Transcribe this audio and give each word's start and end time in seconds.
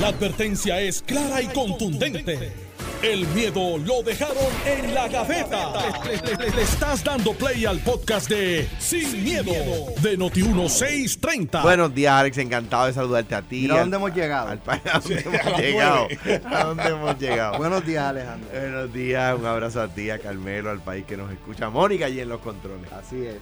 La 0.00 0.08
advertencia 0.08 0.80
es 0.80 1.02
clara 1.02 1.40
y 1.40 1.46
contundente. 1.46 2.52
El 3.02 3.26
miedo 3.28 3.76
lo 3.78 4.02
dejaron 4.02 4.36
en 4.66 4.94
la 4.94 5.08
gaveta. 5.08 5.72
Le, 6.04 6.36
le- 6.36 6.50
le 6.56 6.62
estás 6.62 7.04
dando 7.04 7.32
play 7.34 7.66
al 7.66 7.78
podcast 7.80 8.28
de 8.30 8.66
Sin, 8.78 9.22
miedo, 9.22 9.52
de 10.00 10.18
Noti1630. 10.18 11.62
Buenos 11.62 11.94
días, 11.94 12.12
Alex. 12.14 12.38
Encantado 12.38 12.86
de 12.86 12.94
saludarte 12.94 13.34
a 13.34 13.42
ti. 13.42 13.62
Mira 13.62 13.74
al- 13.74 13.80
dónde 13.82 13.96
hemos 13.98 14.14
llegado. 14.14 14.48
al 14.48 14.58
pa- 14.58 14.80
¿A 14.92 14.98
dónde 15.00 15.20
hemos 15.20 15.58
llegado? 15.60 16.08
¿A 16.50 16.64
dónde 16.64 16.88
hemos 16.88 17.18
llegado? 17.18 17.58
Buenos 17.58 17.86
días, 17.86 18.04
Alejandro. 18.04 18.48
Buenos 18.58 18.92
días, 18.92 19.38
un 19.38 19.46
abrazo 19.46 19.82
a 19.82 19.88
ti, 19.88 20.10
a 20.10 20.18
Carmelo, 20.18 20.70
al 20.70 20.80
país 20.80 21.04
que 21.06 21.16
nos 21.16 21.30
escucha. 21.30 21.68
Mónica 21.68 22.06
allí 22.06 22.20
en 22.20 22.30
los 22.30 22.40
controles. 22.40 22.90
Así 22.92 23.26
es. 23.26 23.36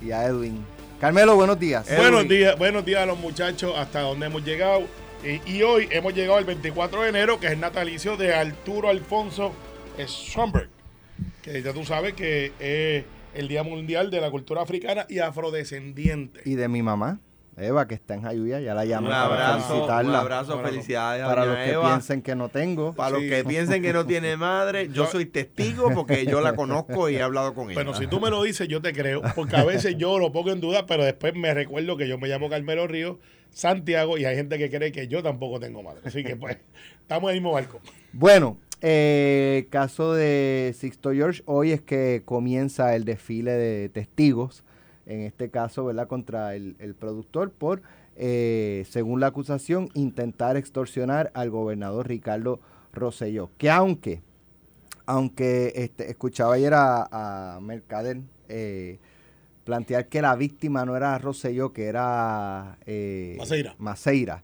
Y 0.00 0.12
a 0.12 0.24
Edwin. 0.26 0.64
Carmelo, 1.00 1.34
buenos 1.34 1.58
días. 1.58 1.86
Edwin. 1.88 1.98
Buenos 2.02 2.28
días, 2.28 2.56
buenos 2.58 2.84
días 2.84 3.02
a 3.02 3.06
los 3.06 3.18
muchachos, 3.18 3.74
hasta 3.76 4.00
donde 4.02 4.26
hemos 4.26 4.44
llegado. 4.44 4.82
Eh, 5.24 5.40
y 5.46 5.62
hoy 5.62 5.88
hemos 5.90 6.14
llegado 6.14 6.38
al 6.38 6.44
24 6.44 7.02
de 7.02 7.08
enero, 7.08 7.40
que 7.40 7.46
es 7.46 7.52
el 7.52 7.60
natalicio 7.60 8.16
de 8.16 8.34
Arturo 8.34 8.88
Alfonso 8.88 9.52
Stromberg, 9.98 10.68
que 11.42 11.60
ya 11.62 11.72
tú 11.72 11.84
sabes 11.84 12.14
que 12.14 12.52
es 12.60 13.04
el 13.34 13.48
Día 13.48 13.62
Mundial 13.64 14.10
de 14.10 14.20
la 14.20 14.30
Cultura 14.30 14.62
Africana 14.62 15.06
y 15.08 15.18
Afrodescendiente. 15.18 16.40
Y 16.44 16.54
de 16.54 16.68
mi 16.68 16.82
mamá, 16.82 17.18
Eva, 17.56 17.88
que 17.88 17.94
está 17.94 18.14
en 18.14 18.22
Jayuya. 18.22 18.60
Ya 18.60 18.74
la 18.74 18.84
llamé 18.84 19.08
Un 19.08 19.12
para 19.12 19.24
abrazo, 19.24 19.68
felicitarla. 19.68 20.20
abrazo, 20.20 20.52
Un 20.52 20.58
abrazo. 20.60 20.72
felicidades 20.72 21.24
Para 21.26 21.44
los 21.46 21.56
que 21.56 21.70
Eva. 21.72 21.88
piensen 21.88 22.22
que 22.22 22.34
no 22.36 22.48
tengo. 22.48 22.94
Para 22.94 23.10
los 23.10 23.22
que 23.22 23.44
piensen 23.44 23.82
que 23.82 23.92
no 23.92 24.06
tiene 24.06 24.36
madre, 24.36 24.88
yo 24.92 25.06
soy 25.06 25.26
testigo 25.26 25.90
porque 25.92 26.26
yo 26.26 26.40
la 26.40 26.54
conozco 26.54 27.08
y 27.10 27.16
he 27.16 27.22
hablado 27.22 27.54
con 27.54 27.66
ella. 27.66 27.74
Bueno, 27.74 27.94
si 27.94 28.06
tú 28.06 28.20
me 28.20 28.30
lo 28.30 28.40
dices, 28.44 28.68
yo 28.68 28.80
te 28.80 28.92
creo, 28.92 29.22
porque 29.34 29.56
a 29.56 29.64
veces 29.64 29.96
yo 29.98 30.20
lo 30.20 30.30
pongo 30.30 30.52
en 30.52 30.60
duda, 30.60 30.86
pero 30.86 31.04
después 31.04 31.34
me 31.34 31.52
recuerdo 31.52 31.96
que 31.96 32.06
yo 32.06 32.18
me 32.18 32.28
llamo 32.28 32.48
Carmelo 32.48 32.86
Ríos 32.86 33.16
Santiago 33.50 34.18
y 34.18 34.24
hay 34.24 34.36
gente 34.36 34.58
que 34.58 34.70
cree 34.70 34.92
que 34.92 35.08
yo 35.08 35.22
tampoco 35.22 35.58
tengo 35.60 35.82
madre. 35.82 36.00
Así 36.04 36.24
que 36.24 36.36
pues, 36.36 36.58
estamos 37.00 37.30
en 37.30 37.36
el 37.36 37.42
mismo 37.42 37.52
barco. 37.52 37.80
Bueno, 38.12 38.58
eh, 38.80 39.66
caso 39.70 40.14
de 40.14 40.74
Sixto 40.78 41.12
George, 41.12 41.42
hoy 41.46 41.72
es 41.72 41.80
que 41.80 42.22
comienza 42.24 42.94
el 42.94 43.04
desfile 43.04 43.52
de 43.52 43.88
testigos, 43.88 44.62
en 45.06 45.22
este 45.22 45.50
caso, 45.50 45.84
¿verdad?, 45.84 46.06
contra 46.06 46.54
el, 46.54 46.76
el 46.78 46.94
productor 46.94 47.50
por, 47.50 47.82
eh, 48.16 48.84
según 48.90 49.20
la 49.20 49.28
acusación, 49.28 49.88
intentar 49.94 50.56
extorsionar 50.56 51.30
al 51.34 51.50
gobernador 51.50 52.08
Ricardo 52.08 52.60
Rosselló. 52.92 53.50
Que 53.58 53.70
aunque, 53.70 54.22
aunque 55.06 55.72
este, 55.74 56.10
escuchaba 56.10 56.54
ayer 56.54 56.74
a, 56.74 57.08
a 57.56 57.60
Mercader 57.60 58.18
eh, 58.48 58.98
plantear 59.68 60.08
que 60.08 60.22
la 60.22 60.34
víctima 60.34 60.86
no 60.86 60.96
era 60.96 61.18
Rosselló, 61.18 61.74
que 61.74 61.84
era 61.88 62.78
eh, 62.86 63.34
Maceira. 63.38 63.74
Maceira. 63.76 64.42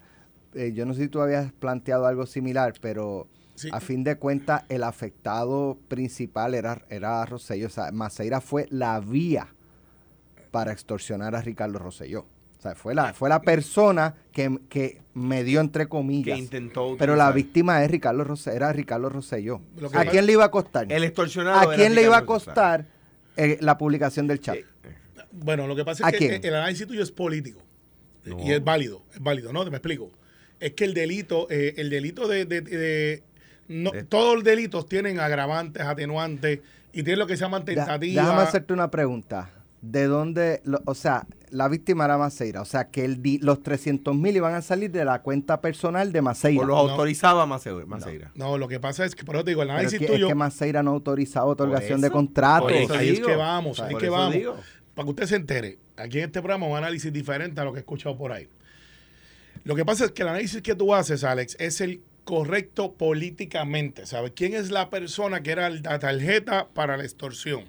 Eh, 0.53 0.73
yo 0.75 0.85
no 0.85 0.93
sé 0.93 1.05
si 1.05 1.09
tú 1.09 1.23
habías 1.23 1.51
planteado 1.51 2.05
algo 2.07 2.27
similar, 2.27 2.75
pero 2.83 3.27
Sí. 3.55 3.71
a 3.73 3.81
fin 3.81 4.05
de 4.05 4.17
cuentas 4.17 4.65
el 4.69 4.83
afectado 4.83 5.79
principal 5.89 6.55
era, 6.55 6.83
era 6.91 7.25
Rosselló. 7.25 7.69
O 7.69 7.71
sea, 7.71 7.91
Maceira 7.91 8.43
fue 8.43 8.67
la 8.69 9.01
vía 9.01 9.47
para 10.51 10.73
extorsionar 10.73 11.35
a 11.35 11.41
Ricardo 11.41 11.79
Rosselló. 11.79 12.27
O 12.59 12.61
sea, 12.61 12.75
fue 12.75 12.95
la, 12.95 13.15
fue 13.15 13.31
la 13.31 13.41
persona 13.41 14.15
que, 14.31 14.59
que 14.69 15.01
me 15.15 15.43
dio 15.43 15.61
entre 15.61 15.85
que 15.85 15.89
comillas. 15.89 16.39
intentó 16.39 16.97
Pero 16.99 17.17
la 17.17 17.33
víctima 17.33 17.83
es 17.83 17.91
Ricardo 17.91 18.25
Rosselló, 18.25 18.57
era 18.57 18.73
Ricardo 18.75 19.09
Rosselló. 19.09 19.63
Que 19.91 19.97
¿A 19.99 20.05
quién 20.05 20.27
le 20.27 20.33
iba 20.33 20.45
a 20.45 20.51
costar? 20.51 20.93
El 20.93 21.03
extorsionado. 21.03 21.61
¿A 21.61 21.65
era 21.65 21.77
quién 21.77 21.95
le 21.95 22.03
iba 22.03 22.19
a 22.19 22.27
costar 22.27 22.85
eh, 23.39 23.57
la 23.63 23.79
publicación 23.79 24.27
del 24.27 24.41
chat? 24.41 24.59
Bueno, 25.33 25.67
lo 25.67 25.77
que 25.77 25.85
pasa 25.85 26.07
¿A 26.07 26.11
es 26.11 26.19
que 26.19 26.29
quién? 26.29 26.45
el 26.45 26.55
análisis 26.55 26.87
tuyo 26.87 27.03
es 27.03 27.11
político. 27.13 27.61
No. 28.25 28.39
Y 28.41 28.53
es 28.53 28.65
válido, 28.65 29.03
es 29.13 29.21
válido, 29.21 29.53
¿no? 29.53 29.65
Te 29.65 29.71
me 29.71 29.77
explico. 29.77 30.11
Es 30.61 30.73
que 30.73 30.85
el 30.85 30.95
delito, 30.95 31.47
eh, 31.51 31.75
el 31.77 31.91
delito 31.91 32.27
de... 32.29 32.45
de- 32.47 32.61
de- 32.63 33.23
no, 33.69 33.91
De- 33.93 34.03
todos 34.05 34.35
los 34.37 34.45
delitos 34.45 34.87
tienen 34.89 35.21
agravantes, 35.21 35.83
atenuantes 35.83 36.61
y 36.93 37.03
tienen 37.03 37.19
lo 37.19 37.27
que 37.27 37.37
se 37.37 37.43
llaman 37.45 37.65
tentativas. 37.65 38.25
Déjame 38.27 38.43
hacerte 38.43 38.73
una 38.73 38.91
pregunta. 38.91 39.51
¿De 39.83 40.05
dónde, 40.07 40.63
lo- 40.65 40.81
o 40.87 40.95
sea, 40.95 41.27
la 41.51 41.69
víctima 41.69 42.07
era 42.07 42.17
Maceira? 42.17 42.63
O 42.63 42.65
sea, 42.65 42.89
que 42.89 43.05
el 43.05 43.21
di- 43.21 43.39
los 43.39 43.63
300 43.63 44.15
mil 44.17 44.35
iban 44.35 44.55
a 44.55 44.63
salir 44.63 44.91
de 44.91 45.05
la 45.05 45.21
cuenta 45.21 45.61
personal 45.61 46.11
de 46.13 46.23
Maceira. 46.23 46.63
O 46.63 46.65
los 46.65 46.77
No. 46.87 46.91
autorizaba 46.93 47.45
Maceira. 47.45 47.85
Maceira. 47.85 48.33
No, 48.35 48.57
lo 48.57 48.67
que 48.69 48.81
pasa 48.81 49.05
es 49.05 49.15
que, 49.15 49.25
por 49.25 49.35
eso 49.37 49.45
te 49.45 49.51
digo, 49.51 49.61
el 49.63 49.69
Pero 49.69 49.79
es 49.79 49.81
análisis 49.81 49.99
que, 49.99 50.05
es 50.07 50.11
tuyo... 50.13 50.29
que 50.29 50.35
Maceira 50.35 50.83
no 50.83 50.93
autorizaba 50.93 51.45
otorgación 51.47 52.01
de 52.01 52.11
contrato. 52.11 52.63
por 52.65 52.73
eso 52.73 52.95
ahí 52.95 53.11
es 53.11 53.21
que 53.21 53.37
vamos, 53.37 53.79
ahí 53.81 53.93
es 53.95 54.01
que 54.01 54.09
vamos. 54.09 54.33
digo. 54.35 54.57
Para 54.95 55.07
que 55.07 55.11
usted 55.11 55.27
se 55.27 55.37
entere, 55.37 55.79
aquí 55.97 56.19
en 56.19 56.27
este 56.27 56.41
programa 56.41 56.67
un 56.67 56.77
análisis 56.77 57.13
diferente 57.13 57.61
a 57.61 57.65
lo 57.65 57.73
que 57.73 57.79
he 57.79 57.81
escuchado 57.81 58.17
por 58.17 58.33
ahí. 58.33 58.49
Lo 59.65 59.75
que 59.75 59.85
pasa 59.85 60.05
es 60.07 60.13
que 60.13 60.23
el 60.23 60.29
análisis 60.29 60.63
que 60.63 60.75
tú 60.75 60.95
haces, 60.95 61.25
Alex, 61.25 61.57
es 61.59 61.81
el 61.81 62.03
correcto 62.25 62.93
políticamente. 62.95 64.07
¿Sabes? 64.07 64.33
¿Quién 64.35 64.55
es 64.55 64.71
la 64.71 64.91
persona 64.91 65.43
que 65.43 65.53
era 65.53 65.71
la 65.71 65.99
tarjeta 65.99 66.69
para 66.69 66.97
la 66.97 67.05
extorsión? 67.05 67.65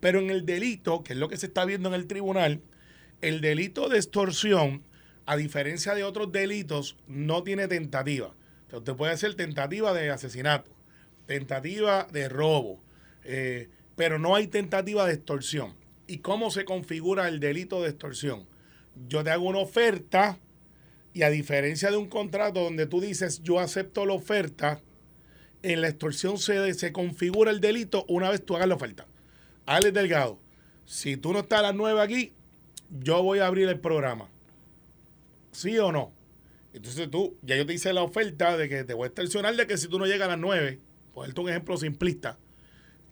Pero 0.00 0.18
en 0.18 0.30
el 0.30 0.46
delito, 0.46 1.02
que 1.02 1.12
es 1.12 1.18
lo 1.18 1.28
que 1.28 1.36
se 1.36 1.46
está 1.46 1.64
viendo 1.64 1.88
en 1.88 1.94
el 1.94 2.06
tribunal, 2.06 2.62
el 3.20 3.40
delito 3.40 3.88
de 3.88 3.98
extorsión, 3.98 4.82
a 5.26 5.36
diferencia 5.36 5.94
de 5.94 6.04
otros 6.04 6.32
delitos, 6.32 6.96
no 7.06 7.42
tiene 7.42 7.68
tentativa. 7.68 8.34
Usted 8.72 8.94
puede 8.94 9.12
hacer 9.12 9.34
tentativa 9.34 9.92
de 9.92 10.10
asesinato, 10.10 10.70
tentativa 11.26 12.06
de 12.10 12.28
robo, 12.28 12.80
eh, 13.24 13.68
pero 13.96 14.18
no 14.18 14.34
hay 14.34 14.46
tentativa 14.46 15.06
de 15.06 15.14
extorsión. 15.14 15.74
¿Y 16.10 16.18
cómo 16.18 16.50
se 16.50 16.64
configura 16.64 17.28
el 17.28 17.38
delito 17.38 17.80
de 17.80 17.90
extorsión? 17.90 18.44
Yo 19.08 19.22
te 19.22 19.30
hago 19.30 19.44
una 19.44 19.60
oferta 19.60 20.40
y 21.14 21.22
a 21.22 21.30
diferencia 21.30 21.88
de 21.92 21.98
un 21.98 22.08
contrato 22.08 22.64
donde 22.64 22.88
tú 22.88 23.00
dices 23.00 23.44
yo 23.44 23.60
acepto 23.60 24.04
la 24.04 24.14
oferta, 24.14 24.80
en 25.62 25.80
la 25.80 25.86
extorsión 25.86 26.38
se, 26.38 26.74
se 26.74 26.90
configura 26.90 27.52
el 27.52 27.60
delito 27.60 28.04
una 28.08 28.28
vez 28.28 28.44
tú 28.44 28.56
hagas 28.56 28.66
la 28.66 28.74
oferta. 28.74 29.06
Alex 29.66 29.94
Delgado, 29.94 30.40
si 30.84 31.16
tú 31.16 31.32
no 31.32 31.38
estás 31.38 31.60
a 31.60 31.62
las 31.62 31.76
9 31.76 32.00
aquí, 32.00 32.32
yo 32.90 33.22
voy 33.22 33.38
a 33.38 33.46
abrir 33.46 33.68
el 33.68 33.78
programa. 33.78 34.28
¿Sí 35.52 35.78
o 35.78 35.92
no? 35.92 36.10
Entonces 36.72 37.08
tú, 37.08 37.36
ya 37.42 37.56
yo 37.56 37.66
te 37.66 37.74
hice 37.74 37.92
la 37.92 38.02
oferta 38.02 38.56
de 38.56 38.68
que 38.68 38.82
te 38.82 38.94
voy 38.94 39.04
a 39.04 39.06
extorsionar 39.06 39.54
de 39.54 39.68
que 39.68 39.78
si 39.78 39.86
tú 39.86 40.00
no 40.00 40.06
llegas 40.06 40.26
a 40.26 40.32
las 40.32 40.40
9, 40.40 40.80
por 41.14 41.38
un 41.38 41.48
ejemplo 41.50 41.76
simplista, 41.76 42.36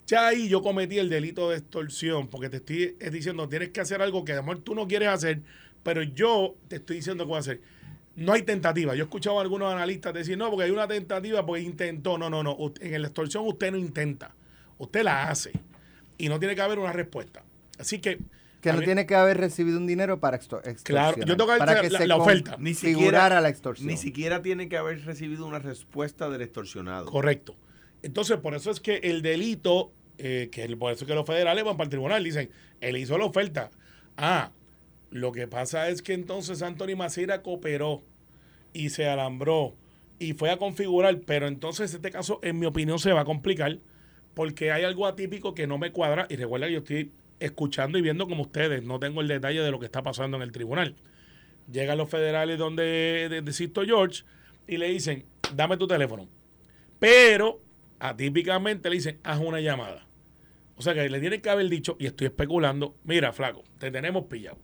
ya 0.09 0.27
ahí 0.27 0.49
yo 0.49 0.61
cometí 0.61 0.97
el 0.97 1.09
delito 1.09 1.49
de 1.49 1.57
extorsión, 1.57 2.27
porque 2.27 2.49
te 2.49 2.57
estoy 2.57 2.95
eh, 2.99 3.09
diciendo, 3.11 3.47
tienes 3.47 3.69
que 3.69 3.81
hacer 3.81 4.01
algo 4.01 4.25
que 4.25 4.33
a 4.33 4.37
lo 4.37 4.43
mejor 4.43 4.59
tú 4.59 4.73
no 4.75 4.87
quieres 4.87 5.09
hacer, 5.09 5.41
pero 5.83 6.01
yo 6.03 6.55
te 6.67 6.77
estoy 6.77 6.97
diciendo 6.97 7.23
que 7.23 7.27
voy 7.29 7.37
a 7.37 7.39
hacer. 7.41 7.61
No 8.15 8.33
hay 8.33 8.41
tentativa. 8.41 8.95
Yo 8.95 9.03
he 9.03 9.05
escuchado 9.05 9.37
a 9.39 9.41
algunos 9.41 9.71
analistas 9.73 10.13
decir, 10.13 10.37
no, 10.37 10.49
porque 10.49 10.65
hay 10.65 10.71
una 10.71 10.87
tentativa, 10.87 11.45
porque 11.45 11.61
intentó. 11.61 12.17
No, 12.17 12.29
no, 12.29 12.43
no. 12.43 12.57
En 12.81 13.01
la 13.01 13.07
extorsión 13.07 13.47
usted 13.47 13.71
no 13.71 13.77
intenta. 13.77 14.35
Usted 14.77 15.03
la 15.03 15.29
hace. 15.29 15.53
Y 16.17 16.27
no 16.27 16.37
tiene 16.39 16.53
que 16.55 16.61
haber 16.61 16.79
una 16.79 16.91
respuesta. 16.91 17.43
Así 17.77 17.99
que. 17.99 18.19
que 18.59 18.73
no 18.73 18.79
mí- 18.79 18.85
tiene 18.85 19.05
que 19.05 19.15
haber 19.15 19.37
recibido 19.37 19.77
un 19.77 19.87
dinero 19.87 20.19
para 20.19 20.35
extor- 20.37 20.67
extorsionar. 20.67 21.13
Claro, 21.13 21.27
yo 21.27 21.37
tengo 21.37 21.53
que 21.53 21.59
para 21.59 21.71
hacer 21.71 21.83
que 21.85 21.89
la- 21.91 21.99
se 21.99 22.07
la 22.07 22.15
oferta. 22.17 22.57
Ni 22.59 22.73
la 22.73 23.47
extorsión. 23.47 23.87
ni 23.87 23.95
siquiera 23.95 24.41
tiene 24.41 24.67
que 24.67 24.75
haber 24.75 25.05
recibido 25.05 25.45
una 25.45 25.59
respuesta 25.59 26.29
del 26.29 26.41
extorsionado. 26.41 27.05
Correcto. 27.05 27.55
Entonces, 28.01 28.37
por 28.37 28.53
eso 28.53 28.71
es 28.71 28.79
que 28.79 28.97
el 28.97 29.21
delito, 29.21 29.93
eh, 30.19 30.49
que 30.51 30.67
por 30.75 30.91
eso 30.91 31.05
es 31.05 31.07
que 31.07 31.15
los 31.15 31.25
federales 31.25 31.63
van 31.63 31.77
para 31.77 31.85
el 31.85 31.89
tribunal, 31.89 32.23
dicen, 32.23 32.49
él 32.81 32.97
hizo 32.97 33.17
la 33.17 33.25
oferta. 33.25 33.71
Ah, 34.17 34.51
lo 35.11 35.31
que 35.31 35.47
pasa 35.47 35.89
es 35.89 36.01
que 36.01 36.13
entonces 36.13 36.61
Anthony 36.61 36.95
Maceira 36.95 37.41
cooperó 37.41 38.03
y 38.73 38.89
se 38.89 39.07
alambró 39.07 39.75
y 40.19 40.33
fue 40.33 40.51
a 40.51 40.57
configurar, 40.57 41.19
pero 41.25 41.47
entonces 41.47 41.93
este 41.93 42.11
caso, 42.11 42.39
en 42.43 42.59
mi 42.59 42.65
opinión, 42.65 42.99
se 42.99 43.13
va 43.13 43.21
a 43.21 43.25
complicar 43.25 43.79
porque 44.33 44.71
hay 44.71 44.83
algo 44.83 45.07
atípico 45.07 45.55
que 45.55 45.67
no 45.67 45.77
me 45.77 45.91
cuadra. 45.91 46.27
Y 46.29 46.35
recuerda 46.35 46.67
que 46.67 46.73
yo 46.73 46.79
estoy 46.79 47.11
escuchando 47.39 47.97
y 47.97 48.01
viendo 48.01 48.27
como 48.27 48.43
ustedes, 48.43 48.83
no 48.83 48.99
tengo 48.99 49.21
el 49.21 49.27
detalle 49.27 49.61
de 49.61 49.71
lo 49.71 49.79
que 49.79 49.85
está 49.85 50.03
pasando 50.03 50.37
en 50.37 50.43
el 50.43 50.51
tribunal. 50.51 50.95
Llegan 51.71 51.97
los 51.97 52.09
federales 52.09 52.59
donde 52.59 53.29
de, 53.29 53.41
de 53.41 53.53
Sisto 53.53 53.83
George 53.83 54.23
y 54.67 54.77
le 54.77 54.89
dicen, 54.89 55.25
dame 55.55 55.77
tu 55.77 55.87
teléfono. 55.87 56.27
Pero 56.99 57.61
atípicamente 57.99 58.89
le 58.89 58.97
dicen, 58.97 59.19
haz 59.23 59.39
una 59.39 59.61
llamada. 59.61 60.08
O 60.79 60.81
sea 60.81 60.93
que 60.93 61.09
le 61.09 61.19
tienen 61.19 61.41
que 61.41 61.49
haber 61.49 61.67
dicho, 61.67 61.97
y 61.99 62.05
estoy 62.05 62.27
especulando, 62.27 62.95
mira, 63.03 63.33
flaco, 63.33 63.65
te 63.79 63.91
tenemos 63.91 64.27
pillado. 64.27 64.57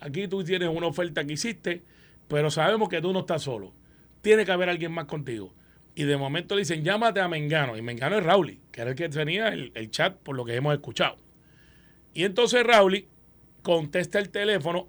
Aquí 0.00 0.26
tú 0.26 0.42
tienes 0.42 0.68
una 0.68 0.88
oferta 0.88 1.24
que 1.24 1.34
hiciste, 1.34 1.84
pero 2.26 2.50
sabemos 2.50 2.88
que 2.88 3.00
tú 3.00 3.12
no 3.12 3.20
estás 3.20 3.44
solo. 3.44 3.72
Tiene 4.20 4.44
que 4.44 4.50
haber 4.50 4.68
alguien 4.68 4.90
más 4.90 5.04
contigo. 5.04 5.54
Y 5.94 6.02
de 6.02 6.16
momento 6.16 6.56
le 6.56 6.62
dicen, 6.62 6.82
llámate 6.82 7.20
a 7.20 7.28
Mengano. 7.28 7.76
Y 7.76 7.82
Mengano 7.82 8.18
es 8.18 8.24
Rauli, 8.24 8.58
que 8.72 8.80
era 8.80 8.90
el 8.90 8.96
que 8.96 9.08
tenía 9.08 9.50
el, 9.50 9.70
el 9.76 9.92
chat 9.92 10.16
por 10.16 10.34
lo 10.34 10.44
que 10.44 10.56
hemos 10.56 10.74
escuchado. 10.74 11.18
Y 12.14 12.24
entonces 12.24 12.64
Rauli 12.64 13.06
contesta 13.62 14.18
el 14.18 14.30
teléfono, 14.30 14.88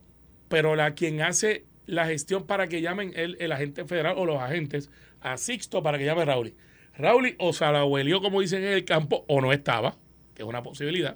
pero 0.50 0.76
la 0.76 0.96
quien 0.96 1.22
hace 1.22 1.64
la 1.86 2.08
gestión 2.08 2.48
para 2.48 2.68
que 2.68 2.82
llamen 2.82 3.14
el, 3.16 3.38
el 3.40 3.52
agente 3.52 3.86
federal 3.86 4.16
o 4.18 4.26
los 4.26 4.42
agentes 4.42 4.90
a 5.20 5.38
Sixto 5.38 5.84
para 5.84 6.00
que 6.00 6.06
llame 6.06 6.24
a 6.24 6.26
Rauli. 6.26 6.56
Rauli 6.98 7.36
o 7.38 7.54
se 7.54 7.66
la 7.66 7.84
como 8.20 8.42
dicen 8.42 8.64
en 8.64 8.74
el 8.74 8.84
campo, 8.84 9.26
o 9.28 9.42
no 9.42 9.54
estaba, 9.54 9.96
que 10.42 10.46
es 10.46 10.50
una 10.50 10.64
posibilidad, 10.64 11.16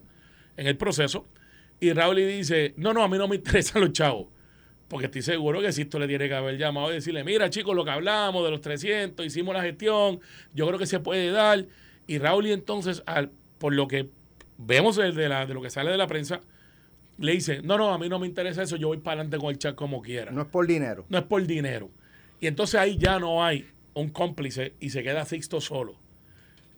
en 0.57 0.67
el 0.67 0.77
proceso. 0.77 1.27
Y 1.79 1.91
Rauli 1.93 2.25
dice, 2.25 2.73
no, 2.77 2.93
no, 2.93 3.03
a 3.03 3.07
mí 3.07 3.17
no 3.17 3.27
me 3.27 3.35
interesan 3.35 3.81
los 3.81 3.91
chavos. 3.91 4.27
porque 4.87 5.07
estoy 5.07 5.23
seguro 5.23 5.61
que 5.61 5.71
Sisto 5.71 5.99
le 5.99 6.07
tiene 6.07 6.27
que 6.27 6.35
haber 6.35 6.57
llamado 6.57 6.91
y 6.91 6.95
decirle, 6.95 7.23
mira 7.23 7.49
chicos, 7.49 7.75
lo 7.75 7.83
que 7.83 7.91
hablamos 7.91 8.43
de 8.45 8.51
los 8.51 8.61
300, 8.61 9.25
hicimos 9.25 9.53
la 9.53 9.63
gestión, 9.63 10.19
yo 10.53 10.67
creo 10.67 10.79
que 10.79 10.85
se 10.85 10.99
puede 10.99 11.31
dar. 11.31 11.65
Y 12.07 12.19
Raúl 12.19 12.47
y 12.47 12.51
entonces, 12.51 13.01
al, 13.05 13.31
por 13.57 13.73
lo 13.73 13.87
que 13.87 14.09
vemos 14.57 14.95
de, 14.95 15.11
la, 15.27 15.45
de 15.45 15.53
lo 15.53 15.61
que 15.61 15.69
sale 15.69 15.91
de 15.91 15.97
la 15.97 16.07
prensa, 16.07 16.41
le 17.17 17.31
dice, 17.31 17.61
no, 17.63 17.77
no, 17.77 17.93
a 17.93 17.97
mí 17.97 18.09
no 18.09 18.19
me 18.19 18.27
interesa 18.27 18.63
eso, 18.63 18.75
yo 18.75 18.89
voy 18.89 18.97
para 18.97 19.21
adelante 19.21 19.37
con 19.37 19.49
el 19.49 19.57
chat 19.57 19.75
como 19.75 20.01
quiera. 20.01 20.31
No 20.31 20.41
es 20.41 20.47
por 20.47 20.67
dinero. 20.67 21.05
No 21.09 21.17
es 21.17 21.23
por 21.23 21.45
dinero. 21.45 21.89
Y 22.39 22.47
entonces 22.47 22.79
ahí 22.79 22.97
ya 22.97 23.19
no 23.19 23.43
hay 23.43 23.65
un 23.93 24.09
cómplice 24.09 24.73
y 24.79 24.89
se 24.89 25.01
queda 25.01 25.25
Sixto 25.25 25.61
solo. 25.61 25.95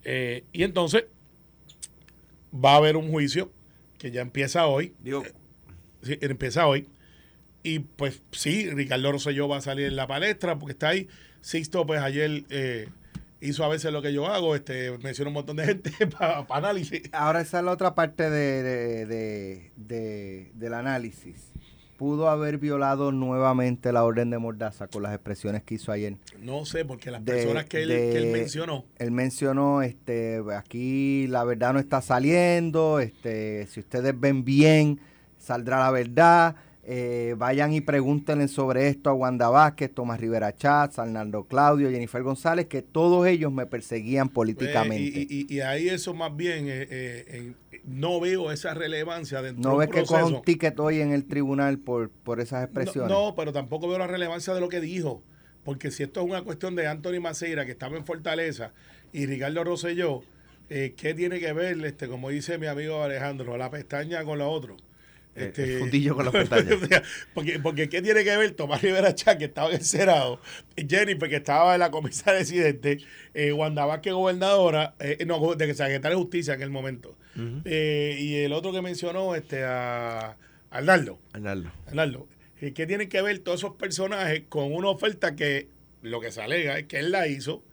Eh, 0.03 0.45
y 0.53 0.63
entonces 0.63 1.05
va 2.63 2.73
a 2.73 2.77
haber 2.77 2.97
un 2.97 3.11
juicio 3.11 3.51
que 3.97 4.11
ya 4.11 4.21
empieza 4.21 4.65
hoy. 4.67 4.93
Digo, 4.99 5.23
Sí, 6.03 6.17
empieza 6.21 6.67
hoy. 6.67 6.87
Y 7.63 7.79
pues 7.79 8.21
sí, 8.31 8.69
Ricardo 8.69 9.11
Rosselló 9.11 9.47
va 9.47 9.57
a 9.57 9.61
salir 9.61 9.87
en 9.87 9.95
la 9.95 10.07
palestra 10.07 10.57
porque 10.57 10.73
está 10.73 10.89
ahí. 10.89 11.07
Sixto, 11.41 11.85
pues 11.85 11.99
ayer 12.01 12.43
eh, 12.49 12.87
hizo 13.41 13.63
a 13.63 13.67
veces 13.67 13.91
lo 13.91 14.01
que 14.01 14.13
yo 14.13 14.27
hago, 14.27 14.55
este, 14.55 14.97
menciona 14.99 15.29
un 15.29 15.33
montón 15.33 15.57
de 15.57 15.65
gente 15.65 15.91
para 16.17 16.45
análisis. 16.49 17.01
Ahora 17.11 17.41
esa 17.41 17.59
es 17.59 17.65
la 17.65 17.71
otra 17.71 17.95
parte 17.95 18.29
de, 18.29 18.63
de- 18.63 19.05
de- 19.05 19.71
de- 19.75 20.51
del 20.53 20.73
análisis. 20.75 21.51
Pudo 21.97 22.29
haber 22.29 22.59
violado 22.59 23.11
nuevamente 23.11 23.91
la 23.91 24.03
orden 24.03 24.29
de 24.29 24.37
Mordaza 24.37 24.87
con 24.87 25.01
las 25.01 25.13
expresiones 25.15 25.63
que 25.63 25.75
hizo 25.75 25.91
ayer. 25.91 26.15
No 26.39 26.63
sé, 26.65 26.85
porque 26.85 27.09
las 27.09 27.25
De- 27.25 27.33
personas 27.33 27.65
que 27.65 27.81
él, 27.81 27.89
de- 27.89 27.95
que 28.11 28.17
él 28.19 28.31
mencionó, 28.31 28.85
Él 28.99 29.09
mencionó, 29.11 29.81
este, 29.81 30.41
aquí 30.55 31.25
la 31.27 31.43
verdad 31.43 31.73
no 31.73 31.79
está 31.79 32.01
saliendo, 32.01 32.99
este, 32.99 33.65
si 33.67 33.79
ustedes 33.79 34.17
ven 34.19 34.45
bien, 34.45 34.99
saldrá 35.39 35.79
la 35.79 35.89
verdad. 35.91 36.55
Eh, 36.89 37.35
vayan 37.37 37.73
y 37.73 37.81
pregúntenle 37.81 38.47
sobre 38.47 38.87
esto 38.87 39.09
a 39.09 39.13
Wanda 39.13 39.49
Vázquez, 39.49 39.93
Tomás 39.93 40.21
Rivera 40.21 40.55
Chats, 40.55 40.99
Arnaldo 40.99 41.43
Claudio, 41.43 41.89
Jennifer 41.91 42.23
González, 42.23 42.67
que 42.67 42.81
todos 42.81 43.27
ellos 43.27 43.51
me 43.51 43.65
perseguían 43.65 44.29
políticamente. 44.29 45.27
y, 45.29 45.45
y- 45.49 45.53
y 45.55 45.59
ahí 45.59 45.89
eso 45.89 46.13
más 46.13 46.33
bien, 46.33 46.67
eh, 46.69 46.87
eh, 46.89 47.53
eh, 47.71 47.81
no 47.85 48.21
veo 48.21 48.51
esa 48.53 48.73
relevancia 48.73 49.41
dentro 49.41 49.63
¿No 49.63 49.71
de 49.77 49.79
ves 49.79 49.87
un 49.89 49.93
que 49.93 50.01
coja 50.05 50.25
un 50.25 50.41
ticket 50.43 50.79
hoy 50.79 51.01
en 51.01 51.11
el 51.11 51.25
tribunal 51.25 51.77
por, 51.77 52.09
por 52.09 52.39
esas 52.39 52.63
expresiones? 52.63 53.11
No, 53.11 53.27
no, 53.31 53.35
pero 53.35 53.51
tampoco 53.51 53.89
veo 53.89 53.97
la 53.97 54.07
relevancia 54.07 54.53
de 54.53 54.61
lo 54.61 54.69
que 54.69 54.79
dijo. 54.79 55.21
Porque 55.65 55.91
si 55.91 56.03
esto 56.03 56.21
es 56.21 56.25
una 56.29 56.43
cuestión 56.43 56.75
de 56.77 56.87
Anthony 56.87 57.19
Maceira, 57.21 57.65
que 57.65 57.71
estaba 57.73 57.97
en 57.97 58.05
Fortaleza, 58.05 58.71
y 59.11 59.25
Ricardo 59.25 59.65
Rosselló, 59.65 60.21
eh, 60.69 60.93
¿qué 60.95 61.13
tiene 61.13 61.41
que 61.41 61.51
ver, 61.51 61.83
este, 61.83 62.07
como 62.07 62.29
dice 62.29 62.57
mi 62.57 62.67
amigo 62.67 63.03
Alejandro, 63.03 63.57
la 63.57 63.69
pestaña 63.69 64.23
con 64.23 64.39
la 64.39 64.47
otra? 64.47 64.75
Este, 65.37 65.63
el 65.63 65.79
fundillo 65.79 66.15
con 66.15 66.25
las 66.25 66.33
pestañas. 66.33 66.81
O 66.81 66.85
sea, 66.85 67.03
porque, 67.33 67.59
porque 67.59 67.89
¿qué 67.89 68.01
tiene 68.01 68.23
que 68.23 68.35
ver 68.35 68.51
Tomás 68.51 68.81
Rivera 68.81 69.13
Chá, 69.13 69.37
que 69.37 69.45
estaba 69.45 69.69
en 69.69 69.75
el 69.75 69.83
Senado, 69.83 70.41
Jennifer, 70.75 71.29
que 71.29 71.35
estaba 71.35 71.75
en 71.75 71.79
la 71.79 71.91
comisión 71.91 72.35
residente, 72.35 72.99
eh, 73.33 73.53
Wanda 73.53 73.85
Vázquez, 73.85 74.13
gobernadora, 74.13 74.95
eh, 74.99 75.23
no, 75.25 75.55
de 75.55 75.73
secretaria 75.73 76.09
de 76.09 76.15
Justicia 76.15 76.55
en 76.55 76.61
el 76.63 76.71
momento, 76.71 77.15
eh, 77.65 78.17
y 78.19 78.35
el 78.37 78.51
otro 78.51 78.71
que 78.71 78.81
mencionó, 78.81 79.35
este, 79.35 79.63
a 79.63 80.37
Arnaldo. 80.71 81.19
Arnaldo. 81.33 81.71
Arnaldo, 81.85 82.27
eh, 82.61 82.73
¿qué 82.73 82.87
tienen 82.87 83.09
que 83.09 83.21
ver 83.21 83.39
todos 83.39 83.59
esos 83.59 83.75
personajes 83.75 84.43
con 84.49 84.73
una 84.73 84.89
oferta 84.89 85.35
que 85.35 85.67
lo 86.01 86.19
que 86.19 86.31
se 86.31 86.41
alega 86.41 86.79
es 86.79 86.87
que 86.87 86.99
él 86.99 87.11
la 87.11 87.27
hizo 87.27 87.63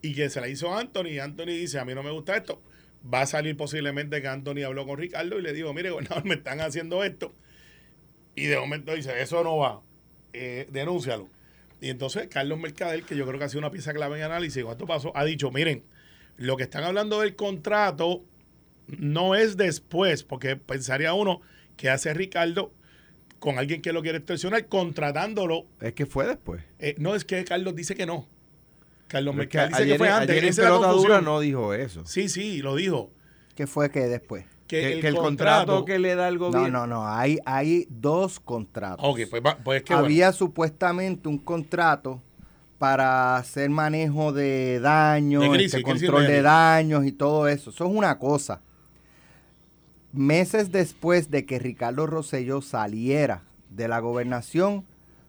y 0.00 0.14
que 0.14 0.30
se 0.30 0.40
la 0.40 0.48
hizo 0.48 0.74
Anthony? 0.74 1.08
Y 1.08 1.18
Anthony 1.18 1.46
dice, 1.46 1.78
a 1.78 1.84
mí 1.84 1.94
no 1.94 2.02
me 2.02 2.10
gusta 2.10 2.36
esto. 2.36 2.62
Va 3.12 3.22
a 3.22 3.26
salir 3.26 3.56
posiblemente 3.56 4.22
que 4.22 4.28
Anthony 4.28 4.64
habló 4.64 4.86
con 4.86 4.98
Ricardo 4.98 5.38
y 5.38 5.42
le 5.42 5.52
dijo, 5.52 5.74
mire, 5.74 5.90
gobernador, 5.90 6.24
me 6.24 6.34
están 6.34 6.60
haciendo 6.60 7.04
esto. 7.04 7.34
Y 8.34 8.46
de 8.46 8.58
momento 8.58 8.94
dice, 8.94 9.20
eso 9.20 9.44
no 9.44 9.58
va, 9.58 9.82
eh, 10.32 10.66
denúncialo. 10.70 11.28
Y 11.80 11.90
entonces 11.90 12.28
Carlos 12.28 12.58
Mercader, 12.58 13.02
que 13.02 13.16
yo 13.16 13.26
creo 13.26 13.38
que 13.38 13.44
ha 13.44 13.48
sido 13.48 13.60
una 13.60 13.70
pieza 13.70 13.92
clave 13.92 14.16
en 14.16 14.24
análisis, 14.24 14.64
cuando 14.64 14.86
pasó, 14.86 15.16
ha 15.16 15.24
dicho, 15.24 15.50
miren, 15.50 15.84
lo 16.36 16.56
que 16.56 16.64
están 16.64 16.84
hablando 16.84 17.20
del 17.20 17.36
contrato 17.36 18.24
no 18.86 19.34
es 19.34 19.56
después, 19.56 20.24
porque 20.24 20.56
pensaría 20.56 21.14
uno 21.14 21.40
que 21.76 21.90
hace 21.90 22.12
Ricardo 22.14 22.72
con 23.38 23.58
alguien 23.58 23.82
que 23.82 23.92
lo 23.92 24.02
quiere 24.02 24.18
extorsionar, 24.18 24.66
contratándolo. 24.68 25.66
Es 25.80 25.92
que 25.92 26.06
fue 26.06 26.26
después. 26.26 26.62
Eh, 26.78 26.94
no, 26.98 27.14
es 27.14 27.24
que 27.24 27.44
Carlos 27.44 27.76
dice 27.76 27.94
que 27.94 28.06
no. 28.06 28.26
Carlos 29.14 29.34
Mercader 29.34 29.68
dice 29.70 29.82
ayer, 29.82 29.92
que 29.94 29.98
fue 29.98 30.08
antes. 30.10 30.30
ayer 30.30 30.44
en 30.44 30.54
pelota 30.56 30.88
dura 30.88 31.20
no 31.20 31.40
dijo 31.40 31.72
eso. 31.74 32.04
Sí, 32.04 32.28
sí, 32.28 32.58
lo 32.62 32.74
dijo. 32.76 33.10
¿Qué 33.54 33.66
fue 33.66 33.90
que 33.90 34.00
después? 34.08 34.44
Que, 34.66 34.80
Que, 34.80 34.92
el, 34.94 35.00
que 35.02 35.08
el 35.08 35.14
contrato, 35.14 35.66
contrato 35.66 35.84
que 35.84 35.98
le 35.98 36.14
da 36.16 36.28
el 36.28 36.34
No, 36.38 36.50
gobierno. 36.50 36.86
no, 36.86 36.86
no. 36.86 37.08
Hay, 37.08 37.38
hay 37.46 37.86
dos 37.90 38.40
contratos. 38.40 39.06
Ok, 39.08 39.20
pues, 39.30 39.42
pues 39.62 39.76
es 39.78 39.82
que 39.84 39.94
bueno. 39.94 40.06
Había 40.06 40.32
supuestamente 40.32 41.28
un 41.28 41.38
contrato 41.38 42.20
para 42.78 43.36
hacer 43.36 43.70
manejo 43.70 44.32
de 44.32 44.80
daños, 44.80 45.42
De 45.42 45.50
crisis, 45.50 45.74
este, 45.74 45.82
control 45.82 46.26
de 46.26 46.42
daños 46.42 47.06
y 47.06 47.12
todo 47.12 47.46
eso. 47.46 47.70
Eso 47.70 47.84
es 47.86 47.90
una 47.94 48.18
cosa. 48.18 48.60
Meses 50.12 50.70
después 50.70 51.30
de 51.30 51.44
que 51.44 51.58
Ricardo 51.58 52.06
Rosselló 52.06 52.60
saliera 52.62 53.42
de 53.70 53.88
la 53.88 53.98
gobernación, 54.00 54.84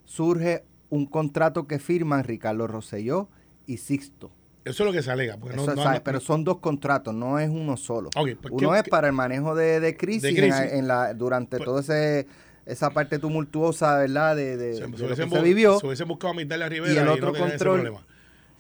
surge 0.05 0.63
un 0.89 1.05
contrato 1.07 1.65
que 1.67 1.79
firman 1.79 2.23
Ricardo 2.23 2.67
Rosselló 2.67 3.27
y 3.67 3.77
Sixto. 3.77 4.31
Eso 4.63 4.81
es 4.83 4.87
lo 4.87 4.91
que 4.93 5.03
se 5.03 5.11
alega. 5.11 5.37
porque 5.37 5.55
no- 5.55 5.61
Eso 5.63 5.75
no- 5.75 5.83
sabe, 5.83 5.97
no- 5.97 6.03
pero 6.03 6.19
son 6.19 6.43
dos 6.43 6.57
contratos, 6.57 7.13
no 7.13 7.37
es 7.39 7.49
uno 7.49 7.77
solo. 7.77 8.09
Pues, 8.13 8.35
uno 8.51 8.71
¿qué- 8.71 8.77
es 8.77 8.83
qué- 8.83 8.89
para 8.89 9.07
el 9.07 9.13
manejo 9.13 9.53
de, 9.55 9.79
de 9.79 9.95
crisis, 9.95 10.23
De 10.23 10.29
en 10.29 10.35
crisis. 10.35 10.51
la- 10.59 10.69
En, 10.77 10.87
la, 10.87 11.13
durante 11.13 11.57
Pues- 11.57 11.65
toda 11.65 11.81
ese, 11.81 12.25
esa 12.65 12.89
parte 12.89 13.19
tumultuosa, 13.19 13.97
¿verdad? 13.99 14.35
De, 14.35 14.57
de- 14.57 14.73
se, 14.73 14.79
de 14.87 14.97
se 14.97 15.03
lo 15.07 15.15
que 15.15 15.29
se 15.29 15.41
vivió. 15.43 15.79
se 15.79 15.85
hubiesen 15.85 16.07
buscado 16.07 16.33
a 16.33 16.35
Mitalia 16.35 16.67
Rivera 16.67 16.93
Y 16.93 16.97
el 16.97 17.05
no 17.05 17.13
otro 17.13 17.29
ese 17.35 17.39
control- 17.41 17.81
problema, 17.81 18.05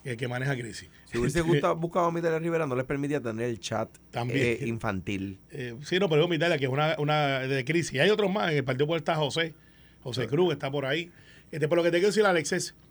el 0.03 0.15
que 0.15 0.27
maneja 0.27 0.53
crisis. 0.53 0.89
Si 1.11 1.17
hubiese 1.17 1.41
gustado, 1.69 1.75
buscado 1.75 2.05
a 2.05 2.11
Miguel 2.11 2.39
Rivera, 2.39 2.67
no 2.67 2.75
les 2.75 2.85
permitía 2.85 3.19
tener 3.19 3.49
el 3.49 3.59
chat 3.59 3.89
También. 4.11 4.57
eh, 4.61 4.67
infantil. 4.67 5.39
Eh, 5.51 5.75
sí, 5.83 5.97
no, 5.97 6.07
pero 6.07 6.23
es 6.25 6.29
Mitalia, 6.29 6.59
que 6.59 6.65
es 6.65 6.71
una, 6.71 6.95
una 6.99 7.39
de 7.39 7.65
crisis. 7.65 7.93
Y 7.93 7.99
hay 7.99 8.11
otros 8.11 8.31
más. 8.31 8.51
En 8.51 8.57
el 8.57 8.63
Partido 8.63 8.85
Popular 8.85 8.99
está 8.99 9.15
José. 9.15 9.55
José 10.03 10.27
Cruz 10.27 10.53
está 10.53 10.69
por 10.69 10.85
ahí. 10.85 11.11
Este, 11.51 11.67
por 11.67 11.77
lo 11.79 11.83
que 11.83 11.89
te 11.89 11.97
quiero 11.97 12.09
decir, 12.09 12.23
Alexis, 12.25 12.71
eh, 12.71 12.84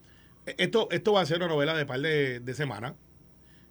esto, 0.46 0.88
esto 0.90 1.12
va 1.12 1.22
a 1.22 1.26
ser 1.26 1.38
una 1.38 1.48
novela 1.48 1.74
de 1.76 1.86
par 1.86 2.00
de, 2.00 2.40
de 2.40 2.54
semanas. 2.54 2.94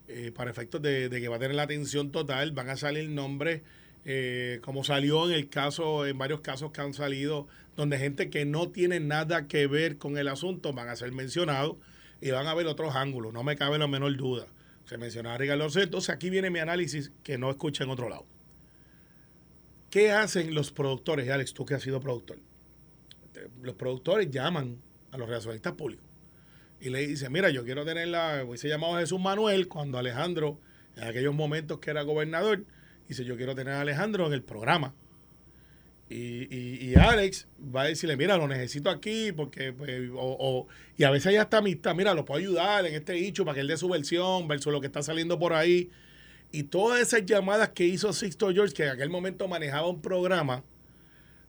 eh, 0.07 0.31
para 0.33 0.51
efectos 0.51 0.81
de, 0.81 1.09
que 1.09 1.27
va 1.27 1.37
a 1.37 1.39
tener 1.39 1.55
la 1.55 1.63
atención 1.63 2.11
total. 2.11 2.51
Van 2.51 2.69
a 2.69 2.77
salir 2.77 3.09
nombres, 3.09 3.61
eh, 4.05 4.59
como 4.63 4.83
salió 4.83 5.27
en 5.27 5.33
el 5.33 5.49
caso, 5.49 6.05
en 6.05 6.17
varios 6.17 6.41
casos 6.41 6.71
que 6.71 6.81
han 6.81 6.93
salido, 6.93 7.47
donde 7.75 7.97
gente 7.97 8.29
que 8.29 8.45
no 8.45 8.69
tiene 8.69 8.99
nada 8.99 9.47
que 9.47 9.67
ver 9.67 9.97
con 9.97 10.17
el 10.17 10.27
asunto 10.27 10.73
van 10.73 10.89
a 10.89 10.95
ser 10.95 11.11
mencionados 11.11 11.77
y 12.21 12.31
van 12.31 12.47
a 12.47 12.53
ver 12.53 12.67
otros 12.67 12.95
ángulos. 12.95 13.33
No 13.33 13.43
me 13.43 13.55
cabe 13.55 13.77
la 13.79 13.87
menor 13.87 14.15
duda. 14.17 14.47
Se 14.86 14.98
mencionaba 14.98 15.38
Ricardo 15.38 15.65
Orce. 15.65 15.83
Entonces 15.83 16.09
aquí 16.09 16.29
viene 16.29 16.50
mi 16.50 16.59
análisis 16.59 17.12
que 17.24 17.38
no 17.38 17.50
escucha 17.50 17.83
en 17.83 17.89
otro 17.89 18.09
lado. 18.09 18.25
¿Qué 19.89 20.12
hacen 20.12 20.53
los 20.55 20.71
productores? 20.71 21.29
Alex, 21.29 21.53
tú 21.53 21.65
que 21.65 21.75
has 21.75 21.81
sido 21.83 22.00
productor. 22.00 22.39
Los 23.62 23.75
productores 23.75 24.29
llaman 24.29 24.81
a 25.12 25.17
los 25.17 25.27
relacionistas 25.27 25.74
públicos 25.74 26.02
y 26.83 26.89
le 26.89 27.07
dicen, 27.07 27.31
mira, 27.31 27.49
yo 27.49 27.63
quiero 27.63 27.85
tenerla, 27.85 28.45
se 28.55 28.67
llamaba 28.67 28.99
Jesús 28.99 29.19
Manuel, 29.19 29.69
cuando 29.69 29.97
Alejandro, 29.97 30.59
en 30.97 31.05
aquellos 31.05 31.33
momentos 31.33 31.79
que 31.79 31.91
era 31.91 32.01
gobernador, 32.01 32.65
dice, 33.07 33.23
yo 33.23 33.37
quiero 33.37 33.55
tener 33.55 33.75
a 33.75 33.81
Alejandro 33.81 34.27
en 34.27 34.33
el 34.33 34.43
programa. 34.43 34.93
Y, 36.09 36.85
y- 36.89 36.95
Alex 36.95 37.47
va 37.73 37.83
a 37.83 37.85
decirle, 37.85 38.17
mira, 38.17 38.35
lo 38.37 38.47
necesito 38.49 38.89
aquí, 38.89 39.31
porque, 39.31 39.71
pues, 39.71 40.09
o- 40.13 40.67
y 40.97 41.05
a 41.05 41.09
veces 41.09 41.27
hay 41.27 41.37
hasta 41.37 41.59
amistad, 41.59 41.95
mira, 41.95 42.13
lo 42.13 42.25
puedo 42.25 42.37
ayudar 42.39 42.85
en 42.85 42.93
este 42.95 43.13
dicho 43.13 43.45
para 43.45 43.55
que 43.55 43.61
él 43.61 43.67
dé 43.67 43.77
su 43.77 43.87
versión 43.87 44.47
versus 44.49 44.71
lo 44.73 44.81
que 44.81 44.87
está 44.87 45.01
saliendo 45.01 45.39
por 45.39 45.53
ahí. 45.53 45.89
Y 46.51 46.63
todas 46.63 47.01
esas 47.01 47.25
llamadas 47.25 47.69
que 47.69 47.85
hizo 47.85 48.11
Sixto 48.11 48.51
George, 48.51 48.73
que 48.73 48.83
en 48.83 48.89
aquel 48.89 49.09
momento 49.09 49.47
manejaba 49.47 49.87
un 49.87 50.01
programa, 50.01 50.63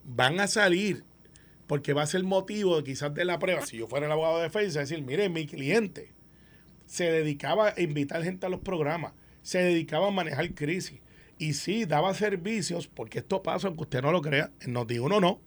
van 0.05 0.39
a 0.39 0.47
salir 0.47 1.03
porque 1.67 1.93
va 1.93 2.03
a 2.03 2.07
ser 2.07 2.23
motivo 2.25 2.83
quizás 2.83 3.15
de 3.15 3.25
la 3.25 3.39
prueba. 3.39 3.65
Si 3.67 3.79
yo 3.79 3.89
fuera 3.89 4.07
el 4.07 4.13
abogado 4.13 4.39
de 4.39 4.45
defensa, 4.45 4.81
decir, 4.81 5.03
mire, 5.03 5.29
mi 5.29 5.47
cliente 5.47 6.13
se 6.87 7.05
dedicaba 7.11 7.69
a 7.77 7.81
invitar 7.81 8.23
gente 8.23 8.47
a 8.47 8.49
los 8.49 8.61
programas, 8.61 9.13
se 9.43 9.59
dedicaba 9.59 10.09
a 10.09 10.11
manejar 10.11 10.53
crisis. 10.55 11.01
Y 11.39 11.55
sí, 11.55 11.85
daba 11.85 12.15
servicios, 12.15 12.87
porque 12.87 13.19
esto 13.19 13.43
pasa, 13.43 13.67
aunque 13.69 13.83
usted 13.83 14.03
no 14.03 14.13
lo 14.13 14.23
crea, 14.23 14.53
en 14.61 14.73
Noti 14.73 14.99
uno 14.99 15.21
no, 15.21 15.41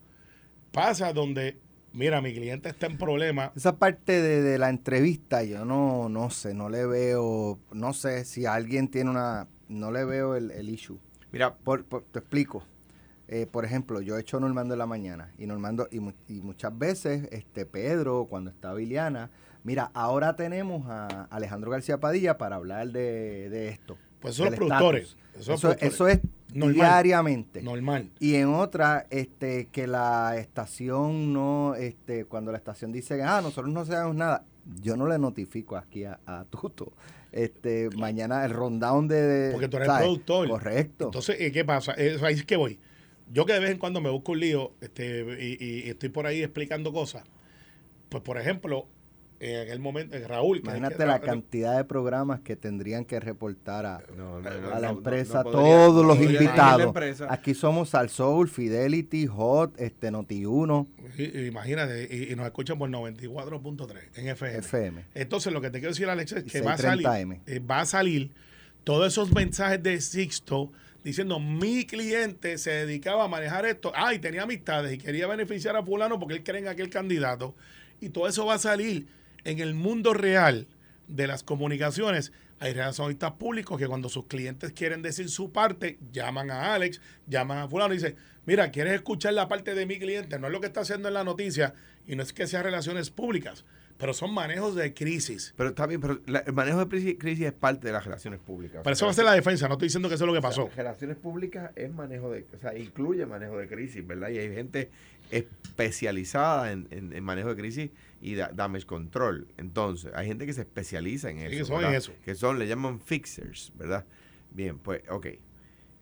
pasa 0.71 1.13
donde, 1.13 1.57
mira, 1.93 2.21
mi 2.21 2.33
cliente 2.33 2.69
está 2.69 2.87
en 2.87 2.97
problemas, 2.97 3.51
Esa 3.55 3.77
parte 3.77 4.21
de, 4.21 4.41
de 4.41 4.57
la 4.57 4.69
entrevista 4.69 5.43
yo 5.43 5.63
no, 5.63 6.09
no 6.09 6.29
sé, 6.29 6.53
no 6.53 6.69
le 6.69 6.85
veo, 6.85 7.59
no 7.71 7.93
sé 7.93 8.25
si 8.25 8.45
alguien 8.45 8.89
tiene 8.89 9.11
una, 9.11 9.47
no 9.69 9.91
le 9.91 10.03
veo 10.03 10.35
el, 10.35 10.51
el 10.51 10.69
issue. 10.69 10.99
Mira, 11.31 11.55
Por, 11.55 11.85
por- 11.85 12.03
te 12.03 12.19
explico. 12.19 12.63
Eh, 13.29 13.45
por 13.45 13.65
ejemplo, 13.65 13.99
yo 14.01 14.17
he 14.17 14.21
hecho 14.21 14.39
Normando 14.39 14.73
en 14.73 14.79
la 14.79 14.85
mañana 14.85 15.31
y 15.37 15.47
Normando 15.47 15.87
y, 15.91 15.99
mu- 15.99 16.13
y 16.29 16.41
muchas 16.41 16.77
veces 16.77 17.27
este 17.31 17.65
Pedro 17.65 18.25
cuando 18.29 18.49
estaba 18.49 18.81
Iliana, 18.81 19.29
mira, 19.63 19.91
ahora 19.93 20.35
tenemos 20.37 20.87
a 20.89 21.23
Alejandro 21.29 21.71
García 21.71 21.99
Padilla 21.99 22.37
para 22.37 22.55
hablar 22.55 22.87
de, 22.91 23.49
de 23.49 23.67
esto. 23.69 23.97
pues 24.21 24.35
son 24.35 24.45
los 24.47 24.55
productores. 24.55 25.17
Eso, 25.37 25.45
productores. 25.59 25.93
eso 25.93 26.07
es 26.07 26.19
Normal. 26.53 26.73
diariamente. 26.73 27.61
Normal. 27.61 28.09
Y 28.19 28.35
en 28.35 28.47
otra, 28.47 29.05
este, 29.09 29.67
que 29.67 29.87
la 29.87 30.37
estación 30.37 31.33
no, 31.33 31.75
este, 31.75 32.23
cuando 32.25 32.51
la 32.53 32.57
estación 32.57 32.91
dice, 32.93 33.21
ah, 33.21 33.41
nosotros 33.41 33.71
no 33.73 33.83
sabemos 33.85 34.15
nada, 34.15 34.45
yo 34.81 34.95
no 34.95 35.05
le 35.05 35.19
notifico 35.19 35.75
aquí 35.75 36.05
a, 36.05 36.19
a 36.25 36.45
Tuto. 36.45 36.93
Este, 37.33 37.89
mañana 37.97 38.45
el 38.45 38.51
rundown 38.51 39.07
de, 39.09 39.49
Porque 39.51 39.67
tú 39.67 39.77
eres 39.77 39.89
el 39.89 39.95
productor. 39.97 40.47
Correcto. 40.47 41.05
Entonces, 41.05 41.35
eh, 41.39 41.51
¿qué 41.51 41.65
pasa? 41.65 41.93
Eh, 41.97 42.17
ahí 42.23 42.35
es 42.35 42.45
que 42.45 42.55
voy. 42.55 42.79
Yo 43.31 43.45
que 43.45 43.53
de 43.53 43.59
vez 43.59 43.71
en 43.71 43.77
cuando 43.77 44.01
me 44.01 44.09
busco 44.09 44.31
un 44.33 44.39
lío 44.39 44.71
este, 44.81 45.21
y, 45.39 45.57
y 45.85 45.89
estoy 45.89 46.09
por 46.09 46.25
ahí 46.27 46.41
explicando 46.43 46.93
cosas. 46.93 47.23
Pues, 48.09 48.23
por 48.23 48.37
ejemplo, 48.39 48.87
en 49.39 49.61
aquel 49.61 49.79
momento, 49.79 50.15
Raúl. 50.27 50.59
Imagínate 50.59 50.95
que- 50.95 51.05
la 51.05 51.19
cantidad 51.19 51.77
de 51.77 51.83
programas 51.83 52.39
que 52.39 52.55
tendrían 52.55 53.05
que 53.05 53.19
reportar 53.19 53.85
a, 53.85 54.01
No, 54.17 54.39
no, 54.39 54.49
a 54.49 54.79
la 54.79 54.91
no, 54.91 54.97
empresa, 54.97 55.43
podría- 55.43 55.61
todos 55.61 56.01
no 56.03 56.07
los 56.15 56.19
invitados. 56.21 56.95
Aquí 57.29 57.53
somos 57.53 57.93
Al 57.93 58.09
Soul, 58.09 58.47
Fidelity, 58.49 59.27
Hot, 59.27 59.79
este 59.79 60.09
Noti1, 60.11 60.87
Sí, 61.15 61.23
Imagínate, 61.47 62.07
y, 62.09 62.31
y 62.31 62.35
nos 62.35 62.45
escuchan 62.47 62.77
por 62.79 62.89
94.3 62.89 64.09
en 64.15 64.27
FM. 64.29 64.57
FM. 64.57 65.05
Entonces, 65.13 65.51
lo 65.53 65.61
que 65.61 65.69
te 65.69 65.79
quiero 65.79 65.91
decir, 65.91 66.07
Alex, 66.09 66.31
es 66.31 66.43
que 66.51 66.61
va 66.61 66.73
a, 66.73 66.77
salir, 66.77 67.05
630M. 67.05 67.39
eh, 67.45 67.59
va 67.59 67.81
a 67.81 67.85
salir 67.85 68.31
todos 68.83 69.07
esos 69.07 69.31
mensajes 69.33 69.83
de 69.83 69.99
Sixto 70.01 70.71
diciendo, 71.07 71.39
mi 71.39 71.85
cliente 71.85 72.57
se 72.57 72.71
dedicaba 72.71 73.23
a 73.23 73.27
manejar 73.29 73.65
esto, 73.65 73.93
ah, 73.95 74.13
y 74.13 74.19
tenía 74.19 74.43
amistades 74.43 74.93
y 74.93 74.97
quería 74.97 75.25
beneficiar 75.25 75.77
a 75.77 75.83
fulano 75.83 76.19
porque 76.19 76.35
él 76.35 76.43
cree 76.43 76.59
en 76.59 76.67
aquel 76.67 76.89
candidato. 76.89 77.55
Y 78.01 78.09
todo 78.09 78.27
eso 78.27 78.45
va 78.45 78.55
a 78.55 78.59
salir 78.59 79.07
en 79.45 79.59
el 79.59 79.73
mundo 79.73 80.13
real 80.13 80.67
de 81.07 81.27
las 81.27 81.43
comunicaciones. 81.43 82.33
Hay 82.59 82.73
relacionistas 82.73 83.31
públicos 83.33 83.79
que 83.79 83.87
cuando 83.87 84.09
sus 84.09 84.25
clientes 84.25 84.73
quieren 84.73 85.01
decir 85.01 85.29
su 85.29 85.53
parte, 85.53 85.97
llaman 86.11 86.51
a 86.51 86.73
Alex, 86.73 86.99
llaman 87.25 87.59
a 87.59 87.69
fulano 87.69 87.93
y 87.93 87.97
dicen, 87.97 88.17
mira, 88.45 88.69
¿quieres 88.71 88.95
escuchar 88.95 89.33
la 89.33 89.47
parte 89.47 89.75
de 89.75 89.85
mi 89.85 89.99
cliente? 89.99 90.37
No 90.39 90.47
es 90.47 90.53
lo 90.53 90.59
que 90.59 90.67
está 90.67 90.81
haciendo 90.81 91.07
en 91.07 91.13
la 91.13 91.23
noticia 91.23 91.73
y 92.05 92.17
no 92.17 92.23
es 92.23 92.33
que 92.33 92.47
sea 92.47 92.63
relaciones 92.63 93.11
públicas, 93.11 93.63
pero 93.97 94.13
son 94.13 94.33
manejos 94.33 94.75
de 94.75 94.93
crisis. 94.93 95.53
Pero 95.57 95.69
está 95.69 95.85
bien, 95.87 95.99
pero 96.01 96.19
la- 96.27 96.39
el 96.39 96.53
manejo 96.53 96.85
de 96.85 97.17
crisis, 97.17 97.45
es 97.45 97.53
parte 97.53 97.87
de 97.87 97.93
las 97.93 98.05
relaciones 98.05 98.39
públicas. 98.39 98.81
Pero 98.83 98.93
eso 98.93 99.05
va 99.05 99.11
a 99.11 99.13
ser 99.15 99.25
la 99.25 99.33
defensa, 99.33 99.67
no 99.67 99.73
estoy 99.73 99.87
diciendo 99.87 100.07
que 100.09 100.15
eso 100.15 100.23
es 100.23 100.27
lo 100.27 100.33
que 100.33 100.39
O 100.39 100.41
sea, 100.41 100.49
pasó. 100.49 100.69
relaciones 100.75 101.17
públicas 101.17 101.71
es 101.75 101.91
manejo 101.93 102.29
de, 102.31 102.45
o 102.55 102.59
sea, 102.59 102.77
incluye 102.77 103.25
manejo 103.25 103.57
de 103.57 103.67
crisis, 103.67 104.05
¿verdad? 104.05 104.29
Y 104.29 104.37
hay 104.37 104.53
gente 104.53 104.89
especializada 105.31 106.71
en, 106.71 106.87
en- 106.91 107.13
en 107.13 107.23
manejo 107.23 107.49
de 107.49 107.55
crisis 107.55 107.89
y 108.21 108.35
da- 108.35 108.51
damage 108.53 108.85
control. 108.85 109.47
Entonces, 109.57 110.11
hay 110.15 110.27
gente 110.27 110.45
que 110.45 110.53
se 110.53 110.61
especializa 110.61 111.29
en 111.29 111.37
Sí, 111.39 111.45
eso. 111.45 111.57
que 111.57 111.65
son 111.65 111.85
en 111.85 111.93
eso. 111.93 112.11
Que 112.25 112.35
son, 112.35 112.59
le 112.59 112.67
llaman 112.67 112.99
fixers, 112.99 113.71
¿verdad? 113.75 114.05
Bien, 114.51 114.77
pues, 114.79 115.01
ok. 115.09 115.27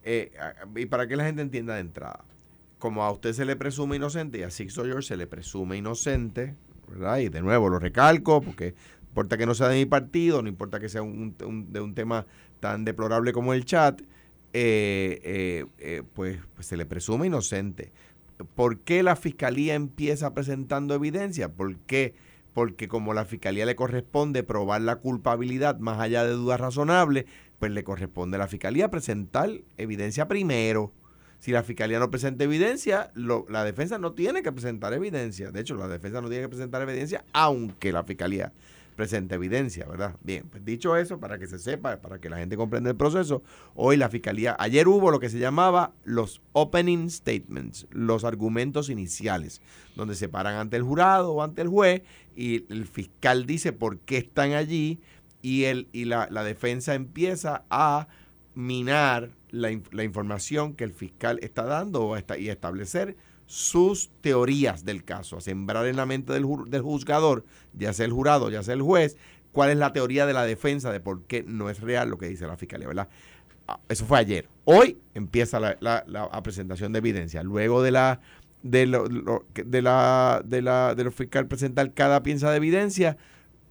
Eh, 0.04 0.32
y 0.76 0.86
para 0.86 1.08
que 1.08 1.16
la 1.16 1.26
gente 1.26 1.42
entienda 1.42 1.76
de 1.76 1.82
entrada, 1.82 2.24
como 2.78 3.04
a 3.04 3.12
usted 3.12 3.34
se 3.34 3.46
le 3.46 3.56
presume 3.56 3.96
inocente 3.96 4.38
y 4.38 4.44
a 4.44 4.52
Six 4.52 4.76
George 4.76 5.02
se 5.02 5.18
le 5.18 5.26
presume 5.28 5.78
inocente, 5.78 6.56
Y 7.20 7.30
de 7.30 7.42
nuevo 7.42 7.70
lo 7.70 7.80
recalco 7.80 8.42
porque 8.42 8.74
no 9.02 9.08
importa 9.10 9.38
que 9.38 9.46
no 9.46 9.56
sea 9.56 9.68
de 9.70 9.78
mi 9.78 9.86
partido, 9.86 10.42
no 10.42 10.50
importa 10.50 10.80
que 10.80 10.90
sea 10.90 11.02
un- 11.02 11.36
de 11.72 11.80
un 11.80 11.96
tema 11.96 12.26
tan 12.60 12.86
deplorable 12.86 13.32
como 13.34 13.54
el 13.54 13.66
chat, 13.66 14.02
eh, 14.54 15.20
eh, 15.24 15.66
eh, 15.80 16.04
pues, 16.14 16.40
pues 16.54 16.68
se 16.68 16.78
le 16.78 16.86
presume 16.86 17.28
inocente. 17.28 17.92
¿Por 18.56 18.80
qué 18.80 19.04
la 19.04 19.16
fiscalía 19.16 19.76
empieza 19.76 20.34
presentando 20.34 20.94
evidencia? 20.94 21.50
¿Por 21.54 21.78
qué? 21.80 22.16
Porque 22.54 22.88
como 22.88 23.14
la 23.14 23.26
fiscalía 23.26 23.66
le 23.66 23.76
corresponde 23.76 24.44
probar 24.44 24.82
la 24.82 24.98
culpabilidad 24.98 25.78
más 25.80 26.00
allá 26.00 26.24
de 26.26 26.34
dudas 26.34 26.60
razonables, 26.60 27.26
pues 27.60 27.72
le 27.72 27.84
corresponde 27.84 28.36
a 28.36 28.40
la 28.40 28.48
fiscalía 28.48 28.90
presentar 28.90 29.50
evidencia 29.78 30.28
primero. 30.28 30.92
Si 31.40 31.52
la 31.52 31.64
fiscalía 31.64 32.00
no 32.00 32.10
presenta 32.10 32.44
evidencia, 32.44 33.12
la 33.16 33.64
defensa 33.64 33.98
no 33.98 34.14
tiene 34.14 34.42
que 34.42 34.52
presentar 34.52 34.94
evidencia. 34.94 35.52
De 35.52 35.60
hecho, 35.60 35.76
la 35.76 35.88
defensa 35.88 36.22
no 36.22 36.30
tiene 36.30 36.44
que 36.44 36.50
presentar 36.50 36.82
evidencia, 36.82 37.24
aunque 37.34 37.92
la 37.92 38.04
fiscalía 38.04 38.52
presente 38.96 39.36
evidencia, 39.36 39.86
¿verdad? 39.86 40.16
Bien, 40.22 40.48
pues 40.50 40.64
dicho 40.64 40.96
eso, 40.96 41.20
para 41.20 41.38
que 41.38 41.48
se 41.48 41.60
sepa, 41.60 41.98
para 41.98 42.20
que 42.20 42.30
la 42.30 42.38
gente 42.38 42.58
comprenda 42.58 42.90
el 42.90 42.96
proceso, 42.96 43.44
hoy 43.76 43.98
la 43.98 44.10
fiscalía, 44.10 44.56
ayer 44.58 44.88
hubo 44.88 45.12
lo 45.12 45.20
que 45.20 45.30
se 45.30 45.38
llamaba 45.38 45.92
los 46.04 46.42
opening 46.54 47.10
statements, 47.10 47.88
los 47.92 48.24
argumentos 48.24 48.90
iniciales, 48.90 49.62
donde 49.96 50.16
se 50.16 50.30
paran 50.30 50.56
ante 50.56 50.78
el 50.78 50.84
jurado 50.84 51.34
o 51.34 51.44
ante 51.44 51.62
el 51.62 51.68
juez 51.68 52.04
y 52.36 52.66
el 52.72 52.86
fiscal 52.86 53.46
dice 53.46 53.74
por 53.74 54.00
qué 54.00 54.18
están 54.18 54.54
allí 54.54 55.00
y, 55.42 55.66
el, 55.66 55.88
y 55.92 56.06
la 56.06 56.44
defensa 56.44 56.96
empieza 56.96 57.66
a 57.70 58.08
minar 58.56 59.32
la, 59.56 59.80
la 59.92 60.04
información 60.04 60.74
que 60.74 60.84
el 60.84 60.92
fiscal 60.94 61.40
está 61.42 61.64
dando 61.64 62.16
y 62.38 62.50
establecer 62.50 63.16
sus 63.48 64.10
teorías 64.22 64.86
del 64.86 65.04
caso, 65.04 65.38
a 65.38 65.42
sembrar 65.42 65.86
en 65.86 65.96
la 65.96 66.06
mente 66.06 66.34
del, 66.34 66.46
del 66.68 66.82
juzgador, 66.82 67.46
ya 67.74 67.94
sea 67.94 68.06
el 68.06 68.12
jurado, 68.12 68.50
ya 68.50 68.64
sea 68.64 68.74
el 68.74 68.82
juez, 68.82 69.18
cuál 69.52 69.70
es 69.70 69.78
la 69.78 69.94
teoría 69.94 70.26
de 70.26 70.34
la 70.34 70.46
defensa 70.46 70.92
de 70.92 71.00
por 71.00 71.24
qué 71.24 71.44
no 71.48 71.70
es 71.70 71.80
real 71.80 72.10
lo 72.10 72.18
que 72.18 72.28
dice 72.28 72.48
la 72.48 72.58
fiscalía. 72.58 72.90
Ah, 73.68 73.80
Eso 73.88 74.06
fue 74.06 74.20
ayer. 74.20 74.48
Hoy 74.66 74.98
empieza 75.14 75.60
la, 75.60 75.78
la- 75.80 76.04
la- 76.08 76.44
presentación 76.44 76.92
de 76.92 77.00
evidencia. 77.00 77.44
Luego 77.44 77.82
de 77.82 77.92
la 77.92 78.20
de 78.64 78.88
lo, 78.88 79.08
de 79.54 79.82
la 79.84 80.42
de 80.44 80.62
la 80.64 80.96
de 80.96 81.12
fiscal 81.12 81.48
presentar 81.48 81.94
cada 81.94 82.24
pieza 82.24 82.50
de 82.50 82.58
evidencia, 82.58 83.18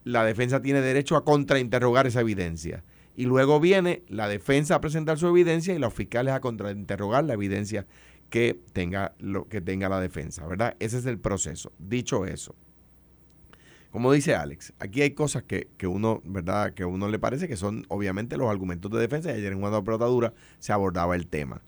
la 0.04 0.24
defensa 0.24 0.62
tiene 0.62 0.80
derecho 0.80 1.16
a 1.16 1.24
contrainterrogar 1.24 2.06
esa 2.06 2.20
evidencia. 2.20 2.84
Y 3.16 3.26
luego 3.26 3.60
viene 3.60 4.02
la 4.08 4.28
defensa 4.28 4.76
a 4.76 4.80
presentar 4.80 5.18
su 5.18 5.26
evidencia 5.28 5.74
y 5.74 5.78
los 5.78 5.94
fiscales 5.94 6.34
a 6.34 6.40
contrainterrogar 6.40 7.24
la 7.24 7.34
evidencia 7.34 7.86
que 8.30 8.58
tenga 8.72 9.14
lo 9.18 9.48
que 9.48 9.60
tenga 9.60 9.88
la 9.88 10.00
defensa, 10.00 10.46
¿verdad? 10.46 10.76
Ese 10.80 10.98
es 10.98 11.06
el 11.06 11.18
proceso. 11.18 11.72
Dicho 11.78 12.26
eso, 12.26 12.54
como 13.90 14.12
dice 14.12 14.34
Alex, 14.34 14.72
aquí 14.80 15.02
hay 15.02 15.12
cosas 15.12 15.44
que, 15.44 15.68
que 15.76 15.86
uno, 15.86 16.20
¿verdad? 16.24 16.74
Que 16.74 16.82
a 16.82 16.86
uno 16.88 17.08
le 17.08 17.20
parece 17.20 17.46
que 17.46 17.56
son 17.56 17.84
obviamente 17.88 18.36
los 18.36 18.50
argumentos 18.50 18.90
de 18.90 18.98
defensa. 18.98 19.30
Y 19.30 19.34
ayer 19.36 19.52
en 19.52 19.58
Jugando 19.58 19.78
a 19.78 19.84
Pelota 19.84 20.06
Dura 20.06 20.32
se 20.58 20.72
abordaba 20.72 21.14
el 21.14 21.28
tema. 21.28 21.62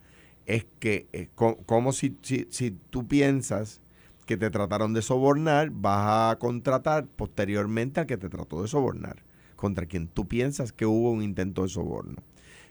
Es 0.44 0.66
que, 0.80 1.06
eh, 1.12 1.28
co- 1.36 1.58
como 1.66 1.92
si, 1.92 2.16
si, 2.22 2.48
si 2.50 2.72
tú 2.90 3.06
piensas 3.06 3.80
que 4.26 4.36
te 4.36 4.50
trataron 4.50 4.92
de 4.92 5.02
sobornar, 5.02 5.70
vas 5.70 6.32
a 6.32 6.38
contratar 6.40 7.06
posteriormente 7.06 8.00
al 8.00 8.06
que 8.06 8.16
te 8.16 8.28
trató 8.28 8.60
de 8.62 8.66
sobornar, 8.68 9.22
contra 9.56 9.86
quien 9.86 10.06
tú 10.06 10.28
piensas 10.28 10.72
que 10.72 10.86
hubo 10.86 11.10
un 11.10 11.22
intento 11.22 11.62
de 11.62 11.68
soborno. 11.68 12.22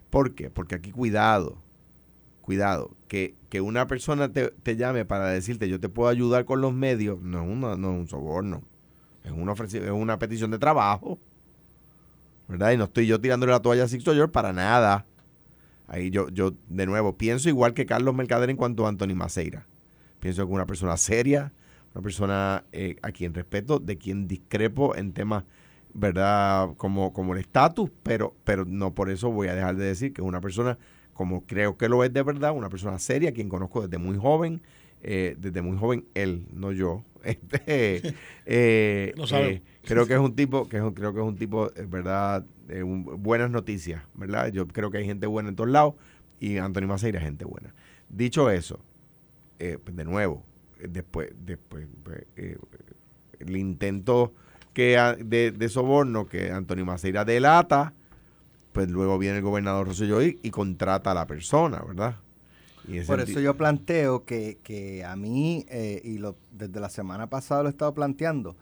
¿Por 0.09 0.35
qué? 0.35 0.49
Porque 0.49 0.75
aquí 0.75 0.91
cuidado, 0.91 1.57
cuidado, 2.41 2.95
que, 3.07 3.35
que 3.49 3.59
una 3.59 3.87
persona 3.87 4.31
te, 4.31 4.53
llame 4.77 5.03
para 5.03 5.27
decirte 5.27 5.67
yo 5.67 5.79
te 5.79 5.89
puedo 5.89 6.09
ayudar 6.09 6.45
con 6.45 6.61
los 6.61 6.73
medios, 6.73 7.19
no 7.21 7.43
es, 7.43 7.77
no 7.77 7.93
es 7.93 7.99
un 7.99 8.07
soborno, 8.07 8.61
es 9.23 9.31
una, 9.31 9.53
es 9.53 9.91
una 9.91 10.19
petición 10.19 10.51
de 10.51 10.59
trabajo, 10.59 11.19
¿verdad? 12.47 12.71
Y 12.71 12.77
no 12.77 12.85
estoy 12.85 13.07
yo 13.07 13.19
tirándole 13.19 13.51
la 13.51 13.61
toalla 13.61 13.85
a 13.85 13.87
Sixto 13.87 14.13
George 14.13 14.31
para 14.31 14.53
nada. 14.53 15.05
Ahí 15.87 16.09
yo, 16.09 16.29
yo, 16.29 16.53
de 16.67 16.85
nuevo, 16.85 17.17
pienso 17.17 17.49
igual 17.49 17.73
que 17.73 17.85
Carlos 17.85 18.15
Mercader 18.15 18.49
en 18.49 18.57
cuanto 18.57 18.85
a 18.85 18.89
Anthony 18.89 19.15
Maceira. 19.15 19.67
Pienso 20.19 20.45
que 20.45 20.53
una 20.53 20.65
persona 20.65 20.97
seria, 20.97 21.51
una 21.93 22.01
persona 22.01 22.63
eh, 22.71 22.97
a 23.01 23.11
quien 23.11 23.33
respeto, 23.33 23.79
de 23.79 23.97
quien 23.97 24.27
discrepo 24.27 24.95
en 24.95 25.13
temas, 25.13 25.43
¿verdad? 25.95 26.71
Como, 26.77 27.13
como 27.13 27.33
el 27.33 27.39
estatus, 27.39 27.89
pero, 28.03 28.35
pero 28.43 28.65
no 28.65 28.93
por 28.93 29.09
eso 29.09 29.31
voy 29.31 29.47
a 29.47 29.55
dejar 29.55 29.77
de 29.77 29.85
decir 29.85 30.13
que 30.13 30.21
es 30.21 30.27
una 30.27 30.41
persona, 30.41 30.77
como 31.13 31.45
creo 31.45 31.77
que 31.77 31.87
lo 31.89 32.03
es 32.03 32.11
de 32.13 32.21
verdad, 32.21 32.51
una 32.51 32.69
persona 32.69 32.99
seria, 32.99 33.33
quien 33.33 33.47
conozco 33.49 33.81
desde 33.81 33.97
muy 33.97 34.17
joven, 34.17 34.61
eh, 35.01 35.35
desde 35.39 35.61
muy 35.61 35.77
joven 35.77 36.05
él, 36.13 36.47
no 36.53 36.71
yo. 36.71 37.03
Este, 37.25 38.13
eh, 38.45 39.13
No 39.17 39.23
eh, 39.39 39.63
creo 39.83 40.05
que 40.05 40.13
es 40.13 40.19
un 40.19 40.35
tipo, 40.35 40.69
que 40.69 40.77
es 40.77 40.83
un- 40.83 40.93
creo 40.93 41.11
que 41.11 41.19
es 41.21 41.25
un 41.25 41.37
tipo, 41.37 41.71
¿verdad? 41.87 42.45
un- 42.83 43.03
buenas 43.23 43.49
noticias, 43.49 44.03
¿verdad? 44.13 44.49
Yo 44.51 44.67
creo 44.67 44.91
que 44.91 44.99
hay 44.99 45.05
gente 45.05 45.25
buena 45.25 45.49
en 45.49 45.55
todos 45.55 45.71
lados 45.71 45.95
y 46.39 46.57
Antonio 46.57 46.87
Maceira 46.87 47.17
es 47.19 47.25
gente 47.25 47.43
buena. 47.45 47.73
Dicho 48.09 48.51
eso, 48.51 48.79
eh, 49.57 49.79
pues 49.83 49.95
de 49.97 50.05
nuevo, 50.05 50.43
después, 50.87 51.29
después 51.43 51.87
pues, 52.03 52.25
el 53.39 53.57
intento 53.57 54.33
que 54.75 54.97
de, 55.23 55.51
de 55.51 55.69
soborno 55.69 56.27
que 56.27 56.51
Antonio 56.51 56.85
Maceira 56.85 57.25
delata, 57.25 57.93
pues 58.73 58.89
luego 58.89 59.17
viene 59.17 59.37
el 59.37 59.43
gobernador 59.43 59.87
Rosselló 59.87 60.21
y, 60.21 60.37
y 60.43 60.51
contrata 60.51 61.11
a 61.11 61.13
la 61.13 61.25
persona, 61.25 61.81
¿verdad? 61.81 62.17
Y 62.87 62.99
Por 62.99 63.21
eso 63.21 63.39
yo 63.39 63.55
planteo 63.55 64.25
que, 64.25 64.59
que 64.61 65.03
a 65.03 65.15
mí, 65.15 65.65
eh, 65.69 66.01
y 66.03 66.17
lo, 66.17 66.35
desde 66.51 66.79
la 66.79 66.89
semana 66.89 67.27
pasada 67.27 67.63
lo 67.63 67.69
he 67.69 67.71
estado 67.71 67.93
planteando, 67.93 68.55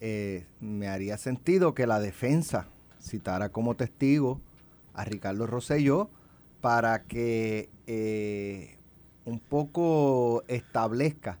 eh, 0.00 0.46
me 0.60 0.86
haría 0.86 1.18
sentido 1.18 1.74
que 1.74 1.88
la 1.88 1.98
defensa 1.98 2.68
citara 3.02 3.48
como 3.50 3.74
testigo 3.74 4.40
a 4.94 5.04
Ricardo 5.04 5.46
Rosselló 5.46 6.08
para 6.60 7.02
que 7.02 7.68
eh, 7.88 8.76
un 9.24 9.40
poco 9.40 10.44
establezca 10.46 11.38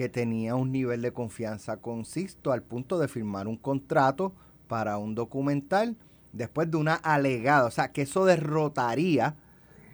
que 0.00 0.08
tenía 0.08 0.54
un 0.54 0.72
nivel 0.72 1.02
de 1.02 1.12
confianza 1.12 1.76
con 1.76 2.06
Sisto 2.06 2.52
al 2.52 2.62
punto 2.62 2.98
de 2.98 3.06
firmar 3.06 3.46
un 3.46 3.58
contrato 3.58 4.32
para 4.66 4.96
un 4.96 5.14
documental 5.14 5.94
después 6.32 6.70
de 6.70 6.78
una 6.78 6.94
alegada, 6.94 7.66
o 7.66 7.70
sea, 7.70 7.92
que 7.92 8.00
eso 8.00 8.24
derrotaría 8.24 9.34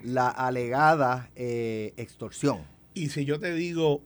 la 0.04 0.28
alegada 0.28 1.28
eh, 1.34 1.92
extorsión. 1.96 2.60
Y 2.94 3.08
si 3.08 3.24
yo 3.24 3.40
te 3.40 3.52
digo, 3.52 4.00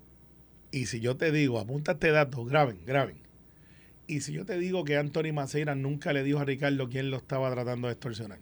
y 0.73 0.87
si 0.87 1.01
yo 1.01 1.19
te 1.19 1.31
digo, 1.33 1.59
apunta 1.59 1.93
este 1.93 2.13
dato, 2.13 2.47
graben, 2.47 2.79
graben. 2.87 3.17
Y 4.07 4.23
si 4.23 4.33
yo 4.33 4.47
te 4.47 4.57
digo 4.57 4.85
que 4.85 4.97
Anthony 4.97 5.35
Maceira 5.35 5.75
nunca 5.75 6.15
le 6.15 6.23
dijo 6.23 6.39
a 6.39 6.47
Ricardo 6.47 6.89
quién 6.89 7.11
lo 7.11 7.19
estaba 7.19 7.53
tratando 7.53 7.89
de 7.89 7.93
extorsionar. 7.93 8.39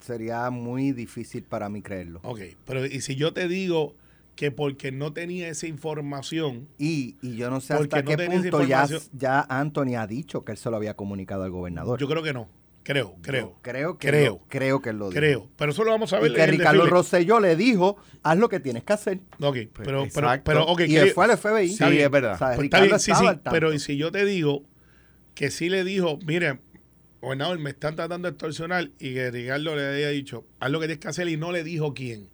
Sería 0.00 0.48
muy 0.48 0.92
difícil 0.92 1.42
para 1.42 1.68
mí 1.68 1.82
creerlo. 1.82 2.20
Ok, 2.22 2.40
pero 2.64 2.86
y 2.86 3.02
si 3.02 3.16
yo 3.16 3.34
te 3.34 3.46
digo 3.46 3.94
que 4.36 4.50
porque 4.52 4.92
no 4.92 5.12
tenía 5.12 5.48
esa 5.48 5.66
información, 5.66 6.68
Y, 6.78 7.16
y 7.22 7.36
yo 7.36 7.50
no 7.50 7.60
sé 7.60 7.72
hasta 7.74 8.04
qué 8.04 8.16
punto 8.16 8.62
ya, 8.62 8.86
ya 9.12 9.40
Anthony 9.48 9.96
ha 9.98 10.06
dicho 10.06 10.44
que 10.44 10.52
él 10.52 10.58
se 10.58 10.70
lo 10.70 10.76
había 10.76 10.94
comunicado 10.94 11.42
al 11.42 11.50
gobernador. 11.50 11.98
yo 11.98 12.06
creo 12.06 12.22
que 12.22 12.32
no. 12.34 12.48
Creo, 12.84 13.16
creo. 13.20 13.56
Creo 13.62 13.98
que 13.98 14.06
Creo. 14.08 14.32
lo- 14.34 14.40
creo 14.46 14.80
que 14.80 14.90
él 14.90 14.98
lo 14.98 15.06
dijo. 15.08 15.18
Creo. 15.18 15.48
Pero 15.56 15.72
eso 15.72 15.82
lo 15.82 15.90
vamos 15.90 16.12
a 16.12 16.20
ver 16.20 16.30
Y 16.30 16.34
que 16.34 16.46
Ricardo 16.46 16.82
desfile. 16.82 16.90
Rosselló 16.90 17.40
le 17.40 17.56
dijo, 17.56 17.96
haz 18.22 18.38
lo 18.38 18.48
que 18.48 18.60
tienes 18.60 18.84
que 18.84 18.92
hacer. 18.92 19.18
Ok, 19.40 19.56
pero, 19.56 19.72
pero, 19.82 20.04
exacto. 20.04 20.42
pero, 20.44 20.64
ok, 20.66 20.80
y 20.82 20.86
que- 20.86 21.00
él 21.00 21.10
fue 21.10 21.24
al 21.24 21.32
FBI. 21.36 21.68
Sí, 21.70 21.82
es 21.82 22.10
verdad. 22.12 22.34
O 22.34 22.38
sea, 22.38 22.52
Pues 22.54 22.66
está 22.66 22.80
bien, 22.82 23.00
sí, 23.00 23.10
estaba 23.10 23.18
sí, 23.20 23.26
al 23.26 23.34
tanto. 23.40 23.50
pero 23.50 23.72
y 23.74 23.80
si 23.80 23.96
yo 23.96 24.12
te 24.12 24.24
digo 24.24 24.62
que 25.34 25.50
sí 25.50 25.68
le 25.68 25.82
dijo, 25.82 26.18
mire, 26.26 26.60
gobernador, 27.20 27.58
me 27.58 27.70
están 27.70 27.96
tratando 27.96 28.28
de 28.28 28.32
extorsionar 28.34 28.90
y 29.00 29.14
que 29.14 29.30
Ricardo 29.32 29.74
le 29.74 29.84
había 29.88 30.08
dicho, 30.10 30.46
haz 30.60 30.70
lo 30.70 30.78
que 30.78 30.86
tienes 30.86 31.00
que 31.00 31.08
hacer 31.08 31.26
y 31.28 31.36
no 31.36 31.50
le 31.50 31.64
dijo 31.64 31.92
quién. 31.92 32.28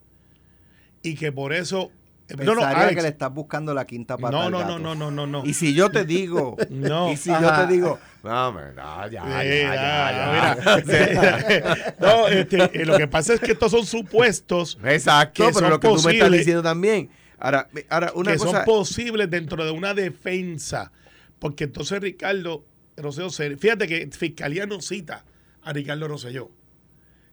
Y 1.02 1.14
que 1.14 1.32
por 1.32 1.52
eso... 1.52 1.90
No, 2.38 2.54
no, 2.54 2.64
Alex, 2.64 2.94
que 2.96 3.02
le 3.02 3.08
estás 3.08 3.34
buscando 3.34 3.74
la 3.74 3.84
quinta 3.84 4.16
pata 4.16 4.30
no, 4.36 4.42
al 4.44 4.50
no, 4.52 4.58
gato. 4.60 4.78
no, 4.78 4.94
no, 4.94 5.10
no, 5.10 5.10
no, 5.10 5.26
no. 5.26 5.44
Y 5.44 5.52
si 5.52 5.74
yo 5.74 5.90
te 5.90 6.04
digo, 6.06 6.56
No. 6.70 7.12
y 7.12 7.16
si 7.16 7.30
Ajá. 7.30 7.60
yo 7.60 7.66
te 7.66 7.72
digo, 7.74 7.98
no, 8.22 8.52
no, 8.52 8.72
ya, 8.72 9.08
ya, 9.10 9.44
Eh, 9.44 9.62
ya, 9.64 9.74
ya, 9.74 10.56
ya. 10.64 10.84
mira. 10.86 11.94
no, 12.00 12.28
este, 12.28 12.82
eh, 12.82 12.86
lo 12.86 12.96
que 12.96 13.06
pasa 13.08 13.34
es 13.34 13.40
que 13.40 13.52
estos 13.52 13.70
son 13.72 13.84
supuestos 13.84 14.78
Exacto, 14.82 15.44
que 15.44 15.50
pero 15.52 15.58
son 15.60 15.70
lo 15.70 15.80
que 15.80 15.88
tú 15.88 16.02
me 16.06 16.12
estás 16.12 16.30
diciendo 16.30 16.62
también. 16.62 17.10
Ahora, 17.38 17.68
ahora 17.90 18.12
una 18.14 18.32
que 18.32 18.38
cosa, 18.38 18.58
son 18.58 18.64
posibles 18.64 19.28
dentro 19.28 19.62
de 19.64 19.70
una 19.72 19.92
defensa. 19.92 20.90
Porque 21.38 21.64
entonces 21.64 22.00
Ricardo 22.00 22.64
Rosselló, 22.96 23.28
se- 23.30 23.56
fíjate 23.58 23.86
que 23.88 24.08
Fiscalía 24.16 24.64
no 24.64 24.80
cita 24.80 25.24
a 25.62 25.72
Ricardo 25.72 26.06
Rosselló, 26.08 26.50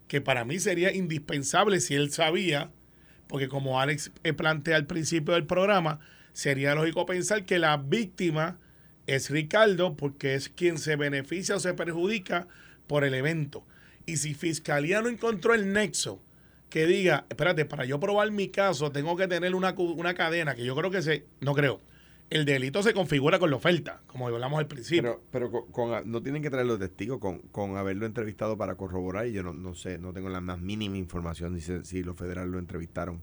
que 0.07 0.19
para 0.19 0.43
mí 0.43 0.59
sería 0.59 0.91
indispensable 0.93 1.79
si 1.79 1.93
él 1.93 2.11
sabía, 2.11 2.71
porque 3.29 3.47
como 3.47 3.79
Alex 3.79 4.11
eh, 4.23 4.33
plantea 4.33 4.75
al 4.75 4.87
principio 4.87 5.35
del 5.35 5.45
programa, 5.45 5.99
sería 6.33 6.75
lógico 6.75 7.05
pensar 7.05 7.45
que 7.45 7.59
la 7.59 7.77
víctima 7.77 8.57
es 9.05 9.29
Ricardo 9.29 9.95
porque 9.95 10.33
es 10.33 10.49
quien 10.49 10.79
se 10.79 10.95
beneficia 10.95 11.55
o 11.55 11.59
se 11.59 11.75
perjudica 11.75 12.47
por 12.87 13.03
el 13.03 13.13
evento. 13.13 13.63
Y 14.07 14.17
si 14.17 14.33
Fiscalía 14.33 15.01
no 15.01 15.09
encontró 15.09 15.53
el 15.53 15.71
nexo 15.71 16.19
que 16.71 16.87
diga, 16.87 17.25
espérate, 17.29 17.65
para 17.65 17.85
yo 17.85 17.99
probar 17.99 18.31
mi 18.31 18.49
caso 18.49 18.91
tengo 18.91 19.15
que 19.15 19.27
tener 19.27 19.53
una, 19.53 19.75
una 19.77 20.15
cadena, 20.15 20.55
que 20.55 20.65
yo 20.65 20.75
creo 20.75 20.89
que 20.89 21.03
se, 21.03 21.25
no 21.39 21.53
creo, 21.53 21.81
el 22.29 22.45
delito 22.45 22.83
se 22.83 22.93
configura 22.93 23.39
con 23.39 23.49
la 23.49 23.55
oferta, 23.55 24.01
como 24.07 24.27
hablamos 24.27 24.59
al 24.59 24.67
principio. 24.67 25.21
pero, 25.31 25.49
pero 25.49 25.65
con, 25.71 25.71
con- 25.91 26.11
no 26.11 26.21
tienen 26.21 26.41
que 26.41 26.49
traer 26.49 26.67
los 26.67 26.77
testigos 26.79 27.19
con, 27.19 27.39
con 27.39 27.75
haberlo 27.77 28.05
entrevistado 28.05 28.57
para 28.57 28.75
corroborar 28.75 29.27
y 29.27 29.31
yo 29.33 29.41
no, 29.43 29.53
no 29.53 29.73
sé, 29.75 29.97
no 29.97 30.13
tengo 30.13 30.29
la 30.29 30.39
más 30.41 30.59
mínima 30.59 30.97
información 30.97 31.55
si, 31.55 31.61
se- 31.61 31.83
si 31.85 32.03
los 32.03 32.15
federales 32.15 32.51
lo 32.51 32.59
entrevistaron 32.59 33.21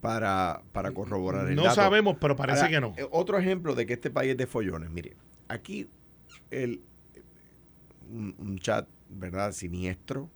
para, 0.00 0.62
para 0.72 0.90
corroborar 0.92 1.48
el 1.48 1.54
no 1.56 1.62
dato. 1.64 1.76
sabemos, 1.76 2.16
pero 2.20 2.36
parece 2.36 2.58
Ahora, 2.60 2.70
que 2.70 2.80
no. 2.80 2.94
eh, 2.96 3.06
Otro 3.10 3.38
ejemplo 3.38 3.74
de 3.74 3.86
que 3.86 3.94
este 3.94 4.10
país 4.10 4.32
es 4.32 4.36
de 4.36 4.46
follones. 4.46 4.90
Mire, 4.90 5.14
aquí 5.48 5.88
el, 6.50 6.82
un, 8.12 8.34
un 8.38 8.58
chat, 8.58 8.86
¿verdad? 9.08 9.52
Siniestro, 9.52 10.28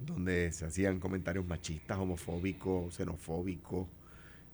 donde 0.00 0.52
se 0.52 0.66
hacían 0.66 1.00
comentarios 1.00 1.46
machistas, 1.46 1.96
homofóbicos, 1.98 2.94
xenofóbicos, 2.94 3.86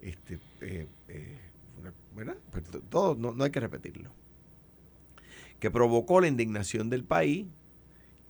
este, 0.00 0.38
eh, 0.60 0.86
eh, 1.08 1.38
¿verdad? 2.14 2.36
To- 2.70 2.80
todo, 2.80 3.14
no, 3.14 3.32
no 3.32 3.44
hay 3.44 3.50
que 3.50 3.60
repetirlo. 3.60 4.10
Que 5.60 5.70
provocó 5.70 6.20
la 6.20 6.28
indignación 6.28 6.90
del 6.90 7.04
país 7.04 7.46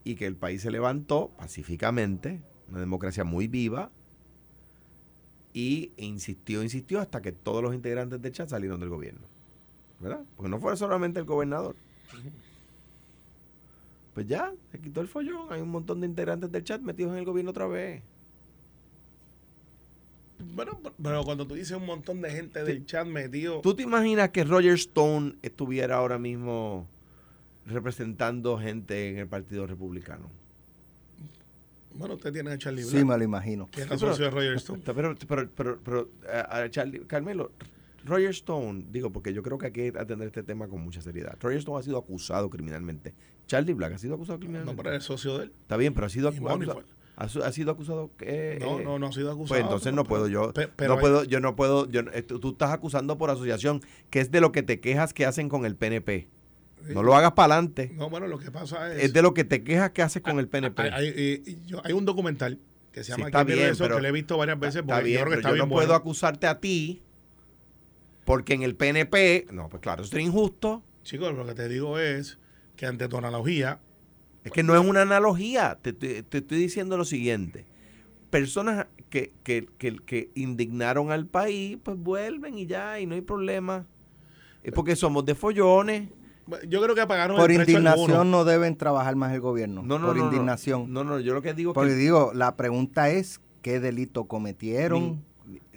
y 0.05 0.17
que 0.17 0.27
el 0.27 0.37
país 0.37 0.63
se 0.63 0.71
levantó 0.71 1.31
pacíficamente, 1.37 2.41
una 2.69 2.81
democracia 2.81 3.25
muy 3.25 3.49
viva, 3.49 3.91
y 5.53 5.93
insistió, 5.97 6.63
insistió 6.63 7.01
hasta 7.01 7.23
que 7.23 7.33
todos 7.33 7.63
los 7.63 7.75
integrantes 7.75 8.21
del 8.21 8.33
chat 8.33 8.49
salieron 8.49 8.81
del 8.81 8.89
gobierno. 8.89 9.27
¿Verdad? 10.01 10.25
Porque 10.37 10.51
no 10.51 10.59
fue 10.59 10.77
solamente 10.77 11.21
el 11.21 11.25
gobernador. 11.25 11.77
Pues 14.15 14.27
ya, 14.27 14.53
se 14.71 14.81
quitó 14.81 15.01
el 15.01 15.09
follón. 15.09 15.53
Hay 15.53 15.61
un 15.61 15.71
montón 15.71 16.01
de 16.01 16.07
integrantes 16.07 16.51
del 16.53 16.65
chat 16.65 16.81
metidos 16.81 17.13
en 17.13 17.19
el 17.19 17.25
gobierno 17.25 17.51
otra 17.51 17.67
vez. 17.67 18.03
Bueno, 20.39 20.81
pero 21.03 21.23
cuando 21.25 21.47
tú 21.47 21.55
dices 21.55 21.77
un 21.77 21.87
montón 21.87 22.21
de 22.21 22.31
gente 22.31 22.65
del 22.65 22.85
chat 22.87 23.07
metido, 23.07 23.61
¿Tú 23.61 23.75
te 23.75 23.83
imaginas 23.83 24.31
que 24.31 24.45
Roger 24.45 24.75
Stone 24.75 25.37
estuviera 25.43 25.97
ahora 25.97 26.19
mismo 26.19 26.87
representando 27.67 28.59
gente 28.59 29.11
en 29.11 29.19
el 29.19 29.27
Partido 29.29 29.67
Republicano? 29.67 30.29
bueno, 31.97 32.15
usted 32.15 32.33
tiene 32.33 32.51
a 32.51 32.59
Charlie 32.59 32.83
Sí, 32.83 32.97
Black, 32.97 33.05
me 33.07 33.19
lo 33.19 33.25
imagino. 33.25 33.71
que 33.71 33.83
es 33.83 33.87
Sí, 33.87 33.93
el 33.93 33.99
pero- 34.01 34.11
socio 34.13 34.25
de 34.25 34.31
Roger 34.33 34.55
Stone. 34.57 34.83
Pero, 34.85 35.15
pero, 35.29 35.49
pero, 35.55 35.79
pero, 35.85 36.09
a- 36.29 36.69
Charlie- 36.69 37.07
Carmelo, 37.07 37.53
Roger 38.05 38.31
Stone, 38.31 38.87
digo, 38.91 39.11
porque 39.13 39.33
yo 39.33 39.43
creo 39.45 39.57
que 39.59 39.67
hay 39.67 39.73
que 39.73 39.93
atender 39.97 40.27
este 40.27 40.43
tema 40.43 40.67
con 40.67 40.81
mucha 40.83 41.01
seriedad. 41.01 41.37
Roger 41.41 41.59
Stone 41.59 41.79
ha 41.79 41.83
sido 41.85 41.97
acusado 41.99 42.51
criminalmente. 42.51 43.15
Charlie 43.47 43.75
Black 43.75 43.93
ha 43.95 43.99
sido 43.99 44.15
acusado 44.17 44.39
No, 44.39 44.41
criminalmente. 44.41 44.83
pero 44.83 44.97
es 44.97 45.05
socio 45.05 45.39
de 45.39 45.45
él. 45.45 45.53
Está 45.63 45.77
bien, 45.77 45.95
pero 45.95 46.07
ha 46.07 46.11
sido 46.11 46.29
acusado. 46.29 46.83
Ha, 47.17 47.29
sido 47.53 47.71
acusado 47.71 48.11
que 48.19 48.59
No, 48.61 48.81
no, 48.81 48.99
no 48.99 49.07
ha 49.07 49.13
sido 49.13 49.31
acusado. 49.31 49.49
Pues 49.49 49.61
entonces 49.61 49.93
no 49.93 50.03
puedo 50.05 50.27
yo. 50.27 50.53
Pero 50.53 50.89
no 50.89 50.95
hay- 50.95 51.01
puedo, 51.01 51.23
yo 51.25 51.39
no 51.41 51.55
puedo. 51.55 51.89
Yo, 51.89 52.01
eh, 52.13 52.23
tú, 52.23 52.51
estás 52.51 52.73
acusando 52.73 53.17
por 53.19 53.31
asociación, 53.31 53.83
que 54.11 54.21
es 54.21 54.31
de 54.33 54.41
lo 54.41 54.51
que 54.51 54.63
te 54.65 54.81
quejas 54.81 55.15
que 55.15 55.25
hacen 55.25 55.49
con 55.49 55.65
el 55.65 55.77
PNP. 55.77 56.29
No 56.89 57.03
lo 57.03 57.15
hagas 57.15 57.33
para 57.33 57.55
adelante. 57.55 57.93
No, 57.95 58.11
bueno, 58.11 58.27
lo 58.27 58.39
que 58.39 58.51
pasa 58.51 58.93
es. 58.93 59.05
Es 59.05 59.13
de 59.13 59.23
lo 59.23 59.33
que 59.33 59.45
te 59.45 59.63
quejas 59.63 59.91
que 59.93 60.03
haces 60.03 60.23
con 60.23 60.39
el 60.41 60.49
PNP. 60.49 60.83
Hay, 60.83 60.91
hay- 60.91 61.15
eh, 61.17 61.57
yo- 61.67 61.81
hay 61.85 61.93
un 61.93 62.05
documental 62.05 62.59
que 62.93 63.01
se 63.01 63.07
Sí, 63.07 63.11
llama 63.13 63.27
está 63.29 63.39
¿Quién 63.39 63.47
vio 63.47 63.57
bien, 63.57 63.71
eso? 63.71 63.85
pero- 63.85 63.97
que 63.97 64.03
lo 64.03 64.09
he 64.09 64.13
visto 64.13 64.37
varias 64.37 64.59
veces 64.59 64.83
porque 64.83 64.93
Está 64.93 65.01
yo 65.01 65.05
bien, 65.07 65.17
creo 65.21 65.25
que 65.25 65.31
pero 65.31 65.41
está 65.41 65.49
yo 65.51 65.55
bien 65.55 65.69
no 65.69 65.73
bueno. 65.75 65.87
puedo 65.87 65.95
acusarte 65.97 66.47
a 66.49 66.61
ti 66.61 67.01
porque 68.25 68.55
en 68.55 68.63
el 68.65 68.75
PNP. 68.75 69.47
No, 69.53 69.69
pues 69.69 69.81
claro, 69.83 70.03
eso 70.03 70.17
es 70.17 70.23
injusto. 70.25 70.83
Chicos, 71.05 71.35
lo 71.35 71.47
que 71.47 71.55
te 71.55 71.69
digo 71.69 71.99
es 71.99 72.39
que 72.77 72.87
ante 72.87 73.09
tu 73.09 73.17
analogía, 73.19 73.79
Es 74.45 74.53
que 74.53 74.63
no 74.63 74.75
es 74.75 74.87
una 74.87 75.03
analogía. 75.03 75.79
Te, 75.81 75.93
te- 75.93 76.23
te 76.23 76.39
estoy 76.39 76.59
diciendo 76.59 76.97
lo 76.97 77.05
siguiente. 77.05 77.65
Personas 78.31 78.87
que, 79.11 79.33
que, 79.43 79.67
que, 79.79 79.97
que 79.97 80.31
indignaron 80.35 81.11
al 81.11 81.27
país, 81.27 81.79
pues 81.83 81.97
vuelven 81.97 82.59
y 82.59 82.67
ya, 82.67 83.01
y 83.01 83.07
no 83.07 83.15
hay 83.15 83.21
problema. 83.23 83.87
Es 84.63 84.73
porque 84.73 84.97
somos 84.97 85.25
de 85.25 85.35
follones. 85.35 86.09
yo 86.69 86.83
creo 86.83 86.95
que 86.95 87.01
apagaron 87.01 87.37
Por 87.37 87.51
el 87.51 87.61
indignación 87.61 88.31
no 88.31 88.45
deben 88.45 88.77
trabajar 88.77 89.15
más 89.17 89.33
el 89.33 89.41
gobierno. 89.41 89.83
No, 89.83 89.99
no, 89.99 90.09
por 90.09 90.17
no, 90.17 90.23
no. 90.25 90.29
indignación. 90.31 90.93
No, 90.93 91.05
no, 91.05 91.21
yo 91.21 91.33
lo 91.35 91.43
que 91.43 91.55
digo 91.55 91.71
es 91.71 91.75
Porque 91.75 91.91
que. 91.91 91.97
digo, 91.97 92.33
la 92.35 92.57
pregunta 92.57 93.09
es, 93.11 93.41
¿qué 93.63 93.79
delito 93.81 94.25
cometieron? 94.25 95.23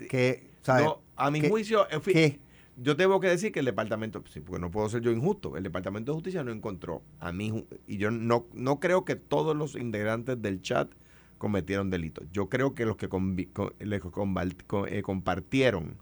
¿Qué, 0.09 0.49
¿sabes? 0.61 0.85
no, 0.85 1.01
a 1.15 1.29
mi 1.31 1.41
¿Qué- 1.41 1.49
juicio, 1.49 1.87
en 1.91 2.01
fin, 2.01 2.13
¿Qué? 2.13 2.39
Yo 2.77 2.95
tengo 2.95 3.19
que 3.19 3.27
decir 3.27 3.51
que 3.51 3.59
el 3.59 3.65
departamento, 3.65 4.23
sí, 4.31 4.39
porque 4.39 4.61
no 4.61 4.71
puedo 4.71 4.87
ser 4.89 5.01
yo 5.01 5.11
injusto, 5.11 5.57
el 5.57 5.63
departamento 5.63 6.11
de 6.11 6.15
justicia 6.15 6.43
no 6.43 6.51
encontró 6.51 7.01
a 7.19 7.31
mí, 7.31 7.65
y 7.87 7.97
yo 7.97 8.11
no, 8.11 8.47
no 8.53 8.79
creo 8.79 9.03
que 9.05 9.15
todos 9.15 9.55
los 9.55 9.75
integrantes 9.75 10.41
del 10.41 10.61
chat 10.61 10.91
cometieron 11.37 11.89
delitos. 11.89 12.27
Yo 12.31 12.49
creo 12.49 12.73
que 12.75 12.85
los 12.85 12.97
que 12.97 13.09
convi- 13.09 13.51
co- 13.53 13.73
le 13.79 14.01
conval- 14.01 14.55
co- 14.67 14.87
eh, 14.87 15.01
compartieron 15.01 15.97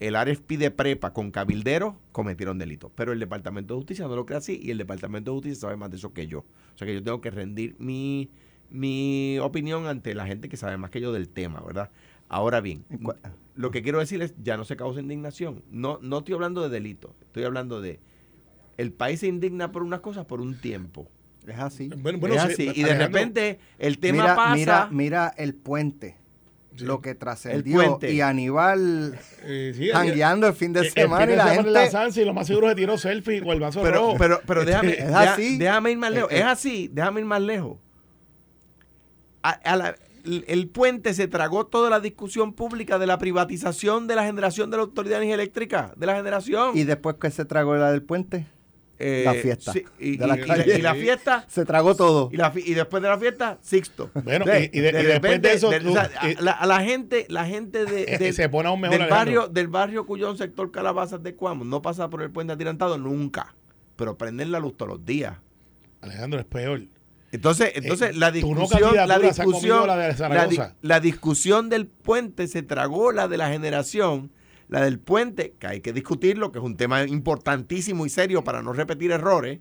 el 0.00 0.14
RFP 0.14 0.58
de 0.58 0.70
prepa 0.70 1.12
con 1.12 1.30
cabilderos 1.30 1.94
cometieron 2.12 2.58
delitos. 2.58 2.90
Pero 2.94 3.12
el 3.12 3.18
departamento 3.20 3.74
de 3.74 3.78
justicia 3.78 4.06
no 4.06 4.14
lo 4.16 4.26
cree 4.26 4.38
así 4.38 4.60
y 4.62 4.70
el 4.70 4.78
departamento 4.78 5.30
de 5.30 5.36
justicia 5.36 5.60
sabe 5.62 5.76
más 5.76 5.90
de 5.90 5.96
eso 5.96 6.12
que 6.12 6.26
yo. 6.26 6.40
O 6.40 6.78
sea 6.78 6.86
que 6.86 6.94
yo 6.94 7.02
tengo 7.02 7.20
que 7.22 7.30
rendir 7.30 7.76
mi, 7.78 8.30
mi 8.70 9.38
opinión 9.40 9.86
ante 9.86 10.14
la 10.14 10.26
gente 10.26 10.48
que 10.48 10.56
sabe 10.56 10.76
más 10.76 10.90
que 10.90 11.00
yo 11.00 11.12
del 11.12 11.28
tema, 11.28 11.60
¿verdad? 11.60 11.90
Ahora 12.28 12.60
bien, 12.60 12.84
¿Y 12.90 12.96
cua- 12.96 13.16
lo 13.54 13.70
que 13.70 13.82
quiero 13.82 13.98
decir 14.00 14.20
es, 14.22 14.34
ya 14.42 14.56
no 14.56 14.64
se 14.64 14.76
causa 14.76 15.00
indignación. 15.00 15.62
No, 15.70 15.98
no 16.02 16.18
estoy 16.18 16.34
hablando 16.34 16.62
de 16.62 16.68
delito, 16.68 17.14
estoy 17.22 17.44
hablando 17.44 17.80
de 17.80 18.00
el 18.76 18.92
país 18.92 19.20
se 19.20 19.26
indigna 19.28 19.72
por 19.72 19.82
unas 19.82 20.00
cosas 20.00 20.26
por 20.26 20.40
un 20.40 20.60
tiempo. 20.60 21.08
Es 21.46 21.58
así. 21.58 21.88
Bueno, 21.96 22.18
bueno, 22.18 22.34
es 22.34 22.42
sí, 22.56 22.68
así. 22.68 22.80
Y 22.80 22.82
de 22.82 22.90
Alejandro, 22.90 23.06
repente 23.06 23.58
el 23.78 23.98
tema 23.98 24.22
mira, 24.24 24.36
pasa. 24.36 24.54
mira, 24.54 24.88
mira 24.90 25.34
el 25.36 25.54
puente. 25.54 26.16
Sí. 26.76 26.84
Lo 26.84 27.00
que 27.00 27.14
trascendió. 27.14 27.76
puente. 27.76 28.12
Y 28.12 28.20
Aníbal 28.20 29.18
eh, 29.44 29.72
sí, 29.74 29.88
jangueando 29.90 30.46
el 30.48 30.52
fin 30.52 30.74
de 30.74 30.80
el- 30.80 30.86
el 30.86 30.92
semana 30.92 31.20
fin 31.20 31.28
de 31.28 31.32
y 31.34 31.36
la 31.36 31.42
semana 31.44 31.68
en 31.68 31.72
la 31.72 31.80
gente... 31.82 31.92
Sansi, 31.92 32.24
lo 32.26 32.34
más 32.34 32.46
seguro 32.48 32.68
se 32.68 32.74
tiró 32.74 32.98
selfie 32.98 33.40
con 33.40 33.52
el 33.52 33.60
vaso 33.60 33.80
pero, 33.80 33.94
rojo. 33.98 34.16
pero, 34.18 34.40
pero 34.46 34.64
déjame, 34.66 34.92
Es 34.92 35.04
así. 35.14 35.56
déjame 35.56 35.92
ir 35.92 35.98
más 35.98 36.10
lejos. 36.12 36.30
Eh, 36.32 36.36
eh. 36.36 36.38
Es 36.40 36.44
así, 36.44 36.90
déjame 36.92 37.20
ir 37.20 37.26
más 37.26 37.40
lejos. 37.40 37.78
A- 39.42 39.50
a 39.52 39.76
la- 39.76 39.96
el, 40.26 40.44
el 40.48 40.68
puente 40.68 41.14
se 41.14 41.28
tragó 41.28 41.66
toda 41.66 41.88
la 41.90 42.00
discusión 42.00 42.52
pública 42.52 42.98
de 42.98 43.06
la 43.06 43.18
privatización 43.18 44.06
de 44.06 44.16
la 44.16 44.24
generación 44.24 44.70
de 44.70 44.76
la 44.76 44.82
autoridad 44.82 45.12
de 45.18 45.24
energía 45.24 45.34
eléctrica, 45.36 45.92
de 45.96 46.06
la 46.06 46.16
generación. 46.16 46.76
Y 46.76 46.84
después 46.84 47.16
que 47.20 47.30
se 47.30 47.44
tragó 47.44 47.76
la 47.76 47.90
del 47.92 48.02
puente. 48.02 48.46
eh, 48.98 49.22
La 49.26 49.34
fiesta 49.34 49.72
sí, 49.74 49.84
y, 49.98 50.16
de 50.16 50.26
la 50.26 50.36
y- 50.38 50.40
y 50.40 50.44
calle. 50.46 50.78
y 50.78 50.80
la 50.82 50.94
fiesta. 50.94 51.44
Se 51.48 51.64
tragó 51.66 51.94
todo. 51.94 52.30
Y, 52.32 52.36
la 52.38 52.50
fi- 52.50 52.62
y 52.64 52.72
después 52.74 53.02
de 53.02 53.08
la 53.10 53.18
fiesta, 53.18 53.58
Sixto. 53.60 54.10
Bueno, 54.24 54.44
De- 54.46 54.70
y- 54.72 54.78
y 54.78 54.80
de- 54.80 54.88
y 55.02 55.04
después 55.04 55.42
de 55.42 55.52
eso, 55.52 55.70
tú- 55.82 55.90
o 55.90 55.92
sea, 55.92 56.10
a- 56.18 56.30
y- 56.30 56.34
la, 56.36 56.52
a 56.52 56.66
la 56.66 56.80
gente, 56.82 57.26
la 57.28 57.44
gente 57.44 57.84
de, 57.84 58.04
Eh, 58.14 58.18
del- 58.18 58.32
se 58.34 58.48
pone 58.48 58.68
aún 58.70 58.80
mejor, 58.80 58.98
del 58.98 59.08
barrio, 59.10 59.48
del 59.48 59.68
barrio 59.68 60.06
cuyo 60.06 60.34
sector 60.34 60.70
Calabazas 60.70 61.22
de 61.22 61.34
Cuamo 61.34 61.64
no 61.64 61.82
pasa 61.82 62.08
por 62.08 62.22
el 62.22 62.30
puente 62.30 62.54
atirantado 62.54 62.96
nunca. 62.96 63.54
Pero 63.96 64.16
prenden 64.16 64.50
la 64.50 64.60
luz 64.60 64.76
todos 64.78 64.92
los 64.92 65.04
días. 65.04 65.36
Alejandro, 66.00 66.38
es 66.40 66.46
peor. 66.46 66.80
Entonces, 67.32 67.72
entonces 67.74 68.10
Eh, 68.10 68.18
la 68.18 68.32
tu 68.32 68.54
no 68.54 68.60
discusión, 68.60 68.94
la 69.06 69.18
discusión, 69.18 69.86
la 69.86 69.96
de 69.96 70.02
la, 70.02 70.08
di- 70.12 70.16
Zaragoza. 70.56 70.76
la 70.80 71.00
discusión 71.00 71.68
del 71.68 71.86
puente 71.86 72.46
se 72.46 72.62
tragó 72.62 73.12
la 73.12 73.26
de 73.28 73.36
la 73.36 73.50
generación, 73.50 74.30
la 74.68 74.80
del 74.82 74.98
puente, 74.98 75.54
que 75.58 75.66
hay 75.66 75.80
que 75.80 75.92
discutirlo, 75.92 76.52
que 76.52 76.58
es 76.58 76.64
un 76.64 76.76
tema 76.76 77.04
importantísimo 77.04 78.06
y 78.06 78.10
serio 78.10 78.44
para 78.44 78.62
no 78.62 78.72
repetir 78.72 79.10
errores. 79.10 79.60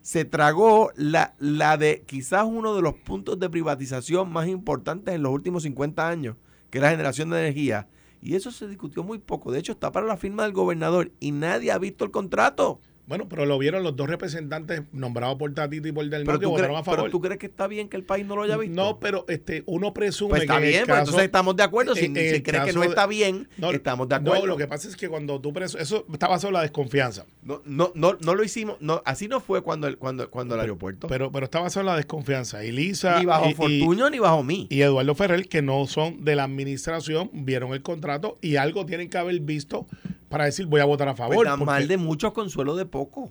Se 0.00 0.24
tragó 0.24 0.90
la, 0.96 1.34
la 1.38 1.76
de 1.76 2.02
quizás 2.06 2.44
uno 2.44 2.74
de 2.74 2.82
los 2.82 2.94
puntos 2.94 3.38
de 3.38 3.48
privatización 3.48 4.32
más 4.32 4.48
importantes 4.48 5.14
en 5.14 5.22
los 5.22 5.32
últimos 5.32 5.62
50 5.62 6.08
años, 6.08 6.36
que 6.70 6.78
es 6.78 6.82
la 6.82 6.90
generación 6.90 7.30
de 7.30 7.38
energía. 7.38 7.86
Y 8.20 8.34
eso 8.34 8.50
se 8.50 8.66
discutió 8.68 9.04
muy 9.04 9.18
poco. 9.18 9.52
De 9.52 9.60
hecho, 9.60 9.72
está 9.72 9.92
para 9.92 10.06
la 10.06 10.16
firma 10.16 10.42
del 10.42 10.52
gobernador 10.52 11.12
y 11.20 11.30
nadie 11.30 11.70
ha 11.70 11.78
visto 11.78 12.04
el 12.04 12.10
contrato. 12.10 12.80
Bueno, 13.04 13.28
pero 13.28 13.44
lo 13.46 13.58
vieron 13.58 13.82
los 13.82 13.96
dos 13.96 14.08
representantes 14.08 14.82
nombrados 14.92 15.36
por 15.36 15.52
Tatito 15.52 15.88
y 15.88 15.92
por 15.92 16.08
Del 16.08 16.24
tú, 16.24 16.50
votaron 16.50 16.76
a 16.76 16.84
favor. 16.84 17.00
pero 17.00 17.10
tú 17.10 17.20
crees 17.20 17.38
que 17.38 17.46
está 17.46 17.66
bien 17.66 17.88
que 17.88 17.96
el 17.96 18.04
país 18.04 18.24
no 18.24 18.36
lo 18.36 18.42
haya 18.44 18.56
visto. 18.56 18.76
No, 18.76 19.00
pero 19.00 19.24
este, 19.28 19.64
uno 19.66 19.92
presume 19.92 20.30
Pues 20.30 20.42
está 20.42 20.58
que 20.58 20.64
el 20.64 20.68
bien, 20.70 20.84
pues 20.86 20.98
entonces 21.00 21.24
estamos 21.24 21.56
de 21.56 21.62
acuerdo. 21.64 21.94
Si, 21.96 22.02
si 22.06 22.42
crees 22.42 22.64
que 22.64 22.72
no 22.72 22.84
está 22.84 23.06
bien, 23.08 23.48
No, 23.58 23.70
estamos 23.72 24.08
de 24.08 24.14
acuerdo. 24.14 24.40
No, 24.42 24.46
lo 24.46 24.56
que 24.56 24.68
pasa 24.68 24.88
es 24.88 24.94
que 24.96 25.08
cuando 25.08 25.40
tú 25.40 25.52
presu- 25.52 25.78
eso 25.80 26.06
está 26.12 26.28
basado 26.28 26.48
en 26.50 26.54
la 26.54 26.62
desconfianza. 26.62 27.26
no, 27.42 27.60
no, 27.66 27.90
no, 27.96 28.16
no 28.20 28.34
lo 28.36 28.44
hicimos, 28.44 28.76
no, 28.80 29.02
así 29.04 29.26
no 29.26 29.40
fue 29.40 29.62
cuando 29.62 29.88
el, 29.88 29.98
cuando, 29.98 30.30
cuando 30.30 30.54
el 30.54 30.60
aeropuerto. 30.60 31.08
Pero, 31.08 31.32
pero 31.32 31.44
está 31.44 31.60
basado 31.60 31.80
en 31.80 31.86
la 31.86 31.96
desconfianza. 31.96 32.64
Y 32.64 32.70
Lisa 32.70 33.18
ni 33.18 33.26
bajo 33.26 33.46
y- 33.46 33.50
y- 33.50 33.54
Fortuño 33.54 34.10
ni 34.10 34.20
bajo 34.20 34.44
mí. 34.44 34.68
y 34.70 34.80
Eduardo 34.82 35.14
Ferrer, 35.16 35.48
que 35.48 35.60
no 35.60 35.86
son 35.88 36.24
de 36.24 36.36
la 36.36 36.44
administración, 36.44 37.30
vieron 37.32 37.72
el 37.72 37.82
contrato 37.82 38.38
y 38.40 38.56
algo 38.56 38.86
tienen 38.86 39.10
que 39.10 39.18
haber 39.18 39.40
visto 39.40 39.86
para 40.32 40.46
decir 40.46 40.66
voy 40.66 40.80
a 40.80 40.84
votar 40.84 41.08
a 41.08 41.14
favor. 41.14 41.36
Pues 41.36 41.46
tan 41.48 41.58
porque- 41.60 41.70
mal 41.70 41.86
de 41.88 41.96
muchos 41.98 42.32
consuelo 42.32 42.74
de 42.74 42.86
poco. 42.86 43.30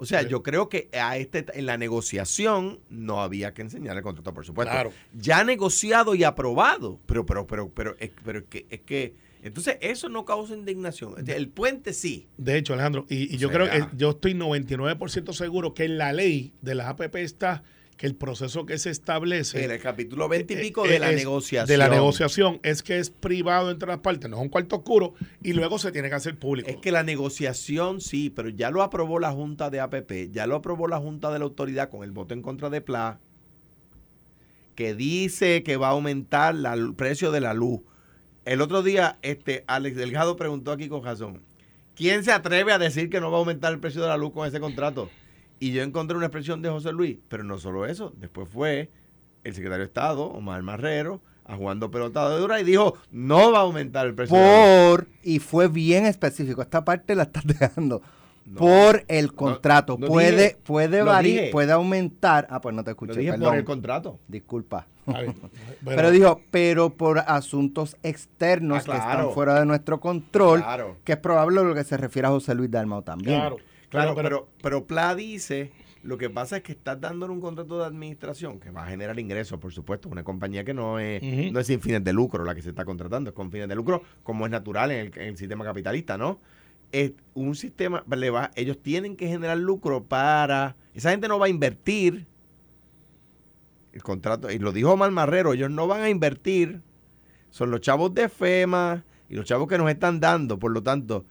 O 0.00 0.06
sea, 0.06 0.22
yo 0.22 0.44
creo 0.44 0.68
que 0.68 0.88
a 0.92 1.16
este 1.16 1.44
en 1.54 1.66
la 1.66 1.76
negociación 1.76 2.78
no 2.88 3.20
había 3.20 3.52
que 3.52 3.62
enseñar 3.62 3.96
el 3.96 4.02
contrato, 4.04 4.32
por 4.32 4.46
supuesto. 4.46 4.70
Claro. 4.72 4.92
Ya 5.12 5.42
negociado 5.42 6.14
y 6.14 6.22
aprobado. 6.22 7.00
Pero, 7.06 7.26
pero, 7.26 7.48
pero, 7.48 7.68
pero, 7.74 7.96
es, 7.98 8.12
pero 8.24 8.38
es 8.38 8.44
que, 8.48 8.66
es 8.70 8.80
que, 8.82 9.14
entonces 9.42 9.76
eso 9.80 10.08
no 10.08 10.24
causa 10.24 10.54
indignación. 10.54 11.14
El 11.26 11.48
puente 11.48 11.92
sí. 11.92 12.28
De 12.36 12.56
hecho, 12.56 12.74
Alejandro, 12.74 13.06
y, 13.08 13.34
y 13.34 13.38
yo 13.38 13.48
O 13.48 13.50
creo 13.50 13.68
que 13.68 13.86
yo 13.96 14.10
estoy 14.10 14.34
99% 14.34 15.32
seguro 15.32 15.74
que 15.74 15.84
en 15.86 15.98
la 15.98 16.12
ley 16.12 16.52
de 16.62 16.76
las 16.76 16.86
APP 16.86 17.16
está 17.16 17.64
que 17.98 18.06
el 18.06 18.14
proceso 18.14 18.64
que 18.64 18.78
se 18.78 18.88
establece 18.90 19.62
En 19.64 19.70
el 19.72 19.80
capítulo 19.80 20.28
20 20.28 20.54
y 20.54 20.56
pico 20.56 20.86
eh, 20.86 20.90
de 20.92 20.98
la 21.00 21.10
negociación. 21.12 21.66
De 21.68 21.76
la 21.76 21.88
negociación 21.88 22.60
es 22.62 22.82
que 22.82 22.98
es 22.98 23.10
privado 23.10 23.70
entre 23.70 23.88
las 23.88 23.98
partes, 23.98 24.30
no 24.30 24.36
es 24.36 24.42
un 24.42 24.48
cuarto 24.48 24.76
oscuro 24.76 25.14
y 25.42 25.52
luego 25.52 25.78
se 25.78 25.92
tiene 25.92 26.08
que 26.08 26.14
hacer 26.14 26.38
público. 26.38 26.70
Es 26.70 26.76
que 26.76 26.92
la 26.92 27.02
negociación 27.02 28.00
sí, 28.00 28.30
pero 28.30 28.48
ya 28.48 28.70
lo 28.70 28.82
aprobó 28.82 29.18
la 29.18 29.32
Junta 29.32 29.68
de 29.68 29.80
APP, 29.80 30.30
ya 30.30 30.46
lo 30.46 30.56
aprobó 30.56 30.88
la 30.88 30.98
Junta 30.98 31.30
de 31.30 31.40
la 31.40 31.44
Autoridad 31.44 31.90
con 31.90 32.04
el 32.04 32.12
voto 32.12 32.32
en 32.34 32.40
contra 32.40 32.70
de 32.70 32.80
PLA, 32.80 33.18
que 34.74 34.94
dice 34.94 35.62
que 35.64 35.76
va 35.76 35.88
a 35.88 35.90
aumentar 35.90 36.54
la- 36.54 36.74
el 36.74 36.94
precio 36.94 37.32
de 37.32 37.40
la 37.40 37.52
luz. 37.52 37.80
El 38.44 38.60
otro 38.62 38.82
día, 38.82 39.18
este 39.22 39.64
Alex 39.66 39.96
Delgado 39.96 40.36
preguntó 40.36 40.70
aquí 40.70 40.88
con 40.88 41.02
razón, 41.04 41.42
¿quién 41.96 42.22
se 42.22 42.30
atreve 42.30 42.72
a 42.72 42.78
decir 42.78 43.10
que 43.10 43.20
no 43.20 43.30
va 43.30 43.38
a 43.38 43.40
aumentar 43.40 43.72
el 43.72 43.80
precio 43.80 44.00
de 44.02 44.08
la 44.08 44.16
luz 44.16 44.32
con 44.32 44.46
ese 44.46 44.60
contrato? 44.60 45.10
Y 45.60 45.72
yo 45.72 45.82
encontré 45.82 46.16
una 46.16 46.26
expresión 46.26 46.62
de 46.62 46.68
José 46.70 46.92
Luis, 46.92 47.18
pero 47.28 47.42
no 47.44 47.58
solo 47.58 47.86
eso, 47.86 48.12
después 48.16 48.48
fue 48.48 48.90
el 49.44 49.54
secretario 49.54 49.84
de 49.84 49.88
Estado, 49.88 50.24
Omar 50.26 50.62
Marrero, 50.62 51.20
a 51.44 51.56
jugando 51.56 51.90
pelota 51.90 52.28
de 52.28 52.38
dura 52.38 52.60
y 52.60 52.64
dijo, 52.64 52.94
no 53.10 53.50
va 53.52 53.58
a 53.58 53.62
aumentar 53.62 54.06
el 54.06 54.14
precio. 54.14 54.36
Por, 54.36 55.08
y 55.22 55.38
fue 55.38 55.68
bien 55.68 56.04
específico, 56.06 56.62
esta 56.62 56.84
parte 56.84 57.14
la 57.14 57.24
estás 57.24 57.44
dejando. 57.46 58.02
No, 58.46 58.60
por 58.60 59.04
el 59.08 59.34
contrato. 59.34 59.96
no 59.98 60.06
puede 60.06 60.30
dije, 60.32 60.56
puede 60.64 61.02
variar, 61.02 61.50
puede 61.50 61.72
aumentar. 61.72 62.46
Ah, 62.50 62.60
pues 62.62 62.74
no 62.74 62.82
te 62.82 62.90
Lo 62.90 62.92
escuché, 62.92 63.18
dije 63.20 63.32
perdón. 63.32 63.48
por 63.48 63.56
el 63.58 63.64
contrato. 63.64 64.18
Disculpa. 64.26 64.86
Pero, 65.84 66.10
dijo, 66.10 66.40
pero 66.50 66.90
por 66.90 67.18
asuntos 67.20 67.96
externos 68.02 68.84
Ah, 68.88 68.92
que 68.92 68.98
están 68.98 69.30
fuera 69.32 69.58
de 69.58 69.64
nuestro 69.66 70.00
control, 70.00 70.60
Claro. 70.60 70.96
que 71.04 71.12
es 71.12 71.18
probable 71.18 71.62
lo 71.64 71.74
que 71.74 71.84
se 71.84 71.96
refiere 71.96 72.28
a 72.28 72.30
José 72.30 72.54
Luis 72.54 72.70
Dalmau 72.70 73.02
también. 73.02 73.38
Claro, 73.40 73.56
Claro, 73.88 74.14
pero, 74.14 74.28
pero, 74.28 74.48
pero 74.62 74.86
Pla 74.86 75.14
dice, 75.14 75.72
lo 76.02 76.16
que 76.18 76.30
pasa 76.30 76.58
es 76.58 76.62
que 76.62 76.72
estás 76.72 77.00
dándole 77.00 77.32
un 77.32 77.40
contrato 77.40 77.78
de 77.78 77.86
administración 77.86 78.60
que 78.60 78.70
va 78.70 78.84
a 78.84 78.88
generar 78.88 79.18
ingresos, 79.18 79.58
por 79.58 79.72
supuesto, 79.72 80.08
una 80.08 80.22
compañía 80.22 80.64
que 80.64 80.74
no 80.74 80.98
es, 80.98 81.22
no 81.52 81.58
es 81.58 81.66
sin 81.66 81.80
fines 81.80 82.04
de 82.04 82.12
lucro 82.12 82.44
la 82.44 82.54
que 82.54 82.62
se 82.62 82.70
está 82.70 82.84
contratando, 82.84 83.30
es 83.30 83.34
con 83.36 83.50
fines 83.50 83.68
de 83.68 83.74
lucro, 83.74 84.02
como 84.22 84.44
es 84.44 84.50
natural 84.50 84.90
en 84.90 85.06
el, 85.06 85.18
en 85.18 85.28
el 85.28 85.36
sistema 85.36 85.64
capitalista, 85.64 86.16
¿no? 86.16 86.40
Es 86.92 87.12
un 87.34 87.54
sistema, 87.54 88.04
le 88.08 88.30
va, 88.30 88.50
ellos 88.54 88.78
tienen 88.80 89.16
que 89.16 89.26
generar 89.26 89.58
lucro 89.58 90.04
para, 90.04 90.76
esa 90.94 91.10
gente 91.10 91.28
no 91.28 91.38
va 91.38 91.46
a 91.46 91.50
invertir 91.50 92.26
el 93.92 94.02
contrato, 94.02 94.50
y 94.50 94.58
lo 94.58 94.72
dijo 94.72 94.92
Omar 94.92 95.10
Marrero, 95.10 95.52
ellos 95.52 95.70
no 95.70 95.86
van 95.86 96.02
a 96.02 96.08
invertir, 96.08 96.80
son 97.50 97.70
los 97.70 97.80
chavos 97.80 98.14
de 98.14 98.28
FEMA 98.28 99.04
y 99.28 99.34
los 99.34 99.44
chavos 99.44 99.68
que 99.68 99.76
nos 99.76 99.90
están 99.90 100.20
dando, 100.20 100.58
por 100.58 100.70
lo 100.70 100.82
tanto, 100.82 101.24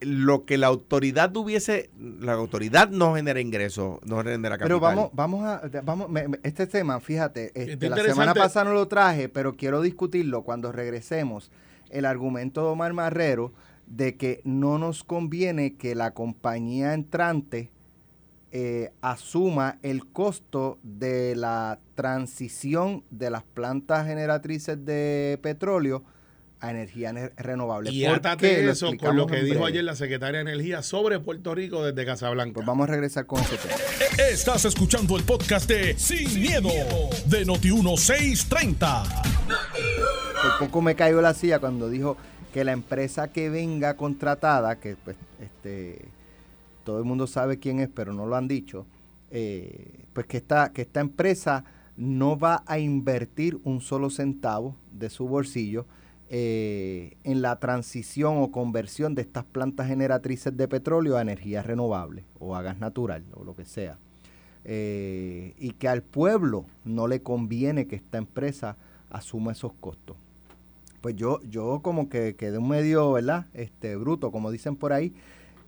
lo 0.00 0.44
que 0.44 0.56
la 0.58 0.68
autoridad 0.68 1.30
tuviese, 1.32 1.90
la 1.98 2.32
autoridad 2.32 2.88
no 2.90 3.14
genera 3.14 3.40
ingresos, 3.40 3.98
no 4.04 4.16
genera 4.22 4.56
capital. 4.58 4.66
Pero 4.68 4.80
vamos, 4.80 5.10
vamos 5.12 5.44
a, 5.44 5.62
vamos, 5.82 6.08
me- 6.08 6.28
me- 6.28 6.40
este 6.42 6.66
tema, 6.66 7.00
fíjate, 7.00 7.52
este, 7.54 7.76
la 7.88 7.96
semana 8.14 8.32
pasada 8.42 8.64
no 8.64 8.72
lo 8.74 8.88
traje, 8.88 9.28
pero 9.28 9.56
quiero 9.56 9.80
discutirlo 9.82 10.42
cuando 10.42 10.72
regresemos. 10.72 11.50
El 11.90 12.04
argumento 12.04 12.62
de 12.62 12.68
Omar 12.68 12.92
Marrero 12.92 13.52
de 13.86 14.16
que 14.16 14.40
no 14.44 14.78
nos 14.78 15.02
conviene 15.04 15.74
que 15.76 15.94
la 15.96 16.12
compañía 16.12 16.94
entrante 16.94 17.70
eh, 18.52 18.92
asuma 19.00 19.78
el 19.82 20.06
costo 20.06 20.78
de 20.82 21.34
la 21.36 21.78
transición 21.94 23.04
de 23.10 23.30
las 23.30 23.42
plantas 23.42 24.06
generatrices 24.06 24.84
de 24.84 25.38
petróleo 25.42 26.02
a 26.60 26.70
energía 26.70 27.12
ne- 27.12 27.30
renovable. 27.36 27.90
y 27.90 28.04
¿Por 28.04 28.16
átate 28.16 28.48
qué? 28.56 28.70
eso 28.70 28.86
con 28.86 28.94
explicamos 28.94 29.16
lo 29.16 29.26
que 29.26 29.42
dijo 29.42 29.64
ayer 29.64 29.82
la 29.82 29.96
secretaria 29.96 30.42
de 30.44 30.50
Energía 30.50 30.82
sobre 30.82 31.18
Puerto 31.18 31.54
Rico 31.54 31.84
desde 31.84 32.04
Casablanca. 32.06 32.54
Pues 32.54 32.66
vamos 32.66 32.88
a 32.88 32.92
regresar 32.92 33.26
con 33.26 33.40
ese 33.40 33.56
tema. 33.56 33.74
Estás 34.30 34.64
escuchando 34.66 35.16
el 35.16 35.24
podcast 35.24 35.68
de 35.68 35.98
Sin, 35.98 36.40
miedo, 36.40 36.68
de 37.26 37.46
Noti1630. 37.46 39.04
Por 40.42 40.58
poco 40.66 40.82
me 40.82 40.94
cayó 40.94 41.20
la 41.20 41.34
silla 41.34 41.58
cuando 41.58 41.88
dijo 41.88 42.16
que 42.52 42.64
la 42.64 42.72
empresa 42.72 43.32
que 43.32 43.48
venga 43.48 43.96
contratada, 43.96 44.76
que 44.78 44.96
pues 44.96 45.16
este 45.40 46.06
todo 46.84 46.98
el 46.98 47.04
mundo 47.04 47.26
sabe 47.26 47.58
quién 47.58 47.78
es, 47.80 47.88
pero 47.94 48.12
no 48.12 48.26
lo 48.26 48.36
han 48.36 48.48
dicho, 48.48 48.86
eh, 49.30 50.00
pues 50.12 50.26
que 50.26 50.38
esta, 50.38 50.72
que 50.72 50.82
esta 50.82 51.00
empresa 51.00 51.64
no 51.96 52.38
va 52.38 52.62
a 52.66 52.78
invertir 52.78 53.58
un 53.64 53.80
solo 53.80 54.10
centavo 54.10 54.74
de 54.90 55.10
su 55.10 55.28
bolsillo 55.28 55.86
eh, 56.32 57.16
en 57.24 57.42
la 57.42 57.58
transición 57.58 58.36
o 58.38 58.52
conversión 58.52 59.16
de 59.16 59.22
estas 59.22 59.44
plantas 59.44 59.88
generatrices 59.88 60.56
de 60.56 60.68
petróleo 60.68 61.16
a 61.16 61.22
energía 61.22 61.60
renovable 61.60 62.24
o 62.38 62.54
a 62.54 62.62
gas 62.62 62.78
natural 62.78 63.24
o 63.34 63.42
lo 63.42 63.56
que 63.56 63.64
sea. 63.64 63.98
Eh, 64.64 65.54
y 65.58 65.72
que 65.72 65.88
al 65.88 66.02
pueblo 66.02 66.66
no 66.84 67.08
le 67.08 67.20
conviene 67.20 67.88
que 67.88 67.96
esta 67.96 68.18
empresa 68.18 68.76
asuma 69.10 69.50
esos 69.50 69.72
costos. 69.72 70.16
Pues 71.00 71.16
yo, 71.16 71.40
yo 71.50 71.80
como 71.82 72.08
que 72.08 72.36
quedé 72.36 72.58
un 72.58 72.68
medio, 72.68 73.10
¿verdad? 73.10 73.46
Este, 73.52 73.96
bruto, 73.96 74.30
como 74.30 74.52
dicen 74.52 74.76
por 74.76 74.92
ahí. 74.92 75.12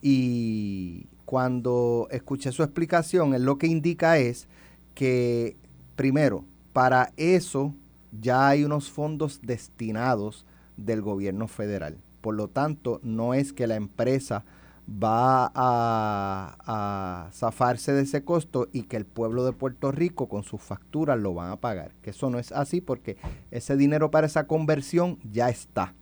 Y 0.01 1.09
cuando 1.25 2.07
escuché 2.12 2.53
su 2.53 2.62
explicación, 2.62 3.35
él 3.35 3.44
lo 3.44 3.59
que 3.59 3.66
indica 3.66 4.18
es 4.18 4.46
que, 4.94 5.57
primero, 5.96 6.44
para 6.72 7.12
eso 7.16 7.75
ya 8.12 8.46
hay 8.46 8.62
unos 8.62 8.90
fondos 8.90 9.40
destinados 9.42 10.46
del 10.76 11.02
gobierno 11.02 11.48
federal. 11.48 11.98
Por 12.20 12.35
lo 12.35 12.48
tanto, 12.48 13.00
no 13.02 13.35
es 13.35 13.52
que 13.52 13.66
la 13.66 13.76
empresa 13.76 14.44
va 14.88 15.50
a, 15.54 16.56
a 16.66 17.30
zafarse 17.32 17.92
de 17.92 18.02
ese 18.02 18.24
costo 18.24 18.68
y 18.72 18.82
que 18.85 18.96
el 18.96 19.04
pueblo 19.04 19.44
de 19.44 19.52
Puerto 19.52 19.92
Rico 19.92 20.28
con 20.28 20.42
sus 20.42 20.61
facturas 20.61 21.18
lo 21.18 21.35
van 21.35 21.50
a 21.50 21.56
pagar. 21.56 21.92
Que 22.02 22.11
eso 22.11 22.30
no 22.30 22.38
es 22.38 22.52
así 22.52 22.80
porque 22.80 23.16
ese 23.50 23.76
dinero 23.76 24.11
para 24.11 24.26
esa 24.26 24.46
conversión 24.46 25.18
ya 25.30 25.48
está. 25.48 25.94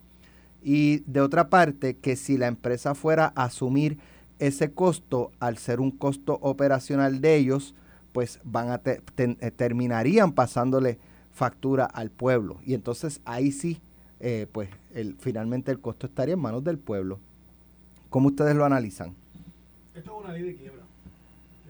Y 0.62 0.98
de 1.06 1.20
otra 1.20 1.48
parte, 1.48 1.96
que 1.96 2.16
si 2.16 2.36
la 2.36 2.46
empresa 2.46 2.94
fuera 2.94 3.32
a 3.34 3.44
asumir 3.44 3.98
ese 4.38 4.72
costo, 4.72 5.32
al 5.38 5.58
ser 5.58 5.80
un 5.80 5.90
costo 5.90 6.38
operacional 6.42 7.20
de 7.20 7.36
ellos, 7.36 7.74
pues 8.12 8.40
van 8.44 8.70
a 8.70 8.80
eh, 8.84 9.50
terminarían 9.50 10.32
pasándole 10.32 10.98
factura 11.30 11.84
al 11.84 12.10
pueblo. 12.10 12.60
Y 12.64 12.74
entonces 12.74 13.20
ahí 13.24 13.52
sí, 13.52 13.80
eh, 14.20 14.46
pues 14.52 14.68
el, 14.94 15.16
finalmente 15.18 15.70
el 15.72 15.80
costo 15.80 16.06
estaría 16.06 16.34
en 16.34 16.40
manos 16.40 16.62
del 16.62 16.78
pueblo. 16.78 17.18
¿Cómo 18.10 18.28
ustedes 18.28 18.54
lo 18.54 18.64
analizan? 18.64 19.14
Esto 19.94 20.18
es 20.18 20.24
una 20.24 20.32
ley 20.32 20.42
de 20.42 20.56
quiebra. 20.56 20.82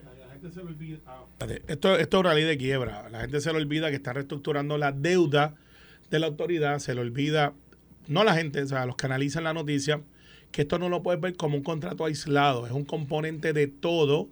La, 0.04 0.32
gente 0.32 0.50
se 0.50 0.62
lo 0.62 0.68
olvida. 0.68 0.98
Ah. 1.06 1.24
Esto, 1.68 1.96
esto 1.96 2.16
es 2.16 2.20
una 2.20 2.34
ley 2.34 2.44
de 2.44 2.58
quiebra. 2.58 3.08
La 3.10 3.20
gente 3.20 3.40
se 3.40 3.52
le 3.52 3.58
olvida 3.58 3.90
que 3.90 3.96
está 3.96 4.12
reestructurando 4.12 4.78
la 4.78 4.90
deuda 4.90 5.54
de 6.10 6.18
la 6.18 6.26
autoridad. 6.26 6.80
Se 6.80 6.94
le 6.94 7.02
olvida, 7.02 7.52
no 8.08 8.24
la 8.24 8.34
gente, 8.34 8.62
o 8.62 8.66
sea, 8.66 8.84
los 8.84 8.96
que 8.96 9.06
analizan 9.06 9.44
la 9.44 9.54
noticia, 9.54 10.00
que 10.50 10.62
esto 10.62 10.78
no 10.78 10.88
lo 10.88 11.02
puedes 11.02 11.20
ver 11.20 11.36
como 11.36 11.56
un 11.56 11.62
contrato 11.62 12.04
aislado. 12.04 12.66
Es 12.66 12.72
un 12.72 12.84
componente 12.84 13.52
de 13.52 13.68
todo 13.68 14.28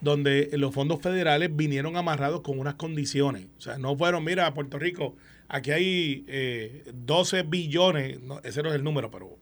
donde 0.00 0.50
los 0.52 0.74
fondos 0.74 1.00
federales 1.00 1.54
vinieron 1.54 1.96
amarrados 1.96 2.42
con 2.42 2.58
unas 2.58 2.74
condiciones. 2.74 3.46
O 3.58 3.60
sea, 3.60 3.78
no 3.78 3.96
fueron, 3.96 4.24
mira, 4.24 4.52
Puerto 4.54 4.78
Rico, 4.78 5.16
aquí 5.48 5.70
hay 5.70 6.24
eh, 6.28 6.84
12 6.94 7.42
billones, 7.42 8.18
ese 8.44 8.62
no 8.62 8.68
es 8.68 8.74
el 8.76 8.84
número, 8.84 9.10
pero 9.10 9.36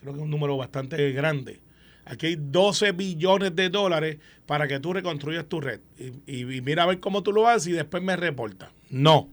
creo 0.00 0.12
que 0.12 0.18
es 0.18 0.24
un 0.24 0.30
número 0.30 0.56
bastante 0.56 1.12
grande. 1.12 1.60
Aquí 2.04 2.26
hay 2.26 2.36
12 2.36 2.92
billones 2.92 3.54
de 3.54 3.70
dólares 3.70 4.18
para 4.46 4.66
que 4.66 4.80
tú 4.80 4.92
reconstruyas 4.92 5.46
tu 5.46 5.60
red. 5.60 5.80
Y, 6.26 6.44
mira 6.60 6.82
a 6.82 6.86
ver 6.86 7.00
cómo 7.00 7.22
tú 7.22 7.32
lo 7.32 7.48
haces 7.48 7.68
y 7.68 7.72
después 7.72 8.02
me 8.02 8.16
reporta. 8.16 8.72
No. 8.90 9.28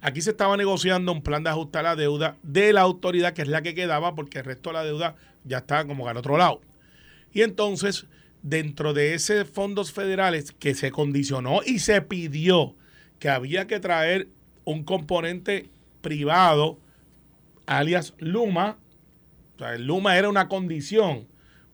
Aquí 0.00 0.20
se 0.20 0.30
estaba 0.30 0.56
negociando 0.56 1.12
un 1.12 1.22
plan 1.22 1.44
de 1.44 1.50
ajustar 1.50 1.84
la 1.84 1.94
deuda 1.94 2.36
de 2.42 2.72
la 2.72 2.80
autoridad, 2.80 3.34
que 3.34 3.42
es 3.42 3.48
la 3.48 3.62
que 3.62 3.76
quedaba, 3.76 4.16
porque 4.16 4.40
el 4.40 4.44
resto 4.44 4.70
de 4.70 4.74
la 4.74 4.84
deuda 4.84 5.14
ya 5.44 5.58
está 5.58 5.86
como 5.86 6.08
al 6.08 6.16
otro 6.16 6.36
lado. 6.36 6.60
Y 7.32 7.42
entonces 7.42 8.06
dentro 8.42 8.92
de 8.92 9.14
esos 9.14 9.48
fondos 9.48 9.92
federales 9.92 10.52
que 10.52 10.74
se 10.74 10.90
condicionó 10.90 11.60
y 11.64 11.78
se 11.78 12.02
pidió 12.02 12.74
que 13.18 13.28
había 13.28 13.66
que 13.66 13.80
traer 13.80 14.28
un 14.64 14.84
componente 14.84 15.68
privado, 16.00 16.78
alias 17.66 18.14
Luma, 18.18 18.78
o 19.56 19.58
sea, 19.58 19.74
el 19.74 19.86
Luma 19.86 20.16
era 20.18 20.28
una 20.28 20.48
condición 20.48 21.26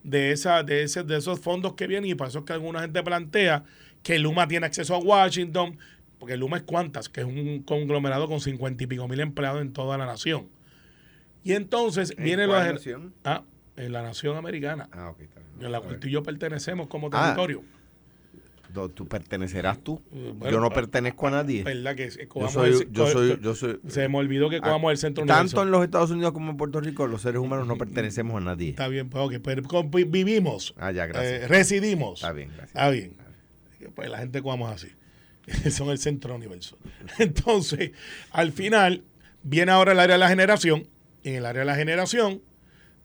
de, 0.02 0.32
esa, 0.32 0.62
de, 0.62 0.82
ese, 0.82 1.02
de 1.04 1.16
esos 1.16 1.40
fondos 1.40 1.74
que 1.74 1.86
vienen 1.86 2.10
y 2.10 2.14
por 2.14 2.28
eso 2.28 2.40
es 2.40 2.44
que 2.44 2.52
alguna 2.52 2.80
gente 2.80 3.02
plantea 3.02 3.64
que 4.02 4.18
Luma 4.18 4.46
tiene 4.46 4.66
acceso 4.66 4.94
a 4.94 4.98
Washington, 4.98 5.78
porque 6.18 6.36
Luma 6.36 6.58
es 6.58 6.62
cuántas, 6.64 7.08
que 7.08 7.20
es 7.22 7.26
un 7.26 7.62
conglomerado 7.62 8.28
con 8.28 8.40
cincuenta 8.40 8.84
y 8.84 8.86
pico 8.86 9.08
mil 9.08 9.20
empleados 9.20 9.62
en 9.62 9.72
toda 9.72 9.96
la 9.98 10.06
nación. 10.06 10.48
Y 11.44 11.52
entonces 11.52 12.14
viene 12.16 12.46
la 12.46 12.72
nación? 12.72 13.14
Ah, 13.24 13.42
en 13.78 13.92
la 13.92 14.02
nación 14.02 14.36
americana. 14.36 14.88
Ah, 14.92 15.10
ok, 15.10 15.20
está 15.20 15.40
en 15.60 15.72
la 15.72 15.80
cual 15.80 15.98
tú 15.98 16.08
y 16.08 16.12
yo 16.12 16.22
pertenecemos 16.22 16.88
como 16.88 17.08
ah. 17.12 17.34
territorio. 17.34 17.62
¿Tú 18.94 19.08
pertenecerás 19.08 19.78
tú? 19.82 20.02
Eh, 20.12 20.34
yo 20.50 20.60
no 20.60 20.70
pertenezco 20.70 21.26
a 21.26 21.30
nadie. 21.30 21.64
¿Verdad 21.64 21.96
que 21.96 22.10
yo 22.10 22.48
soy, 22.48 22.88
yo 22.90 23.06
soy, 23.06 23.38
yo 23.40 23.54
soy, 23.54 23.80
Se 23.88 24.08
me 24.08 24.18
olvidó 24.18 24.50
que 24.50 24.56
ah, 24.56 24.60
cojamos 24.60 24.92
el 24.92 24.98
centro 24.98 25.24
Tanto 25.24 25.62
en 25.62 25.70
los 25.70 25.82
Estados 25.82 26.10
Unidos 26.10 26.32
como 26.32 26.50
en 26.50 26.56
Puerto 26.56 26.80
Rico, 26.80 27.06
los 27.06 27.22
seres 27.22 27.40
humanos 27.40 27.66
no 27.66 27.76
pertenecemos 27.78 28.36
a 28.36 28.44
nadie. 28.44 28.70
Está 28.70 28.88
bien, 28.88 29.08
pues, 29.08 29.24
okay, 29.24 29.38
pero 29.38 29.62
vivimos. 30.06 30.74
Ah, 30.76 30.92
ya, 30.92 31.06
gracias. 31.06 31.44
Eh, 31.44 31.48
residimos. 31.48 32.20
Está 32.20 32.32
bien, 32.32 32.48
gracias. 32.48 32.68
Está 32.68 32.90
bien. 32.90 33.16
Pues 33.94 34.10
la 34.10 34.18
gente 34.18 34.42
cojamos 34.42 34.70
así. 34.70 34.88
Son 35.70 35.88
el 35.88 35.98
centro 35.98 36.34
universo. 36.34 36.76
Entonces, 37.18 37.92
al 38.30 38.52
final, 38.52 39.02
viene 39.42 39.72
ahora 39.72 39.92
el 39.92 40.00
área 40.00 40.14
de 40.14 40.20
la 40.20 40.28
generación. 40.28 40.86
Y 41.22 41.30
en 41.30 41.36
el 41.36 41.46
área 41.46 41.60
de 41.60 41.66
la 41.66 41.74
generación, 41.74 42.42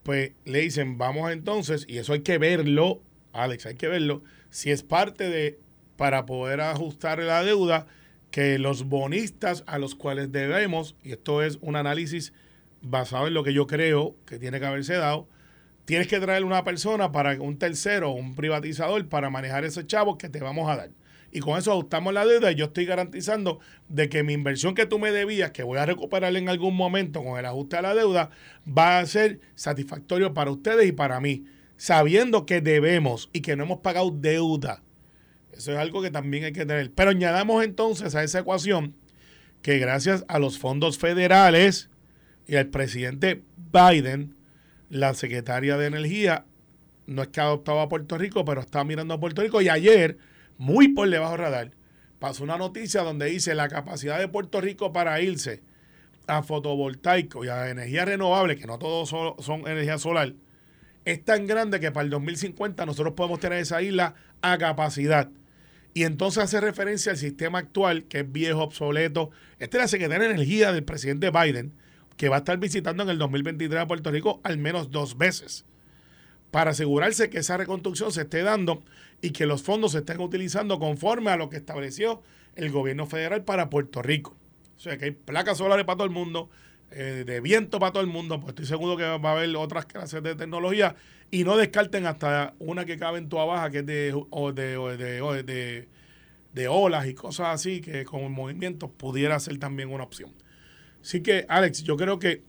pues 0.04 0.32
le 0.46 0.60
dicen, 0.60 0.98
vamos 0.98 1.32
entonces, 1.32 1.86
y 1.88 1.98
eso 1.98 2.14
hay 2.14 2.22
que 2.22 2.38
verlo, 2.38 3.02
Alex, 3.32 3.66
hay 3.66 3.76
que 3.76 3.88
verlo, 3.88 4.22
si 4.50 4.72
es 4.72 4.84
parte 4.84 5.30
de, 5.30 5.60
para 5.98 6.26
poder 6.26 6.62
ajustar 6.62 7.20
la 7.20 7.44
deuda, 7.44 7.88
que 8.30 8.58
los 8.58 8.86
bonistas 8.86 9.64
a 9.68 9.78
los 9.78 9.96
cuales 9.96 10.32
debemos, 10.32 10.96
y 11.04 11.12
esto 11.12 11.44
es 11.44 11.60
un 11.62 11.76
análisis 11.76 12.34
basado 12.82 13.28
en 13.28 13.34
lo 13.34 13.44
que 13.44 13.54
yo 13.54 13.68
creo 13.68 14.16
que 14.26 14.40
tiene 14.40 14.60
que 14.60 14.66
haberse 14.66 14.96
dado, 14.96 15.28
tienes 15.86 16.08
que 16.08 16.20
traer 16.20 16.44
una 16.44 16.64
persona 16.64 17.12
para 17.12 17.40
un 17.42 17.58
tercero, 17.58 18.12
un 18.12 18.36
privatizador, 18.36 19.08
para 19.08 19.30
manejar 19.30 19.66
esos 19.66 19.86
chavos 19.86 20.18
que 20.18 20.30
te 20.30 20.40
vamos 20.40 20.70
a 20.70 20.78
dar 20.78 21.03
y 21.34 21.40
con 21.40 21.58
eso 21.58 21.72
ajustamos 21.72 22.14
la 22.14 22.26
deuda 22.26 22.52
y 22.52 22.56
yo 22.56 22.66
estoy 22.66 22.86
garantizando 22.86 23.60
de 23.90 24.08
que 24.08 24.24
mi 24.24 24.34
inversión 24.34 24.76
que 24.76 24.86
tú 24.86 25.00
me 25.00 25.12
debías, 25.12 25.50
que 25.52 25.64
voy 25.64 25.80
a 25.80 25.86
recuperar 25.86 26.36
en 26.36 26.48
algún 26.48 26.76
momento 26.76 27.24
con 27.24 27.40
el 27.40 27.46
ajuste 27.46 27.78
a 27.78 27.82
la 27.82 27.96
deuda, 27.96 28.30
va 28.66 29.00
a 29.00 29.06
ser 29.08 29.40
satisfactorio 29.56 30.36
para 30.36 30.52
ustedes 30.52 30.88
y 30.88 30.92
para 30.92 31.20
mí, 31.20 31.46
sabiendo 31.76 32.46
que 32.46 32.62
debemos 32.62 33.32
y 33.34 33.42
que 33.42 33.56
no 33.56 33.64
hemos 33.64 33.80
pagado 33.80 34.12
deuda. 34.12 34.84
Eso 35.52 35.72
es 35.72 35.78
algo 35.80 36.04
que 36.04 36.12
también 36.12 36.44
hay 36.44 36.54
que 36.54 36.68
tener. 36.68 36.92
Pero 36.92 37.10
añadamos 37.10 37.64
entonces 37.64 38.14
a 38.14 38.24
esa 38.24 38.40
ecuación 38.40 38.94
que 39.64 39.80
gracias 39.80 40.26
a 40.28 40.38
los 40.38 40.60
fondos 40.60 41.00
federales 41.00 41.90
y 42.48 42.58
al 42.58 42.68
presidente 42.68 43.42
Biden, 43.72 44.36
la 44.90 45.16
secretaria 45.16 45.78
de 45.78 45.88
Energía 45.88 46.46
no 47.08 47.24
es 47.24 47.30
que 47.30 47.42
ha 47.42 47.46
adoptado 47.46 47.82
a 47.82 47.90
Puerto 47.90 48.20
Rico, 48.20 48.46
pero 48.46 48.62
está 48.62 48.84
mirando 48.84 49.16
a 49.16 49.20
Puerto 49.20 49.42
Rico 49.42 49.62
y 49.62 49.70
ayer 49.70 50.18
muy 50.58 50.90
por 50.90 51.10
debajo 51.10 51.38
radar, 51.38 51.72
pasó 52.20 52.44
una 52.44 52.58
noticia 52.58 53.02
donde 53.02 53.26
dice 53.26 53.56
la 53.56 53.68
capacidad 53.68 54.20
de 54.20 54.28
Puerto 54.28 54.62
Rico 54.62 54.94
para 54.94 55.20
irse 55.22 55.62
a 56.28 56.44
fotovoltaico 56.44 57.44
y 57.44 57.50
a 57.50 57.70
energía 57.70 58.06
renovable, 58.06 58.58
que 58.58 58.68
no 58.68 58.80
todos 58.80 59.10
son, 59.10 59.68
energía 59.68 59.98
solar, 59.98 60.34
es 61.06 61.24
tan 61.24 61.48
grande 61.48 61.80
que 61.80 61.92
para 61.92 62.06
el 62.06 62.10
2050 62.10 62.86
nosotros 62.86 63.14
podemos 63.14 63.40
tener 63.40 63.60
esa 63.60 63.82
isla 63.82 64.16
a 64.42 64.58
capacidad. 64.58 65.30
Y 65.94 66.04
entonces 66.04 66.44
hace 66.44 66.62
referencia 66.62 67.12
al 67.12 67.18
sistema 67.18 67.60
actual, 67.60 68.06
que 68.06 68.22
es 68.22 68.32
viejo, 68.32 68.64
obsoleto. 68.64 69.30
Esta 69.60 69.78
es 69.78 69.84
la 69.84 69.88
Secretaría 69.88 70.28
de 70.28 70.34
Energía 70.34 70.72
del 70.72 70.84
presidente 70.84 71.30
Biden, 71.30 71.74
que 72.18 72.30
va 72.30 72.38
a 72.38 72.40
estar 72.40 72.58
visitando 72.58 73.04
en 73.04 73.10
el 73.10 73.18
2023 73.18 73.82
a 73.82 73.88
Puerto 73.88 74.12
Rico 74.12 74.40
al 74.44 74.58
menos 74.58 74.92
dos 74.92 75.18
veces, 75.18 75.66
para 76.54 76.70
asegurarse 76.70 77.32
que 77.32 77.40
esa 77.40 77.58
reconstrucción 77.58 78.12
se 78.12 78.22
esté 78.22 78.44
dando 78.44 78.84
y 79.24 79.32
que 79.32 79.48
los 79.48 79.64
fondos 79.64 79.94
se 79.94 79.98
estén 79.98 80.22
utilizando 80.22 80.78
conforme 80.78 81.32
a 81.32 81.36
lo 81.36 81.50
que 81.50 81.58
estableció 81.58 82.22
el 82.54 82.70
gobierno 82.70 83.08
federal 83.08 83.44
para 83.44 83.72
Puerto 83.72 84.04
Rico. 84.04 84.38
O 84.78 84.80
sea 84.80 85.00
que 85.00 85.06
hay 85.06 85.12
placas 85.12 85.58
solares 85.58 85.84
para 85.84 85.98
todo 85.98 86.06
el 86.06 86.14
mundo, 86.14 86.52
eh, 86.92 87.24
de 87.26 87.42
viento 87.42 87.80
para 87.80 87.92
todo 87.92 88.04
el 88.04 88.10
mundo, 88.10 88.40
pues 88.40 88.50
estoy 88.50 88.68
seguro 88.68 88.96
que 88.96 89.04
va 89.04 89.30
a 89.32 89.34
haber 89.34 89.56
otras 89.56 89.88
clases 89.88 90.22
de 90.22 90.36
tecnología 90.36 90.96
y 91.32 91.44
no 91.44 91.58
descarten 91.58 92.06
hasta 92.06 92.54
una 92.60 92.86
que 92.86 93.00
cabe 93.00 93.18
en 93.18 93.30
tu 93.30 93.38
baja 93.38 93.72
que 93.72 93.80
es 93.80 93.86
de, 93.88 94.14
de, 94.54 95.88
de, 96.54 96.68
olas 96.68 97.08
y 97.08 97.16
cosas 97.16 97.48
así 97.48 97.82
que 97.82 98.06
con 98.06 98.32
movimiento 98.32 98.92
pudiera 98.92 99.40
ser 99.40 99.58
también 99.58 99.90
una 99.90 100.04
opción. 100.04 100.32
Así 101.02 101.24
que 101.24 101.48
Alex, 101.50 101.82
yo 101.82 101.98
creo 101.98 102.20
que 102.20 102.44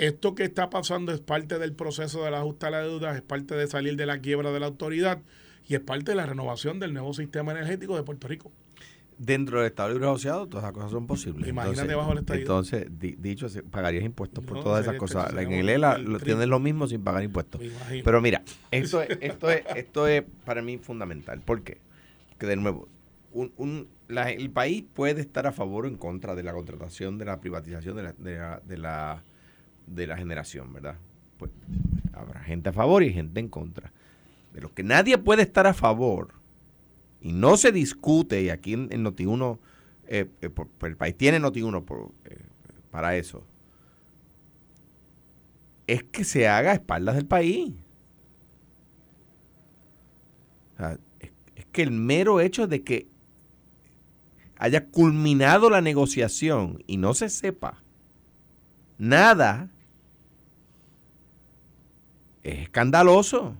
esto 0.00 0.34
que 0.34 0.44
está 0.44 0.70
pasando 0.70 1.12
es 1.12 1.20
parte 1.20 1.58
del 1.58 1.74
proceso 1.74 2.24
del 2.24 2.34
ajuste 2.34 2.66
a 2.66 2.70
la 2.70 2.80
deuda, 2.80 3.14
es 3.14 3.20
parte 3.20 3.54
de 3.54 3.66
salir 3.66 3.96
de 3.96 4.06
la 4.06 4.20
quiebra 4.20 4.50
de 4.50 4.58
la 4.58 4.66
autoridad 4.66 5.20
y 5.68 5.74
es 5.74 5.80
parte 5.80 6.12
de 6.12 6.14
la 6.14 6.24
renovación 6.24 6.80
del 6.80 6.94
nuevo 6.94 7.12
sistema 7.12 7.52
energético 7.52 7.96
de 7.96 8.02
Puerto 8.02 8.26
Rico. 8.26 8.50
Dentro 9.18 9.58
del 9.58 9.66
Estado 9.66 9.90
Libre 9.90 10.06
Asociado, 10.06 10.46
todas 10.46 10.64
esas 10.64 10.72
cosas 10.72 10.90
son 10.92 11.06
posibles. 11.06 11.46
Imagínate 11.46 11.94
bajo 11.94 12.12
el 12.12 12.20
Estado. 12.20 12.38
Entonces, 12.38 12.86
dicho, 12.98 13.46
pagarías 13.70 14.02
impuestos 14.02 14.42
por 14.42 14.62
todas 14.62 14.86
esas 14.86 14.96
cosas. 14.96 15.34
En 15.34 15.52
el 15.52 15.68
ELA 15.68 15.98
lo, 15.98 16.18
tienes 16.18 16.48
lo 16.48 16.58
mismo 16.58 16.86
sin 16.86 17.04
pagar 17.04 17.22
impuestos. 17.22 17.60
Pero 18.02 18.22
mira, 18.22 18.42
esto 18.70 19.02
es, 19.02 19.18
esto, 19.20 19.50
es, 19.50 19.64
esto 19.76 20.08
es 20.08 20.24
para 20.46 20.62
mí 20.62 20.78
fundamental. 20.78 21.42
¿Por 21.42 21.62
qué? 21.62 21.76
Que 22.38 22.46
de 22.46 22.56
nuevo, 22.56 22.88
un, 23.34 23.86
el 24.08 24.50
país 24.50 24.82
puede 24.94 25.20
estar 25.20 25.46
a 25.46 25.52
favor 25.52 25.84
o 25.84 25.88
en 25.88 25.98
contra 25.98 26.34
de 26.34 26.42
la 26.42 26.54
contratación, 26.54 27.18
de 27.18 27.26
la 27.26 27.38
privatización 27.38 27.96
de 27.96 28.14
de 28.16 28.38
la 28.38 28.60
de 28.64 28.78
la 28.78 29.22
generación, 30.16 30.72
¿verdad? 30.72 30.96
Pues 31.38 31.50
habrá 32.12 32.40
gente 32.40 32.68
a 32.68 32.72
favor 32.72 33.02
y 33.02 33.12
gente 33.12 33.40
en 33.40 33.48
contra. 33.48 33.92
De 34.52 34.60
lo 34.60 34.72
que 34.72 34.82
nadie 34.82 35.18
puede 35.18 35.42
estar 35.42 35.66
a 35.66 35.74
favor 35.74 36.34
y 37.20 37.32
no 37.32 37.56
se 37.56 37.72
discute, 37.72 38.42
y 38.42 38.50
aquí 38.50 38.72
en, 38.72 38.88
Noti1, 38.88 39.58
eh, 40.08 40.28
eh, 40.40 40.50
el 40.82 40.96
país 40.96 41.16
tiene 41.16 41.38
Noti1 41.38 41.84
por, 41.84 42.12
eh, 42.24 42.38
para 42.90 43.16
eso, 43.16 43.44
es 45.86 46.02
que 46.04 46.24
se 46.24 46.48
haga 46.48 46.70
a 46.70 46.74
espaldas 46.74 47.16
del 47.16 47.26
país. 47.26 47.74
es, 51.20 51.30
es 51.56 51.66
que 51.66 51.82
el 51.82 51.90
mero 51.90 52.40
hecho 52.40 52.66
de 52.66 52.82
que 52.82 53.06
haya 54.56 54.86
culminado 54.86 55.68
la 55.68 55.80
negociación 55.80 56.82
y 56.86 56.96
no 56.96 57.12
se 57.14 57.28
sepa 57.28 57.82
nada 59.00 59.70
es 62.42 62.60
escandaloso. 62.60 63.56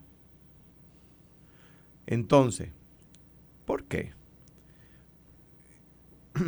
Entonces, 2.07 2.71
¿por 3.67 3.85
qué? 3.85 4.13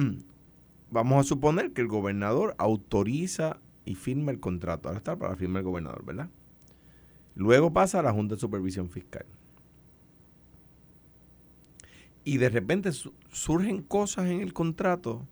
Vamos 0.90 1.24
a 1.24 1.28
suponer 1.28 1.72
que 1.72 1.80
el 1.80 1.88
gobernador 1.88 2.54
autoriza 2.58 3.58
y 3.84 3.94
firma 3.94 4.30
el 4.30 4.40
contrato. 4.40 4.88
Ahora 4.88 4.98
está 4.98 5.16
para 5.16 5.36
firmar 5.36 5.60
el 5.60 5.66
gobernador, 5.66 6.04
¿verdad? 6.04 6.28
Luego 7.34 7.72
pasa 7.72 8.00
a 8.00 8.02
la 8.02 8.12
Junta 8.12 8.34
de 8.34 8.40
Supervisión 8.40 8.90
Fiscal. 8.90 9.24
Y 12.24 12.36
de 12.36 12.50
repente 12.50 12.90
surgen 13.32 13.82
cosas 13.82 14.26
en 14.26 14.40
el 14.40 14.52
contrato 14.52 15.26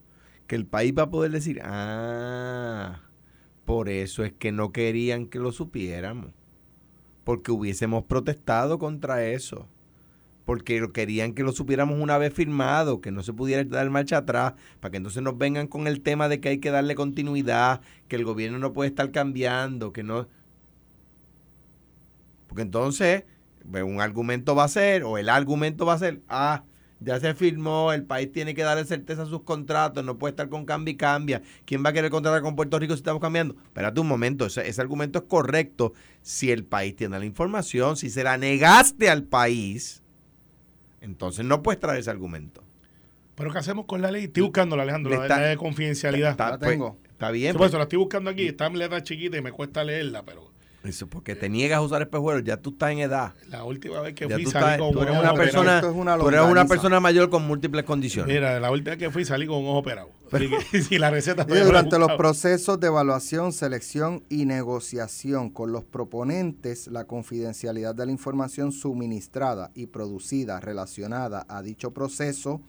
que 0.46 0.56
el 0.56 0.66
país 0.66 0.92
va 0.96 1.04
a 1.04 1.10
poder 1.10 1.30
decir, 1.30 1.60
ah, 1.62 3.02
por 3.64 3.88
eso 3.88 4.24
es 4.24 4.32
que 4.32 4.50
no 4.50 4.72
querían 4.72 5.26
que 5.26 5.38
lo 5.38 5.52
supiéramos 5.52 6.32
porque 7.30 7.52
hubiésemos 7.52 8.02
protestado 8.06 8.80
contra 8.80 9.24
eso. 9.24 9.68
Porque 10.44 10.84
querían 10.92 11.32
que 11.32 11.44
lo 11.44 11.52
supiéramos 11.52 12.00
una 12.00 12.18
vez 12.18 12.34
firmado, 12.34 13.00
que 13.00 13.12
no 13.12 13.22
se 13.22 13.32
pudiera 13.32 13.62
dar 13.62 13.88
marcha 13.88 14.16
atrás, 14.16 14.54
para 14.80 14.90
que 14.90 14.96
entonces 14.96 15.22
nos 15.22 15.38
vengan 15.38 15.68
con 15.68 15.86
el 15.86 16.00
tema 16.00 16.28
de 16.28 16.40
que 16.40 16.48
hay 16.48 16.58
que 16.58 16.72
darle 16.72 16.96
continuidad, 16.96 17.82
que 18.08 18.16
el 18.16 18.24
gobierno 18.24 18.58
no 18.58 18.72
puede 18.72 18.88
estar 18.88 19.12
cambiando, 19.12 19.92
que 19.92 20.02
no... 20.02 20.26
Porque 22.48 22.62
entonces 22.62 23.22
pues, 23.70 23.84
un 23.84 24.00
argumento 24.00 24.56
va 24.56 24.64
a 24.64 24.68
ser, 24.68 25.04
o 25.04 25.16
el 25.16 25.28
argumento 25.28 25.86
va 25.86 25.92
a 25.92 25.98
ser, 25.98 26.22
ah, 26.28 26.64
ya 27.00 27.18
se 27.18 27.34
firmó, 27.34 27.92
el 27.92 28.04
país 28.04 28.30
tiene 28.30 28.54
que 28.54 28.62
darle 28.62 28.84
certeza 28.84 29.22
a 29.22 29.26
sus 29.26 29.42
contratos, 29.42 30.04
no 30.04 30.18
puede 30.18 30.32
estar 30.32 30.48
con 30.48 30.66
cambio 30.66 30.92
y 30.92 30.96
cambia. 30.96 31.42
¿Quién 31.64 31.84
va 31.84 31.90
a 31.90 31.92
querer 31.92 32.10
contratar 32.10 32.42
con 32.42 32.56
Puerto 32.56 32.78
Rico 32.78 32.94
si 32.94 32.98
estamos 33.00 33.22
cambiando? 33.22 33.56
Espérate 33.64 34.00
un 34.00 34.06
momento, 34.06 34.46
ese, 34.46 34.68
ese 34.68 34.80
argumento 34.80 35.20
es 35.20 35.24
correcto 35.26 35.94
si 36.20 36.50
el 36.50 36.64
país 36.64 36.94
tiene 36.94 37.18
la 37.18 37.24
información, 37.24 37.96
si 37.96 38.10
se 38.10 38.22
la 38.22 38.36
negaste 38.36 39.08
al 39.08 39.24
país, 39.24 40.02
entonces 41.00 41.44
no 41.44 41.62
puedes 41.62 41.80
traer 41.80 42.00
ese 42.00 42.10
argumento. 42.10 42.62
¿Pero 43.34 43.50
qué 43.52 43.58
hacemos 43.58 43.86
con 43.86 44.02
la 44.02 44.10
ley? 44.10 44.24
Estoy 44.24 44.42
buscándola, 44.42 44.82
Alejandro, 44.82 45.26
la, 45.26 45.38
ley 45.38 45.48
de 45.48 45.56
confidencialidad. 45.56 46.32
Está, 46.32 46.50
La 46.50 46.58
pues, 46.58 46.70
tengo. 46.70 46.98
está 47.10 47.30
bien, 47.30 47.52
Por 47.52 47.60
pues, 47.60 47.70
eso 47.70 47.78
la 47.78 47.84
estoy 47.84 47.98
buscando 47.98 48.28
aquí, 48.28 48.46
está 48.46 48.66
en 48.66 48.78
letra 48.78 49.02
chiquita 49.02 49.38
y 49.38 49.40
me 49.40 49.52
cuesta 49.52 49.82
leerla, 49.82 50.22
pero 50.22 50.49
eso 50.84 51.06
porque 51.06 51.34
te 51.36 51.48
niegas 51.48 51.78
a 51.78 51.82
usar 51.82 52.00
espejuelos, 52.02 52.42
ya 52.44 52.56
tú 52.56 52.70
estás 52.70 52.90
en 52.92 53.00
edad. 53.00 53.34
la 53.48 53.64
última 53.64 54.00
vez 54.00 54.14
que 54.14 54.26
Ya 54.28 54.36
fui 54.36 54.44
tú, 54.44 54.50
salí 54.50 54.64
estás- 54.64 54.78
con 54.78 54.92
tú 54.92 54.98
un 54.98 55.04
eres 55.04 55.14
ojo 55.18 55.22
una 55.24 55.34
persona, 55.34 55.78
es 55.78 55.84
una 55.84 56.16
tú 56.18 56.28
eres 56.28 56.40
una 56.42 56.64
persona 56.64 57.00
mayor 57.00 57.28
con 57.30 57.46
múltiples 57.46 57.84
condiciones. 57.84 58.34
Mira, 58.34 58.58
la 58.60 58.70
última 58.70 58.90
vez 58.96 58.98
que 58.98 59.10
fui 59.10 59.24
salí 59.24 59.46
con 59.46 59.58
un 59.58 59.66
ojo 59.66 59.78
operado. 59.78 60.08
Que 60.30 60.82
si 60.82 60.96
la 60.98 61.10
receta 61.10 61.44
durante 61.44 61.98
los 61.98 62.12
procesos 62.12 62.78
de 62.78 62.86
evaluación, 62.86 63.52
selección 63.52 64.22
y 64.28 64.46
negociación 64.46 65.50
con 65.50 65.72
los 65.72 65.84
proponentes, 65.84 66.86
la 66.86 67.04
confidencialidad 67.04 67.94
de 67.94 68.06
la 68.06 68.12
información 68.12 68.70
suministrada 68.72 69.70
y 69.74 69.86
producida 69.86 70.60
relacionada 70.60 71.44
a 71.48 71.62
dicho 71.62 71.90
proceso 71.92 72.60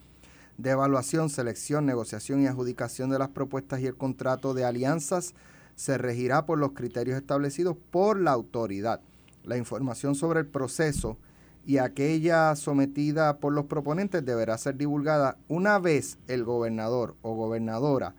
de 0.58 0.70
evaluación, 0.70 1.30
selección, 1.30 1.86
negociación 1.86 2.42
y 2.42 2.46
adjudicación 2.46 3.10
de 3.10 3.18
las 3.18 3.28
propuestas 3.28 3.80
y 3.80 3.86
el 3.86 3.96
contrato 3.96 4.54
de 4.54 4.64
alianzas 4.64 5.34
se 5.82 5.98
regirá 5.98 6.46
por 6.46 6.58
los 6.58 6.74
criterios 6.74 7.16
establecidos 7.16 7.76
por 7.90 8.16
la 8.16 8.30
autoridad. 8.30 9.00
La 9.42 9.56
información 9.56 10.14
sobre 10.14 10.38
el 10.38 10.46
proceso 10.46 11.18
y 11.66 11.78
aquella 11.78 12.54
sometida 12.54 13.38
por 13.38 13.52
los 13.52 13.64
proponentes 13.64 14.24
deberá 14.24 14.56
ser 14.58 14.76
divulgada 14.76 15.38
una 15.48 15.80
vez 15.80 16.18
el 16.28 16.44
gobernador 16.44 17.16
o 17.22 17.34
gobernadora 17.34 18.14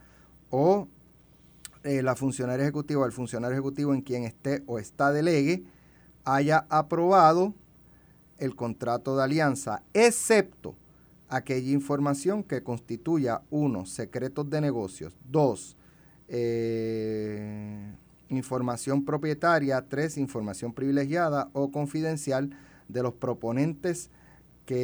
o 0.49 0.89
eh, 1.85 2.03
la 2.03 2.17
funcionaria 2.17 2.63
ejecutiva 2.63 3.03
o 3.03 3.05
el 3.05 3.13
funcionario 3.13 3.53
ejecutivo 3.53 3.93
en 3.93 4.01
quien 4.01 4.25
esté 4.25 4.61
o 4.65 4.77
está 4.77 5.13
delegue 5.13 5.63
haya 6.25 6.65
aprobado 6.67 7.53
el 8.39 8.57
contrato 8.57 9.15
de 9.15 9.23
alianza, 9.23 9.83
excepto 9.93 10.75
aquella 11.29 11.71
información 11.71 12.43
que 12.43 12.61
constituya, 12.61 13.41
uno, 13.49 13.85
secretos 13.85 14.49
de 14.49 14.59
negocios, 14.59 15.15
dos, 15.23 15.77
eh, 16.35 17.93
información 18.29 19.05
propietaria, 19.05 19.85
tres, 19.87 20.17
información 20.17 20.73
privilegiada 20.73 21.49
o 21.53 21.71
confidencial 21.71 22.49
de 22.87 23.03
los 23.03 23.13
proponentes 23.13 24.09
que 24.65 24.75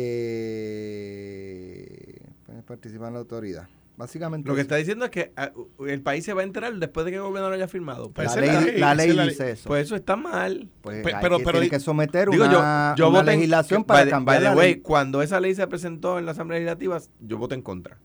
pueden 2.46 2.62
participar 2.64 3.08
en 3.10 3.14
la 3.16 3.20
autoridad. 3.22 3.68
Básicamente, 3.98 4.48
Lo 4.48 4.56
que 4.56 4.62
está 4.62 4.78
diciendo 4.78 5.04
es 5.04 5.12
que 5.12 5.34
ah, 5.36 5.52
el 5.86 6.02
país 6.02 6.24
se 6.24 6.32
va 6.34 6.40
a 6.42 6.46
enterar 6.46 6.74
después 6.76 7.06
de 7.06 7.12
que 7.12 7.18
el 7.18 7.24
gobernador 7.24 7.54
haya 7.54 7.68
firmado. 7.68 8.12
Pues 8.12 8.28
la 8.28 8.34
esa 8.34 8.46
es 8.46 8.54
la 8.54 8.62
ley, 8.62 8.80
la 8.80 8.96
ley 8.96 9.10
es 9.10 9.16
la 9.16 9.26
ley. 9.26 9.32
dice 9.34 9.52
eso. 9.52 9.68
Pues 9.68 9.88
eso 9.88 9.96
está 9.98 10.16
mal. 10.16 10.70
Pues 10.82 11.04
Pe- 11.04 11.14
hay 11.16 11.22
pero- 11.22 11.38
que- 11.40 11.44
pero- 11.44 11.60
tiene 11.60 11.70
que 11.70 11.82
someter 11.82 12.30
Digo, 12.30 12.46
una, 12.46 12.94
yo, 12.96 13.06
yo 13.06 13.10
una 13.10 13.20
en- 13.20 13.26
legislación 13.26 13.84
para 13.84 14.04
by 14.04 14.10
cambiar 14.10 14.38
by 14.38 14.44
the 14.46 14.50
la 14.52 14.56
way, 14.56 14.74
ley. 14.76 14.82
Cuando 14.82 15.22
esa 15.22 15.42
ley 15.42 15.54
se 15.54 15.68
presentó 15.68 16.18
en 16.18 16.26
la 16.26 16.32
Asamblea 16.32 16.60
Legislativa, 16.60 16.98
yo 17.20 17.38
voté 17.38 17.56
en 17.56 17.62
contra. 17.62 17.98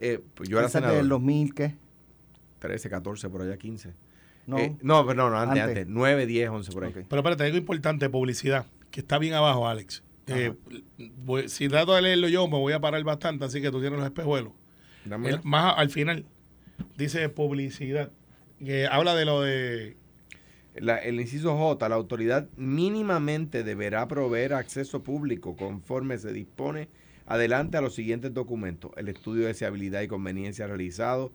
Eh, 0.00 0.20
pues 0.34 0.50
yo 0.50 0.58
era 0.58 0.68
senador. 0.68 0.96
del 0.98 1.08
2000, 1.08 1.54
¿qué? 1.54 1.76
13, 2.62 2.88
14, 2.88 3.28
por 3.28 3.42
allá 3.42 3.56
15. 3.56 3.92
No. 4.46 4.58
Eh, 4.58 4.76
no, 4.82 5.06
pero 5.06 5.22
no, 5.24 5.30
no, 5.30 5.38
antes, 5.38 5.62
Antes. 5.62 5.78
antes. 5.82 5.86
9, 5.88 6.26
10, 6.26 6.48
11 6.50 6.72
por 6.72 6.84
ahí. 6.84 6.90
Ok. 6.90 7.06
Pero 7.08 7.20
espérate, 7.20 7.44
algo 7.44 7.58
importante, 7.58 8.08
publicidad, 8.08 8.66
que 8.90 9.00
está 9.00 9.18
bien 9.18 9.34
abajo, 9.34 9.68
Alex. 9.68 10.02
Eh, 10.28 10.52
voy- 11.18 11.48
si 11.48 11.68
trato 11.68 11.94
de 11.94 12.02
leerlo 12.02 12.28
yo, 12.28 12.46
me 12.48 12.56
voy 12.58 12.72
a 12.72 12.80
parar 12.80 13.02
bastante, 13.04 13.44
así 13.44 13.60
que 13.60 13.70
tú 13.70 13.80
tienes 13.80 13.98
los 13.98 14.06
espejuelos. 14.06 14.52
El- 15.04 15.40
más 15.42 15.74
al 15.76 15.90
final, 15.90 16.24
dice 16.96 17.28
publicidad, 17.28 18.10
que 18.64 18.86
habla 18.86 19.14
de 19.16 19.24
lo 19.24 19.42
de... 19.42 19.96
La- 20.76 20.98
el 20.98 21.20
inciso 21.20 21.56
J, 21.56 21.88
la 21.88 21.96
autoridad 21.96 22.48
mínimamente 22.56 23.62
deberá 23.64 24.08
proveer 24.08 24.54
acceso 24.54 25.02
público 25.02 25.56
conforme 25.56 26.16
se 26.18 26.32
dispone 26.32 26.88
adelante 27.26 27.76
a 27.76 27.80
los 27.80 27.94
siguientes 27.94 28.32
documentos. 28.32 28.90
El 28.96 29.08
estudio 29.08 29.42
de 29.42 29.48
deseabilidad 29.48 30.00
y 30.02 30.08
conveniencia 30.08 30.66
realizado 30.66 31.32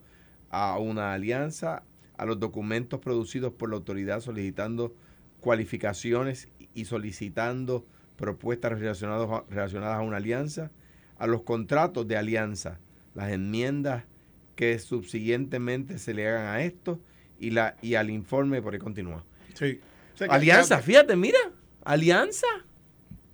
a 0.49 0.77
una 0.79 1.13
alianza, 1.13 1.83
a 2.17 2.25
los 2.25 2.39
documentos 2.39 2.99
producidos 2.99 3.53
por 3.53 3.69
la 3.69 3.75
autoridad 3.75 4.21
solicitando 4.21 4.93
cualificaciones 5.57 6.49
y 6.73 6.85
solicitando 6.85 7.85
propuestas 8.15 8.79
relacionadas 8.79 9.29
a, 9.29 9.43
relacionadas 9.49 9.97
a 9.97 10.01
una 10.01 10.17
alianza, 10.17 10.71
a 11.17 11.25
los 11.27 11.41
contratos 11.43 12.07
de 12.07 12.17
alianza, 12.17 12.79
las 13.15 13.31
enmiendas 13.31 14.03
que 14.55 14.77
subsiguientemente 14.79 15.97
se 15.99 16.13
le 16.13 16.27
hagan 16.27 16.47
a 16.47 16.61
esto 16.61 16.99
y, 17.39 17.51
la, 17.51 17.75
y 17.81 17.95
al 17.95 18.09
informe, 18.09 18.61
por 18.61 18.73
ahí 18.73 18.79
continúa. 18.79 19.23
Sí. 19.53 19.79
O 20.13 20.17
sea, 20.17 20.27
que- 20.27 20.33
Alianza, 20.35 20.77
que- 20.77 20.83
fíjate, 20.83 21.15
mira, 21.15 21.39
alianza. 21.83 22.47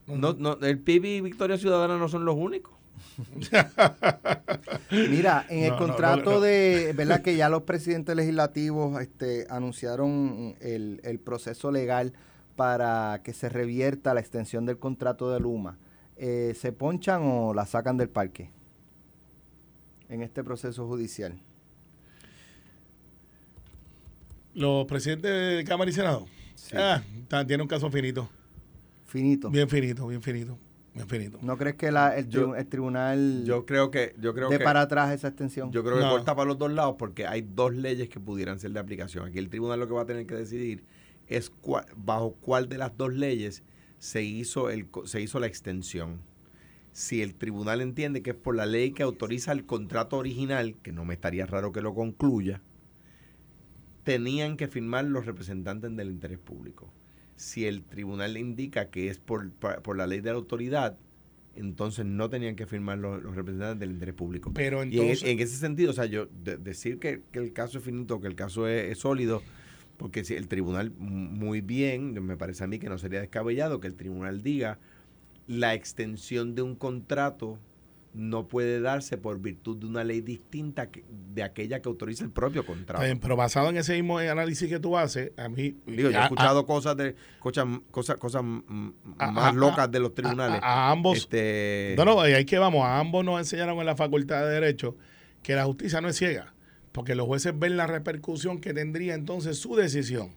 No, 0.08 0.34
no, 0.34 0.58
el 0.62 0.80
PIB 0.80 1.06
y 1.06 1.22
Victoria 1.22 1.58
Ciudadana 1.58 1.98
no 1.98 2.08
son 2.10 2.26
los 2.26 2.36
únicos. 2.36 2.74
Mira, 4.92 5.46
en 5.50 5.64
el 5.66 5.72
No, 5.72 5.78
contrato 5.78 6.24
no, 6.26 6.32
no. 6.38 6.42
de, 6.42 6.94
¿verdad? 6.96 7.22
Que 7.22 7.36
ya 7.36 7.50
los 7.50 7.64
presidentes 7.64 8.16
legislativos 8.16 9.02
este, 9.02 9.46
anunciaron 9.50 10.56
el, 10.62 11.00
el 11.04 11.20
proceso 11.20 11.72
legal 11.72 12.14
para 12.56 13.22
que 13.24 13.34
se 13.34 13.50
revierta 13.50 14.14
la 14.14 14.20
extensión 14.20 14.66
del 14.66 14.78
contrato 14.78 15.32
de 15.32 15.40
Luma. 15.40 15.78
Eh, 16.18 16.54
¿Se 16.60 16.72
ponchan 16.72 17.22
o 17.24 17.54
la 17.54 17.66
sacan 17.66 17.98
del 17.98 18.10
parque 18.10 18.52
en 20.10 20.22
este 20.22 20.44
proceso 20.44 20.88
judicial? 20.88 21.40
Los 24.54 24.86
presidentes 24.86 25.58
de 25.58 25.64
Cámara 25.64 25.90
y 25.90 25.94
Senado. 25.94 26.26
Ah, 26.76 27.02
está- 27.22 27.46
tiene 27.46 27.64
un 27.64 27.70
caso 27.70 27.90
finito. 27.90 28.30
Finito. 29.08 29.50
Bien 29.50 29.68
finito, 29.70 30.08
bien 30.08 30.22
finito. 30.22 30.58
¿No 31.42 31.58
crees 31.58 31.76
que 31.76 31.92
la- 31.92 32.16
el, 32.16 32.30
Yo- 32.30 32.50
tribu- 32.50 32.58
el 32.60 32.68
tribunal 32.68 33.44
Yo 33.46 33.66
creo 33.66 33.90
que, 33.90 34.14
yo 34.20 34.34
creo 34.34 34.50
dé 34.50 34.60
que, 34.60 34.64
para 34.64 34.82
atrás 34.82 35.12
esa 35.12 35.30
extensión? 35.30 35.72
yo 35.72 35.84
creo 35.84 35.96
que 35.96 36.04
No. 36.04 36.12
corta 36.12 36.36
para 36.36 36.48
los 36.48 36.58
dos 36.58 36.72
lados 36.72 36.96
porque 37.00 37.26
hay 37.26 37.42
dos 37.42 37.74
leyes 37.74 38.10
que 38.10 38.20
pudieran 38.20 38.60
ser 38.60 38.72
de 38.72 38.80
aplicación. 38.80 39.26
Aquí 39.28 39.40
el 39.40 39.50
tribunal 39.50 39.80
lo 39.80 39.88
que 39.88 39.94
va 39.94 40.02
a 40.04 40.06
tener 40.06 40.28
que 40.28 40.36
decidir 40.36 40.84
es 41.28 41.52
cua- 41.52 41.86
bajo 41.96 42.34
cuál 42.42 42.70
de 42.70 42.78
las 42.78 42.96
dos 42.96 43.12
leyes 43.14 43.64
se 43.98 44.22
hizo 44.24 44.70
el 44.70 44.88
se 45.06 45.20
hizo 45.22 45.40
la 45.40 45.48
extensión. 45.48 46.20
Si 46.92 47.24
el 47.24 47.34
tribunal 47.34 47.82
entiende 47.82 48.22
que 48.22 48.30
es 48.32 48.36
por 48.36 48.56
la 48.56 48.68
ley 48.68 48.92
que 48.92 49.02
autoriza 49.02 49.52
el 49.52 49.66
contrato 49.66 50.18
original, 50.18 50.76
que 50.84 50.92
no 50.92 51.06
me 51.06 51.16
estaría 51.16 51.48
raro 51.48 51.72
que 51.72 51.82
lo 51.82 51.96
concluya, 51.96 52.62
tenían 54.04 54.58
que 54.58 54.68
firmar 54.68 55.06
los 55.06 55.26
representantes 55.26 55.96
del 55.96 56.12
interés 56.12 56.38
público. 56.38 56.92
Si 57.44 57.66
el 57.66 57.84
tribunal 57.84 58.34
le 58.34 58.40
indica 58.40 58.90
que 58.90 59.10
es 59.10 59.20
por, 59.20 59.52
por, 59.52 59.98
la 59.98 60.08
ley 60.08 60.22
de 60.22 60.30
la 60.30 60.38
autoridad, 60.38 60.98
entonces 61.56 62.06
no 62.06 62.30
tenían 62.30 62.56
que 62.56 62.66
firmar 62.66 62.98
los, 62.98 63.22
los 63.22 63.36
representantes 63.36 63.80
del 63.80 63.92
interés 63.92 64.16
público. 64.16 64.52
Pero 64.54 64.84
Y 64.86 65.00
en, 65.00 65.10
ese 65.10 65.58
sentido, 65.58 65.92
o 65.92 65.94
sea, 65.94 66.06
yo 66.06 66.28
de- 66.28 66.58
decir 66.58 67.00
que, 67.00 67.22
que 67.34 67.40
el 67.40 67.52
caso 67.52 67.80
es 67.80 67.84
finito, 67.84 68.22
que 68.22 68.28
el 68.28 68.36
caso 68.36 68.68
es, 68.68 68.92
es 68.92 69.00
sólido, 69.00 69.44
porque 69.98 70.24
si 70.24 70.36
el 70.36 70.48
tribunal 70.48 70.92
muy 70.92 71.60
bien, 71.60 72.14
me 72.26 72.38
parece 72.38 72.64
a 72.64 72.68
mí 72.68 72.80
que 72.80 72.88
no 72.88 72.98
sería 72.98 73.20
descabellado 73.20 73.82
que 73.82 73.88
el 73.88 73.96
tribunal 73.96 74.42
diga 74.42 74.80
la 75.46 75.74
extensión 75.74 76.56
de 76.56 76.62
un 76.62 76.76
contrato 76.76 77.60
no 78.14 78.48
puede 78.48 78.80
darse 78.80 79.18
por 79.18 79.40
virtud 79.40 79.78
de 79.78 79.88
una 79.88 80.04
ley 80.04 80.22
distinta 80.22 80.92
que- 80.92 81.04
de 81.34 81.42
aquella 81.42 81.82
que 81.82 81.90
autoriza 81.90 82.24
el 82.24 82.30
propio 82.30 82.64
contrato. 82.66 83.04
Bien, 83.04 83.20
pero 83.20 83.36
basado 83.36 83.70
en 83.70 83.78
ese 83.78 83.94
mismo 83.94 84.20
análisis 84.20 84.70
que 84.70 84.80
tú 84.80 84.96
haces, 84.98 85.32
a 85.36 85.50
mí... 85.50 85.76
Digo, 85.88 86.10
yo 86.10 86.12
he 86.12 86.16
a- 86.18 86.24
escuchado 86.26 86.66
cosas 86.66 86.96
de 86.96 87.16
cosas 87.40 87.66
cosas, 87.90 88.18
cosas 88.18 88.44
A- 89.18 89.32
más 89.32 89.52
a- 89.52 89.54
locas 89.54 89.90
de 89.92 90.00
los 90.00 90.14
tribunales. 90.14 90.60
A, 90.62 90.90
a 90.90 90.92
ambos... 90.92 91.18
este, 91.18 91.96
No, 91.98 92.06
no, 92.06 92.22
ahí 92.22 92.46
que 92.46 92.60
vamos. 92.60 92.86
A 92.86 93.00
ambos 93.00 93.26
nos 93.26 93.40
enseñaron 93.40 93.80
en 93.80 93.86
la 93.88 93.96
Facultad 93.96 94.42
de 94.46 94.52
Derecho 94.52 94.96
que 95.42 95.56
la 95.56 95.66
justicia 95.66 96.00
no 96.00 96.08
es 96.10 96.16
ciega, 96.16 96.54
porque 96.92 97.16
los 97.16 97.26
jueces 97.26 97.58
ven 97.58 97.78
la 97.78 97.88
repercusión 97.88 98.60
que 98.62 98.74
tendría 98.74 99.16
entonces 99.16 99.58
su 99.58 99.76
decisión. 99.76 100.36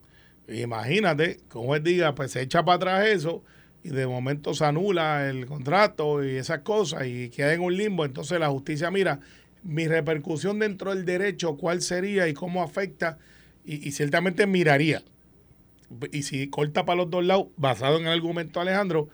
Imagínate 0.48 1.40
que 1.50 1.59
un 1.59 1.66
juez 1.66 1.82
diga, 1.82 2.14
pues 2.14 2.30
se 2.32 2.40
echa 2.40 2.64
para 2.64 2.76
atrás 2.76 3.07
eso 3.09 3.42
y 3.87 3.91
de 3.91 4.07
momento 4.07 4.53
se 4.55 4.64
anula 4.64 5.28
el 5.28 5.47
contrato 5.47 6.24
y 6.24 6.37
esas 6.37 6.61
cosas 6.61 7.07
y 7.07 7.28
queda 7.30 7.55
en 7.55 7.61
un 7.61 7.76
limbo. 7.76 8.05
Entonces 8.05 8.39
la 8.41 8.49
justicia 8.49 8.91
mira 8.91 9.20
mi 9.62 9.87
repercusión 9.87 10.59
dentro 10.59 10.95
del 10.95 11.05
derecho, 11.05 11.57
cuál 11.57 11.80
sería 11.82 12.28
y 12.28 12.34
cómo 12.34 12.62
afecta, 12.62 13.18
y, 13.64 13.91
ciertamente 13.93 14.47
miraría 14.47 15.03
y 16.12 16.22
si 16.22 16.49
corta 16.49 16.84
para 16.84 16.99
los 16.99 17.11
dos 17.11 17.24
lados, 17.24 17.47
basado 17.57 17.99
en 17.99 18.07
el 18.07 18.12
argumento 18.12 18.61
Alejandro, 18.61 19.09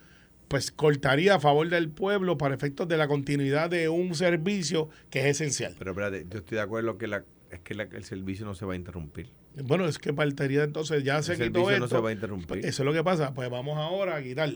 pues 0.49 0.71
cortaría 0.71 1.35
a 1.37 1.41
favor 1.41 1.69
del 1.69 1.89
pueblo 1.91 2.37
para 2.37 2.55
efectos 2.55 2.87
de 2.89 2.97
la 2.99 3.09
continuidad 3.09 3.71
de 3.71 3.89
un 3.89 4.15
servicio 4.15 4.89
que 5.11 5.21
es 5.21 5.27
esencial. 5.41 5.75
Pero 5.79 5.93
espérate, 5.93 6.27
yo 6.31 6.39
estoy 6.41 6.57
de 6.57 6.63
acuerdo 6.63 6.99
que 6.99 7.07
la, 7.07 7.25
es 7.51 7.61
que 7.61 7.75
la- 7.75 7.85
el 7.85 8.05
servicio 8.05 8.45
no 8.45 8.55
se 8.55 8.67
va 8.67 8.75
a 8.75 8.77
interrumpir. 8.77 9.31
Bueno, 9.65 9.87
es 9.87 9.99
que 9.99 10.13
partiría 10.13 10.65
entonces, 10.65 11.05
ya 11.05 11.23
se 11.23 11.33
el 11.33 11.39
quitó 11.39 11.61
servicio 11.61 11.79
no 11.79 11.85
esto. 11.87 11.97
se 11.97 12.03
va 12.03 12.09
a 12.11 12.13
interrumpir. 12.13 12.59
eso 12.65 12.83
es 12.83 12.87
lo 12.87 12.93
que 12.93 13.05
pasa, 13.05 13.35
pues 13.35 13.51
vamos 13.51 13.77
ahora 13.79 14.17
a 14.17 14.23
quitar. 14.23 14.49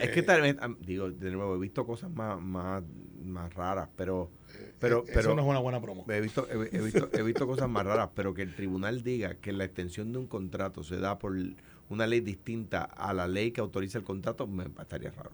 Es 0.00 0.10
que 0.10 0.20
Eh, 0.20 0.22
tal 0.22 0.40
vez, 0.42 0.56
digo, 0.80 1.10
de 1.10 1.30
nuevo, 1.32 1.56
he 1.56 1.58
visto 1.58 1.84
cosas 1.84 2.10
más, 2.10 2.40
más, 2.40 2.82
más 3.24 3.52
raras, 3.54 3.88
pero, 3.96 4.30
pero, 4.78 4.98
Eh, 5.00 5.04
Eso 5.06 5.12
pero 5.14 5.34
no 5.34 5.42
es 5.42 5.48
una 5.48 5.58
buena 5.58 5.80
promo. 5.80 6.04
he 6.08 6.20
visto, 6.20 6.46
he, 6.48 6.76
he 6.76 6.80
visto, 6.80 7.08
he 7.12 7.22
visto 7.22 7.46
cosas 7.46 7.68
más 7.68 7.84
raras, 7.84 8.10
pero 8.14 8.32
que 8.34 8.42
el 8.42 8.54
tribunal 8.54 9.02
diga 9.02 9.34
que 9.34 9.52
la 9.52 9.64
extensión 9.64 10.12
de 10.12 10.18
un 10.18 10.26
contrato 10.26 10.84
se 10.84 10.98
da 10.98 11.18
por 11.18 11.34
una 11.88 12.06
ley 12.06 12.20
distinta 12.20 12.82
a 12.84 13.12
la 13.12 13.26
ley 13.26 13.50
que 13.50 13.60
autoriza 13.60 13.98
el 13.98 14.04
contrato, 14.04 14.46
me 14.46 14.64
estaría 14.80 15.10
raro. 15.10 15.30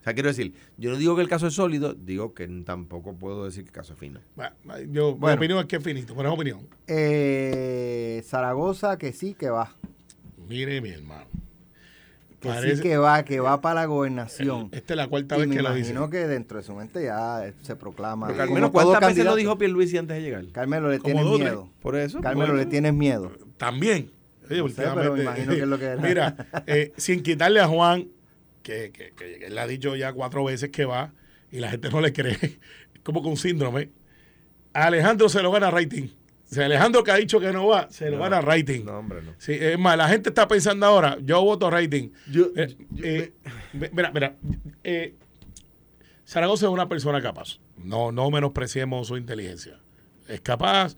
O 0.00 0.04
sea, 0.04 0.14
quiero 0.14 0.28
decir, 0.28 0.54
yo 0.78 0.90
no 0.90 0.96
digo 0.96 1.16
que 1.16 1.22
el 1.22 1.28
caso 1.28 1.46
es 1.48 1.54
sólido, 1.54 1.92
digo 1.94 2.32
que 2.32 2.46
tampoco 2.64 3.14
puedo 3.14 3.44
decir 3.44 3.64
que 3.64 3.68
el 3.70 3.74
caso 3.74 3.92
es 3.94 3.98
fino. 3.98 4.20
Mi 4.64 4.98
opinión 4.98 5.58
es 5.58 5.66
que 5.66 5.76
es 5.76 5.82
finito, 5.84 6.14
pero 6.16 6.28
es 6.30 6.34
opinión. 6.34 6.60
Eh, 6.86 8.22
Zaragoza, 8.24 8.96
que 8.96 9.12
sí 9.12 9.34
que 9.34 9.50
va. 9.50 9.74
Mire, 10.48 10.80
mi 10.80 10.90
hermano. 10.90 11.26
Que 12.40 12.48
Parece- 12.48 12.76
sí 12.76 12.82
que 12.82 12.96
va, 12.96 13.24
que 13.24 13.40
va 13.40 13.60
para 13.60 13.80
la 13.80 13.86
gobernación. 13.86 14.68
Esta 14.70 14.92
es 14.92 14.96
la 14.96 15.08
cuarta 15.08 15.36
Y 15.36 15.40
vez 15.40 15.48
me 15.48 15.56
que 15.56 15.62
lo 15.62 15.74
dice. 15.74 15.90
imagino 15.90 16.08
que 16.08 16.18
dentro 16.28 16.58
de 16.58 16.64
su 16.64 16.72
mente 16.72 17.02
ya 17.02 17.44
eh, 17.46 17.52
se 17.62 17.74
proclama. 17.74 18.28
Pero 18.28 18.38
Carmelo, 18.38 18.70
¿cuántas 18.70 19.00
veces 19.10 19.24
lo 19.24 19.34
dijo 19.34 19.58
Pierluisi 19.58 19.98
antes 19.98 20.16
de 20.18 20.22
llegar? 20.22 20.44
Carmelo, 20.52 20.88
le 20.88 21.00
Como 21.00 21.14
tienes 21.20 21.38
miedo. 21.40 21.68
Por 21.82 21.96
eso. 21.96 22.20
Carmelo, 22.20 22.52
bueno. 22.52 22.64
le 22.64 22.66
tienes 22.66 22.94
miedo. 22.94 23.32
También. 23.56 24.12
Oye, 24.48 24.62
No 24.62 24.68
sé, 24.68 24.84
pero 24.94 25.14
me 25.14 25.22
imagino 25.24 25.52
que 25.52 25.60
es 25.62 25.66
lo 25.66 25.78
que 25.80 25.92
es. 25.94 26.00
Mira, 26.00 26.36
eh, 26.68 26.92
sin 26.96 27.24
quitarle 27.24 27.58
a 27.60 27.66
Juan, 27.66 28.06
que, 28.68 28.90
que, 28.92 29.12
que 29.38 29.46
él 29.46 29.56
ha 29.58 29.66
dicho 29.66 29.96
ya 29.96 30.12
cuatro 30.12 30.44
veces 30.44 30.70
que 30.70 30.84
va 30.84 31.12
y 31.50 31.58
la 31.58 31.70
gente 31.70 31.88
no 31.90 32.00
le 32.00 32.12
cree, 32.12 32.36
como 33.02 33.22
con 33.22 33.36
síndrome. 33.36 33.90
A 34.74 34.86
Alejandro 34.86 35.28
se 35.28 35.42
lo 35.42 35.50
gana 35.50 35.70
rating. 35.70 36.08
Si 36.44 36.60
Alejandro 36.60 37.04
que 37.04 37.10
ha 37.10 37.16
dicho 37.16 37.40
que 37.40 37.52
no 37.52 37.66
va, 37.66 37.90
se 37.90 38.10
lo 38.10 38.18
gana 38.18 38.40
rating. 38.40 38.84
No, 38.84 38.98
hombre, 38.98 39.20
no. 39.22 39.32
Sí, 39.38 39.52
es 39.52 39.78
más, 39.78 39.96
la 39.98 40.08
gente 40.08 40.30
está 40.30 40.48
pensando 40.48 40.86
ahora, 40.86 41.18
yo 41.22 41.42
voto 41.42 41.70
rating. 41.70 42.10
Yo- 42.30 42.48
Eh, 42.56 42.74
yo- 42.90 43.04
eh, 43.04 43.32
mira, 43.92 44.10
mira, 44.12 44.36
eh, 44.84 45.14
Zaragoza 46.26 46.66
es 46.66 46.72
una 46.72 46.88
persona 46.88 47.20
capaz. 47.22 47.58
No, 47.76 48.12
no 48.12 48.30
menospreciemos 48.30 49.08
su 49.08 49.16
inteligencia. 49.16 49.78
Es 50.28 50.40
capaz. 50.40 50.96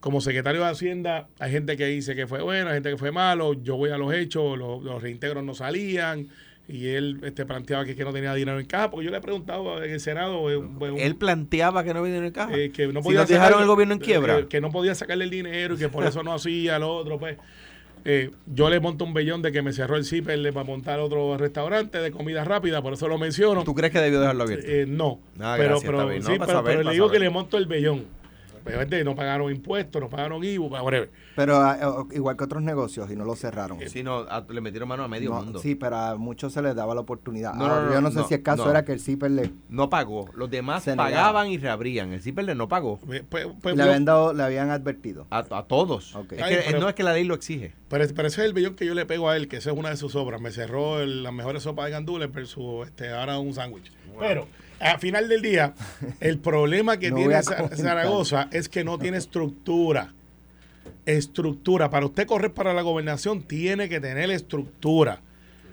Como 0.00 0.22
secretario 0.22 0.62
de 0.62 0.68
Hacienda, 0.70 1.28
hay 1.38 1.50
gente 1.52 1.76
que 1.76 1.84
dice 1.86 2.14
que 2.14 2.26
fue 2.26 2.40
bueno, 2.40 2.68
hay 2.70 2.76
gente 2.76 2.88
que 2.90 2.96
fue 2.96 3.12
malo. 3.12 3.52
Yo 3.52 3.76
voy 3.76 3.90
a 3.90 3.98
los 3.98 4.14
hechos, 4.14 4.56
los, 4.56 4.82
los 4.82 5.02
reintegros 5.02 5.44
no 5.44 5.54
salían. 5.54 6.28
Y 6.70 6.88
él 6.88 7.18
este, 7.24 7.44
planteaba 7.44 7.84
que, 7.84 7.96
que 7.96 8.04
no 8.04 8.12
tenía 8.12 8.32
dinero 8.34 8.60
en 8.60 8.66
caja. 8.66 8.90
Porque 8.90 9.04
yo 9.06 9.10
le 9.10 9.16
he 9.16 9.20
preguntado 9.20 9.82
en 9.82 9.90
el 9.90 10.00
Senado. 10.00 10.50
eh, 10.50 10.56
un- 10.56 10.78
Él 10.98 11.16
planteaba 11.16 11.82
que 11.82 11.92
no 11.92 12.00
había 12.00 12.12
dinero 12.12 12.26
en 12.26 12.32
caja. 12.32 12.54
eh, 12.56 12.70
que 12.70 12.86
no 12.88 13.02
Si 13.02 13.10
nos 13.10 13.28
dejaron 13.28 13.60
el 13.62 13.66
gobierno 13.66 13.94
en 13.94 14.00
quiebra. 14.00 14.38
eh, 14.38 14.46
que 14.48 14.60
no 14.60 14.70
podía 14.70 14.94
sacarle 14.94 15.24
el 15.24 15.30
dinero 15.30 15.74
y 15.74 15.78
que 15.78 15.88
por 15.88 16.04
eso 16.04 16.22
no 16.22 16.32
hacía 16.32 16.78
lo 16.78 16.94
otro, 16.94 17.18
pues. 17.18 17.36
Eh, 18.06 18.30
yo 18.46 18.70
le 18.70 18.80
monto 18.80 19.04
un 19.04 19.12
bellón 19.12 19.42
de 19.42 19.52
que 19.52 19.60
me 19.60 19.74
cerró 19.74 19.94
el 19.96 20.06
zipper 20.06 20.40
para 20.54 20.64
montar 20.64 21.00
otro 21.00 21.36
restaurante 21.36 21.98
de 21.98 22.10
comida 22.10 22.44
rápida, 22.44 22.80
por 22.80 22.94
eso 22.94 23.08
lo 23.08 23.18
menciono. 23.18 23.62
¿Tú 23.62 23.74
crees 23.74 23.92
que 23.92 23.98
debió 24.00 24.20
dejarlo 24.20 24.44
abierto? 24.44 24.64
Eh, 24.66 24.86
no, 24.88 25.20
Ah, 25.38 25.56
pero, 25.58 25.80
gracias, 25.80 25.82
pero. 25.84 25.98
No, 25.98 26.08
para 26.08 26.22
pero, 26.38 26.46
saber, 26.46 26.62
pero 26.76 26.82
le 26.84 26.92
digo 26.92 27.06
saber. 27.08 27.18
que 27.20 27.24
le 27.26 27.30
monto 27.30 27.58
el 27.58 27.66
bellón. 27.66 28.04
Obviamente 28.64 29.02
no 29.04 29.14
pagaron 29.14 29.50
impuestos, 29.50 30.00
no 30.00 30.08
pagaron 30.08 30.42
IVU, 30.44 30.66
whatever. 30.68 31.10
Pero 31.36 31.56
ah, 31.56 31.78
eh, 32.10 32.16
igual 32.16 32.36
que 32.36 32.44
otros 32.44 32.62
negocios 32.62 33.10
y 33.10 33.16
no 33.16 33.24
lo 33.24 33.34
cerraron. 33.36 33.78
Sí, 33.88 34.02
no, 34.02 34.18
a- 34.28 34.44
le 34.48 34.60
metieron 34.60 34.88
mano 34.88 35.02
a 35.04 35.08
medio 35.08 35.30
No, 35.30 35.42
mundo. 35.42 35.58
Sí, 35.58 35.74
pero 35.74 35.96
a 35.96 36.16
muchos 36.16 36.52
se 36.52 36.62
les 36.62 36.74
daba 36.74 36.94
la 36.94 37.00
oportunidad. 37.00 37.54
No, 37.54 37.64
Ahora, 37.64 37.76
no, 37.82 37.86
no, 37.88 37.92
yo 37.94 38.00
no 38.00 38.10
sé 38.10 38.18
no, 38.18 38.28
si 38.28 38.34
el 38.34 38.42
caso 38.42 38.64
no. 38.64 38.70
era 38.70 38.84
que 38.84 38.92
el 38.92 39.00
CIPER 39.00 39.30
le, 39.30 39.50
No 39.68 39.88
pagó. 39.90 40.28
Los 40.34 40.50
demás 40.50 40.82
Se 40.84 40.90
negaron. 40.92 41.12
pagaban 41.12 41.48
y 41.48 41.58
reabrían. 41.58 42.12
El 42.12 42.20
Zipperle 42.22 42.54
no 42.54 42.68
pagó. 42.68 43.00
Eh, 43.10 43.24
Pues, 43.28 43.46
pues, 43.62 43.76
le 43.76 43.82
habían 43.82 44.04
dado, 44.04 44.32
le 44.32 44.42
habían 44.42 44.70
advertido. 44.70 45.26
A, 45.30 45.38
a 45.50 45.62
todos. 45.64 46.14
Ok. 46.14 46.32
Es 46.32 46.42
Ay, 46.42 46.54
que, 46.56 46.62
pero- 46.66 46.80
no 46.80 46.88
es 46.88 46.94
que 46.94 47.02
la 47.02 47.12
ley 47.12 47.24
lo 47.24 47.34
exige. 47.34 47.72
Pero, 47.90 48.06
pero 48.14 48.28
ese 48.28 48.40
es 48.40 48.46
el 48.46 48.54
bellón 48.54 48.74
que 48.76 48.86
yo 48.86 48.94
le 48.94 49.04
pego 49.04 49.28
a 49.28 49.36
él, 49.36 49.48
que 49.48 49.56
esa 49.58 49.70
es 49.72 49.76
una 49.76 49.90
de 49.90 49.96
sus 49.98 50.14
obras. 50.14 50.40
Me 50.40 50.50
cerró 50.52 51.00
el- 51.02 51.22
las 51.22 51.32
mejores 51.34 51.64
sopas 51.64 51.84
de 51.86 51.90
gandules 51.90 52.32
versus 52.32 52.86
este, 52.86 53.10
ahora 53.10 53.38
un 53.38 53.52
sándwich. 53.52 53.92
Pero 54.18 54.48
al 54.78 54.98
final 54.98 55.28
del 55.28 55.42
día, 55.42 55.74
el 56.20 56.38
problema 56.38 56.98
que 56.98 57.10
No 57.10 57.16
tiene. 57.16 57.42
Zaragoza 57.42 58.48
es 58.52 58.68
que 58.70 58.82
no 58.84 58.98
tiene 58.98 59.18
estructura. 59.18 60.14
Estructura. 61.06 61.90
Para 61.90 62.06
usted 62.06 62.26
correr 62.26 62.52
para 62.52 62.72
la 62.72 62.82
gobernación, 62.82 63.42
tiene 63.42 63.88
que 63.88 64.00
tener 64.00 64.30
estructura. 64.30 65.20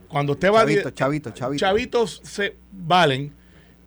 Cuando 0.07 0.34
usted 0.34 0.49
va 0.51 0.61
a 0.61 0.65
Chavito, 0.65 0.89
chavito, 0.91 1.30
chavito. 1.32 1.59
chavitos 1.59 2.22
se 2.24 2.55
valen, 2.72 3.34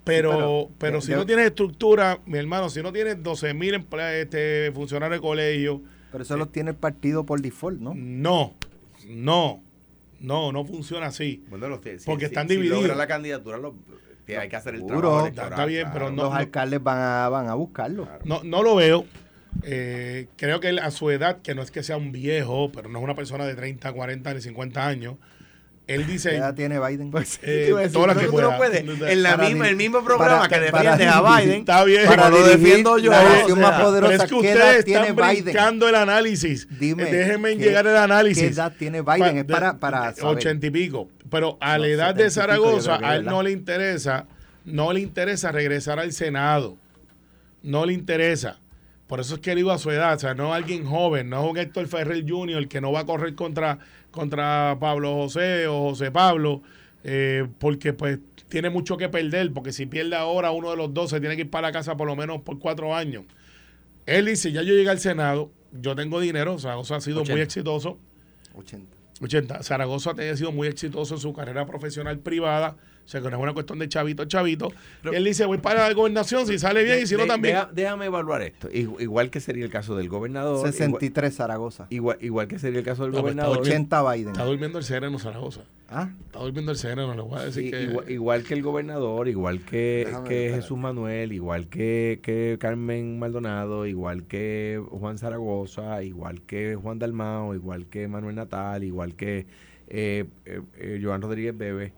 pero, 0.05 0.69
pero 0.79 1.01
si 1.01 1.13
no 1.13 1.25
tienes 1.25 1.47
estructura, 1.47 2.21
mi 2.27 2.39
hermano, 2.39 2.69
si 2.69 2.83
no 2.83 2.93
tienes 2.93 3.23
12 3.23 3.55
mil 3.55 3.75
este, 4.13 4.71
funcionarios 4.75 5.19
de 5.19 5.23
colegio, 5.23 5.81
Pero 6.13 6.23
eso 6.23 6.37
lo 6.37 6.49
tiene 6.49 6.71
el 6.71 6.77
partido 6.77 7.25
por 7.25 7.41
default, 7.41 7.81
¿no? 7.81 7.95
no, 7.95 8.55
no, 9.09 9.63
no, 10.21 10.53
no 10.53 10.65
funciona 10.65 11.07
así. 11.07 11.45
Bueno, 11.49 11.69
los, 11.69 11.81
si- 11.83 12.05
Porque 12.05 12.27
si- 12.27 12.33
están 12.33 12.49
si 12.49 12.55
divididos. 12.57 12.81
logra 12.81 12.97
la 12.97 13.07
candidatura, 13.07 13.59
hay 14.39 14.49
que 14.49 14.57
hacer 14.57 14.75
el 14.77 14.87
trabajo 14.87 15.27
Está- 15.27 15.49
está 15.49 15.65
bien, 15.65 15.89
pero 15.93 16.11
no- 16.11 16.25
Los 16.25 16.35
alcaldes 16.35 16.83
van 16.83 16.99
a, 16.99 17.29
van 17.29 17.49
a 17.49 17.55
buscarlo. 17.55 18.09
No, 18.25 18.43
no 18.45 18.63
lo 18.63 18.77
veo. 18.77 19.05
Eh, 19.65 20.29
creo 20.37 20.61
que 20.61 20.69
él, 20.69 20.79
a 20.79 20.91
su 20.93 21.11
edad, 21.11 21.43
que 21.43 21.55
no 21.55 21.63
es 21.63 21.71
que 21.71 21.83
sea 21.83 21.97
un 21.97 22.13
viejo, 22.13 22.71
pero 22.73 22.89
no 22.89 22.99
es 22.99 23.05
una 23.05 23.15
persona 23.17 23.45
de 23.47 23.55
30, 23.55 23.93
40 23.93 24.33
ni 24.35 24.41
50 24.41 24.87
años, 24.87 25.17
él 25.95 26.07
¿Qué 26.07 26.13
dice... 26.13 26.37
edad 26.37 26.55
tiene 26.55 26.79
Biden? 26.79 27.11
Pues, 27.11 27.39
Eh, 27.43 27.67
iba 27.71 27.81
decir, 27.81 27.93
todas 27.95 28.09
las 28.09 28.17
no, 28.17 28.23
que 28.23 28.27
tú 28.29 28.41
no 28.41 28.57
pueda. 28.57 28.57
puedes. 28.85 29.11
En 29.13 29.23
la 29.23 29.37
misma, 29.37 29.69
el 29.69 29.77
mismo 29.77 30.05
programa 30.05 30.41
para- 30.41 30.49
que 30.49 30.61
defiendes 30.71 31.09
a 31.09 31.21
Biden. 31.41 31.61
Está 31.61 31.85
bien. 31.85 32.07
para 32.07 32.29
lo 32.31 32.45
defiendo 32.47 32.99
yo. 32.99 33.11
la 33.11 33.21
o 33.21 33.25
nación 33.29 33.59
sea, 33.59 33.71
más 33.71 33.81
poderosa. 33.83 34.15
Es 34.15 34.23
que 34.23 34.29
¿Qué 34.29 34.35
ustedes 34.37 34.85
tiene 34.85 35.09
están 35.09 35.17
Biden? 35.31 35.45
brincando 35.45 35.89
el 35.89 35.95
análisis. 35.95 36.69
Dime, 36.79 37.03
Eh, 37.05 37.13
Déjenme 37.13 37.57
¿qué- 37.57 37.65
llegar 37.65 37.87
al 37.89 37.97
análisis. 37.97 38.43
qué 38.45 38.49
edad 38.55 38.73
tiene 38.79 39.03
Biden? 39.03 39.39
Es 39.39 39.45
para- 39.45 39.79
para 39.79 40.15
saber. 40.15 40.37
Ochenta 40.37 40.67
y 40.67 40.71
pico. 40.71 41.09
Pero 41.31 41.57
a 41.61 41.73
la 41.79 41.87
No, 41.87 41.93
edad 41.93 42.15
de 42.15 42.31
Zaragoza, 42.31 42.99
a 43.03 43.17
él 43.17 43.25
no 43.25 43.43
le 43.43 43.51
interesa, 43.53 44.27
no 44.65 44.93
le 44.93 45.01
interesa 45.01 45.53
regresar 45.53 45.99
al 46.01 46.13
Senado. 46.13 46.77
No 47.63 47.85
le 47.87 47.93
interesa. 47.93 48.59
Por 49.07 49.19
eso 49.21 49.35
es 49.35 49.41
que 49.41 49.55
digo 49.57 49.71
a 49.73 49.79
su 49.79 49.91
edad, 49.91 50.15
o 50.15 50.19
sea, 50.21 50.35
no 50.35 50.55
alguien 50.55 50.85
joven, 50.87 51.29
no 51.31 51.45
es 51.45 51.51
un 51.51 51.59
Héctor 51.59 51.87
Ferrer 51.89 52.25
Jr. 52.29 52.69
que 52.69 52.81
no 52.81 52.93
va 52.93 53.01
a 53.01 53.07
correr 53.07 53.35
contra, 53.35 53.79
contra 54.11 54.77
Pablo 54.81 55.15
José 55.15 55.67
o 55.67 55.91
José 55.91 56.11
Pablo, 56.11 56.63
eh, 57.05 57.47
porque 57.59 57.93
pues 57.93 58.19
tiene 58.49 58.71
mucho 58.71 58.97
que 58.97 59.09
perder, 59.09 59.53
porque 59.53 59.73
si 59.73 59.87
pierde 59.87 60.17
ahora 60.17 60.51
uno 60.51 60.71
de 60.71 60.77
los 60.77 60.93
dos 60.93 61.11
se 61.11 61.21
tiene 61.21 61.37
que 61.37 61.43
ir 61.43 61.51
para 61.51 61.69
la 61.69 61.73
casa 61.73 61.97
por 61.97 62.07
lo 62.07 62.17
menos 62.17 62.43
por 62.43 62.59
cuatro 62.59 62.95
años. 62.95 63.25
Él 64.07 64.27
dice, 64.27 64.53
ya 64.53 64.63
yo 64.63 64.75
llegué 64.75 64.91
al 64.91 64.99
Senado, 64.99 65.51
yo 65.73 65.95
tengo 65.95 66.21
dinero, 66.21 66.59
Zaragoza 66.59 66.97
ha 66.97 67.01
sido 67.01 67.19
muy 67.19 67.33
80. 67.33 67.43
exitoso. 67.43 67.99
80. 68.55 68.97
80. 69.21 69.63
Zaragoza 69.63 70.11
ha 70.11 70.37
sido 70.37 70.53
muy 70.53 70.69
exitoso 70.69 71.15
en 71.15 71.21
su 71.21 71.33
carrera 71.33 71.67
profesional 71.67 72.19
privada. 72.19 72.77
O 73.11 73.13
sea, 73.13 73.21
que 73.21 73.29
no 73.29 73.39
es 73.39 73.43
una 73.43 73.53
cuestión 73.55 73.81
de 73.81 73.89
chavito, 73.89 74.25
chavito. 74.27 74.71
Pero- 75.03 75.17
él 75.17 75.25
dice, 75.25 75.45
voy 75.45 75.59
para 75.59 75.89
la 75.89 75.93
gobernación, 75.95 76.47
si 76.47 76.61
sale 76.61 76.85
bien 76.85 77.01
y 77.03 77.07
si 77.09 77.17
no 77.17 77.27
también. 77.27 77.57
deja- 77.57 77.69
déjame 77.73 78.07
evaluar 78.07 78.41
esto. 78.43 78.71
Igu- 78.71 79.01
Igual 79.01 79.31
que 79.31 79.41
sería 79.41 79.65
el 79.65 79.71
caso 79.73 79.97
del 79.97 80.09
gobernador. 80.09 80.59
igual- 80.59 80.73
63 80.73 81.35
Zaragoza. 81.35 81.87
Igual, 81.91 82.19
igual 82.21 82.47
que 82.47 82.61
sería 82.61 82.79
el 82.79 82.85
caso 82.85 83.03
del 83.03 83.11
No, 83.11 83.21
pues, 83.23 83.35
gobernador. 83.35 83.59
80 83.59 84.13
Biden. 84.13 84.29
Está 84.29 84.45
durmiendo 84.45 84.79
el 84.79 84.85
sereno 84.85 85.19
Zaragoza. 85.19 85.63
Ah, 85.89 86.09
Está 86.27 86.39
durmiendo 86.39 86.71
el 86.71 86.79
sereno, 86.79 87.13
le 87.17 87.23
voy 87.23 87.37
a 87.41 87.47
decir 87.47 87.65
Sí, 87.65 87.71
que... 87.73 87.83
igual, 87.83 88.09
igual 88.09 88.43
que 88.45 88.55
el 88.55 88.63
gobernador, 88.63 89.27
igual 89.27 89.61
que, 89.65 90.07
que. 90.29 90.53
Jesús 90.55 90.79
Manuel, 90.79 91.33
igual 91.33 91.67
que, 91.67 92.21
que 92.23 92.59
Carmen 92.61 93.19
Maldonado, 93.19 93.87
igual 93.87 94.23
que 94.23 94.81
Juan 94.89 95.19
Zaragoza, 95.19 96.05
igual 96.05 96.43
que 96.43 96.77
Juan 96.77 97.01
Dalmao, 97.01 97.57
igual 97.57 97.87
que 97.87 98.07
Manuel 98.07 98.37
Natal, 98.37 98.85
igual 98.85 99.17
que 99.17 99.47
eh, 99.89 100.27
eh, 100.45 100.61
eh, 100.79 101.01
Joan 101.03 101.21
Rodríguez 101.23 101.59
Bebe. 101.59 101.93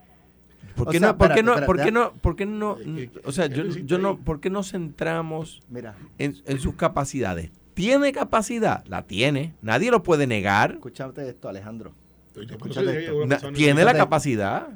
¿Por 0.77 0.89
O 0.89 0.91
qué 0.91 0.99
sea, 0.99 1.09
no, 1.13 1.19
por 1.19 1.29
qué 1.35 1.41
espérate, 1.41 1.43
no, 1.43 1.53
espérate, 1.53 1.67
por 1.67 1.77
qué 1.77 1.83
deja- 1.83 1.91
no, 1.93 2.13
por 2.15 2.37
qué 2.37 2.47
no, 2.47 2.77
¿Qué- 2.77 3.11
o 3.25 3.33
sea, 3.33 3.49
qué 3.49 3.57
yo, 3.57 3.63
lo 3.65 3.69
hiciste 3.71 3.87
yo 3.87 3.99
no, 3.99 4.19
por 4.19 4.41
qué 4.41 4.51
no 4.51 4.63
centramos 4.63 5.63
mira, 5.69 5.95
en, 6.19 6.37
en 6.47 6.59
sus 6.61 6.75
capacidades? 6.75 7.51
¿Tiene 7.75 8.13
capacidad? 8.13 8.85
La 8.87 9.03
tiene. 9.07 9.55
Nadie 9.63 9.91
lo 9.91 10.03
puede 10.03 10.27
negar. 10.27 10.73
escúchate 10.73 11.29
esto, 11.29 11.49
Alejandro. 11.49 11.93
Escúchate 12.35 13.05
esto. 13.07 13.53
tiene 13.53 13.85
la 13.85 13.95
capacidad. 13.95 14.69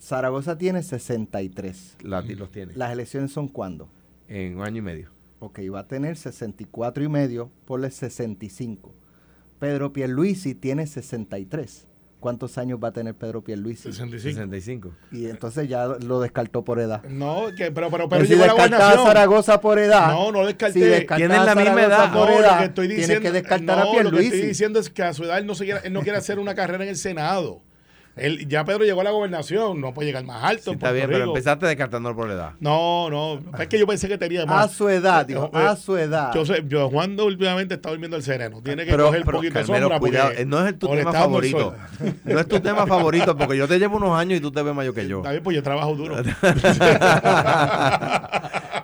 Zaragoza 0.00 0.56
tiene 0.56 0.82
63. 0.82 1.96
La, 2.02 2.22
los 2.22 2.50
tiene. 2.50 2.74
¿Las 2.74 2.92
elecciones 2.92 3.32
son 3.32 3.48
cuándo? 3.48 3.88
En 4.28 4.56
un 4.56 4.64
año 4.64 4.78
y 4.78 4.82
medio. 4.82 5.10
Ok, 5.40 5.60
va 5.72 5.80
a 5.80 5.86
tener 5.88 6.16
64 6.16 7.04
y 7.04 7.08
medio, 7.08 7.50
ponle 7.64 7.90
65. 7.90 8.92
Pedro 9.58 9.92
Pierluisi 9.92 10.54
tiene 10.54 10.86
63. 10.86 11.86
¿Cuántos 12.20 12.58
años 12.58 12.78
va 12.82 12.88
a 12.88 12.92
tener 12.92 13.14
Pedro 13.14 13.42
Pierluisi? 13.42 13.84
65. 13.92 14.34
65. 14.34 14.90
Y 15.12 15.26
entonces 15.26 15.68
ya 15.68 15.86
lo 15.86 16.20
descartó 16.20 16.62
por 16.64 16.80
edad. 16.80 17.02
No, 17.04 17.46
que, 17.56 17.70
pero, 17.72 17.90
pero, 17.90 17.90
Pero 17.90 18.08
pero 18.08 18.24
si 18.24 18.30
llegó 18.34 18.44
descartaba 18.44 18.90
a. 18.90 19.06
Zaragoza 19.06 19.60
por 19.60 19.78
edad. 19.78 20.08
No, 20.12 20.32
no 20.32 20.46
descarté. 20.46 20.74
Si 20.74 20.80
descartaba 20.80 21.16
Tienen 21.18 21.44
la 21.46 21.52
a 21.52 21.54
misma 21.54 21.74
Zaragoza 21.74 21.96
edad. 22.04 22.12
por 22.12 22.28
No, 22.30 22.38
edad, 22.40 22.52
lo 22.52 22.58
que 22.58 22.64
estoy 22.66 22.86
tiene 22.88 23.00
diciendo, 23.02 23.22
que 23.22 23.32
descartar 23.32 23.76
no, 23.78 23.82
a 23.82 23.84
lo 23.84 23.90
que 23.92 23.96
estoy 24.00 24.20
Pierluisi. 24.20 24.46
diciendo 24.46 24.78
es 24.80 24.90
que 24.90 25.02
a 25.02 25.14
su 25.14 25.24
edad 25.24 25.38
él 25.38 25.46
no, 25.46 25.54
se 25.54 25.64
quiere, 25.64 25.80
él 25.84 25.92
no 25.92 26.02
quiere 26.02 26.18
hacer 26.18 26.38
una 26.38 26.54
carrera 26.54 26.84
en 26.84 26.90
el 26.90 26.96
Senado. 26.96 27.62
Él, 28.20 28.48
ya 28.48 28.64
Pedro 28.64 28.84
llegó 28.84 29.00
a 29.00 29.04
la 29.04 29.10
gobernación, 29.10 29.80
no 29.80 29.92
puede 29.94 30.06
llegar 30.08 30.24
más 30.24 30.42
alto. 30.44 30.62
Sí, 30.64 30.70
en 30.70 30.76
está 30.76 30.92
bien, 30.92 31.08
pero 31.10 31.24
empezaste 31.24 31.66
descartándolo 31.66 32.14
por 32.16 32.28
la 32.28 32.34
edad. 32.34 32.52
No, 32.60 33.08
no, 33.10 33.40
es 33.58 33.68
que 33.68 33.78
yo 33.78 33.86
pensé 33.86 34.08
que 34.08 34.18
tenía 34.18 34.42
A 34.42 34.46
más. 34.46 34.72
su 34.72 34.88
edad, 34.88 35.26
digo, 35.26 35.50
Eh, 35.54 35.58
a 35.58 35.76
su 35.76 35.96
edad. 35.96 36.32
Yo 36.34 36.44
sé, 36.44 36.64
yo 36.66 36.88
Juan 36.90 37.18
últimamente 37.20 37.74
está 37.74 37.90
durmiendo 37.90 38.16
el 38.16 38.22
sereno. 38.22 38.60
Tiene 38.62 38.84
que 38.84 38.90
Pero, 38.90 39.06
coger 39.06 39.20
un 39.20 39.26
pero, 39.26 39.38
poquito 39.38 39.54
Carmelo, 39.54 39.80
sombra 39.80 39.98
cuidado, 40.00 40.26
porque 40.28 40.42
eh, 40.42 40.46
no 40.46 40.66
es 40.66 40.78
tu 40.78 40.88
tema 40.88 41.12
favorito. 41.12 41.74
No 42.24 42.40
es 42.40 42.48
tu 42.48 42.60
tema 42.60 42.86
favorito, 42.86 43.36
porque 43.36 43.56
yo 43.56 43.68
te 43.68 43.78
llevo 43.78 43.96
unos 43.96 44.18
años 44.18 44.38
y 44.38 44.40
tú 44.40 44.50
te 44.52 44.62
ves 44.62 44.74
mayor 44.74 44.94
que 44.94 45.06
yo. 45.08 45.18
Está 45.18 45.30
bien, 45.30 45.42
pues 45.42 45.56
yo 45.56 45.62
trabajo 45.62 45.94
duro. 45.94 46.16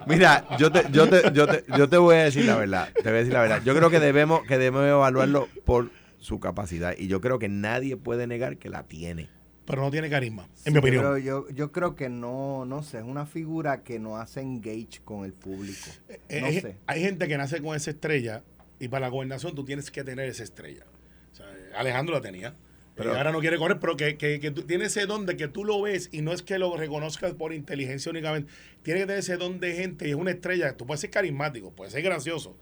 Mira, 0.06 0.44
yo 0.58 0.70
te, 0.70 0.84
yo, 0.90 1.08
te, 1.08 1.32
yo, 1.32 1.46
te, 1.46 1.64
yo 1.76 1.88
te 1.88 1.96
voy 1.96 2.16
a 2.16 2.24
decir 2.24 2.44
la 2.44 2.56
verdad. 2.56 2.88
Te 2.94 3.02
voy 3.04 3.12
a 3.12 3.16
decir 3.16 3.32
la 3.32 3.40
verdad. 3.40 3.62
Yo 3.64 3.74
creo 3.74 3.90
que 3.90 4.00
debemos, 4.00 4.42
que 4.46 4.58
debemos 4.58 4.84
evaluarlo 4.86 5.48
por 5.64 5.88
su 6.24 6.40
capacidad. 6.40 6.94
Y 6.96 7.06
yo 7.06 7.20
creo 7.20 7.38
que 7.38 7.50
nadie 7.50 7.98
puede 7.98 8.26
negar 8.26 8.56
que 8.56 8.70
la 8.70 8.84
tiene. 8.84 9.28
Pero 9.66 9.82
no 9.82 9.90
tiene 9.90 10.08
carisma, 10.10 10.44
en 10.44 10.56
Sí, 10.64 10.70
mi 10.72 10.78
opinión. 10.78 11.02
Pero 11.02 11.18
yo, 11.18 11.48
yo 11.50 11.70
creo 11.70 11.94
que 11.94 12.08
no, 12.08 12.64
no 12.64 12.82
sé, 12.82 12.98
es 12.98 13.04
una 13.04 13.26
figura 13.26 13.82
que 13.82 13.98
no 13.98 14.16
hace 14.16 14.40
engage 14.40 15.00
con 15.04 15.24
el 15.26 15.32
público. 15.34 15.90
Eh, 16.28 16.40
No 16.40 16.46
hay, 16.46 16.60
sé. 16.60 16.76
hay 16.86 17.00
gente 17.02 17.28
que 17.28 17.36
nace 17.36 17.60
con 17.62 17.76
esa 17.76 17.90
estrella 17.90 18.42
y 18.78 18.88
para 18.88 19.06
la 19.06 19.08
gobernación 19.10 19.54
tú 19.54 19.64
tienes 19.64 19.90
que 19.90 20.02
tener 20.02 20.28
esa 20.28 20.44
estrella. 20.44 20.84
O 21.32 21.36
sea, 21.36 21.46
Alejandro 21.76 22.14
la 22.14 22.20
tenía. 22.22 22.54
Pero 22.94 23.16
ahora 23.16 23.32
no 23.32 23.40
quiere 23.40 23.58
correr, 23.58 23.80
pero 23.80 23.96
que, 23.96 24.16
que, 24.16 24.38
que 24.38 24.50
tú 24.52 24.62
tienes 24.62 24.96
ese 24.96 25.06
don 25.06 25.26
de 25.26 25.36
que 25.36 25.48
tú 25.48 25.64
lo 25.64 25.82
ves 25.82 26.08
y 26.12 26.22
no 26.22 26.32
es 26.32 26.42
que 26.42 26.58
lo 26.58 26.76
reconozcas 26.76 27.32
por 27.34 27.52
inteligencia 27.52 28.08
únicamente. 28.10 28.50
Tiene 28.82 29.00
que 29.00 29.06
tener 29.06 29.18
ese 29.18 29.36
don 29.36 29.58
de 29.60 29.74
gente 29.74 30.06
y 30.06 30.10
es 30.10 30.16
una 30.16 30.30
estrella. 30.30 30.76
Tú 30.76 30.86
puedes 30.86 31.00
ser 31.00 31.10
carismático, 31.10 31.72
puedes 31.72 31.92
ser 31.92 32.02
gracioso. 32.02 32.56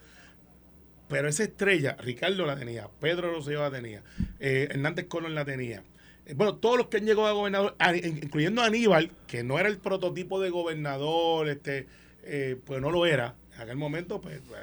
Pero 1.13 1.29
esa 1.29 1.45
estrella, 1.45 1.97
Ricardo 2.01 2.45
la 2.47 2.57
tenía, 2.57 2.89
Pedro 3.01 3.31
Rosselló 3.33 3.61
la 3.61 3.71
tenía, 3.71 4.03
eh, 4.41 4.67
Hernández 4.71 5.07
Colón 5.07 5.35
la 5.37 5.45
tenía. 5.45 5.85
Eh, 6.27 6.35
bueno, 6.35 6.57
todos 6.57 6.77
los 6.79 6.87
que 6.89 6.97
han 6.97 7.05
llegado 7.05 7.27
a 7.27 7.33
gobernador, 7.33 7.77
incluyendo 8.03 8.63
a 8.63 8.67
Aníbal, 8.67 9.11
que 9.27 9.45
no 9.45 9.59
era 9.59 9.69
el 9.69 9.79
prototipo 9.79 10.41
de 10.41 10.51
gobernador, 10.51 11.49
este, 11.49 11.87
eh, 12.25 12.57
pues 12.65 12.81
no 12.81 12.91
lo 12.91 13.07
era. 13.07 13.35
En 13.57 13.61
aquel 13.63 13.77
momento, 13.77 14.21
pues, 14.21 14.41
pues, 14.49 14.61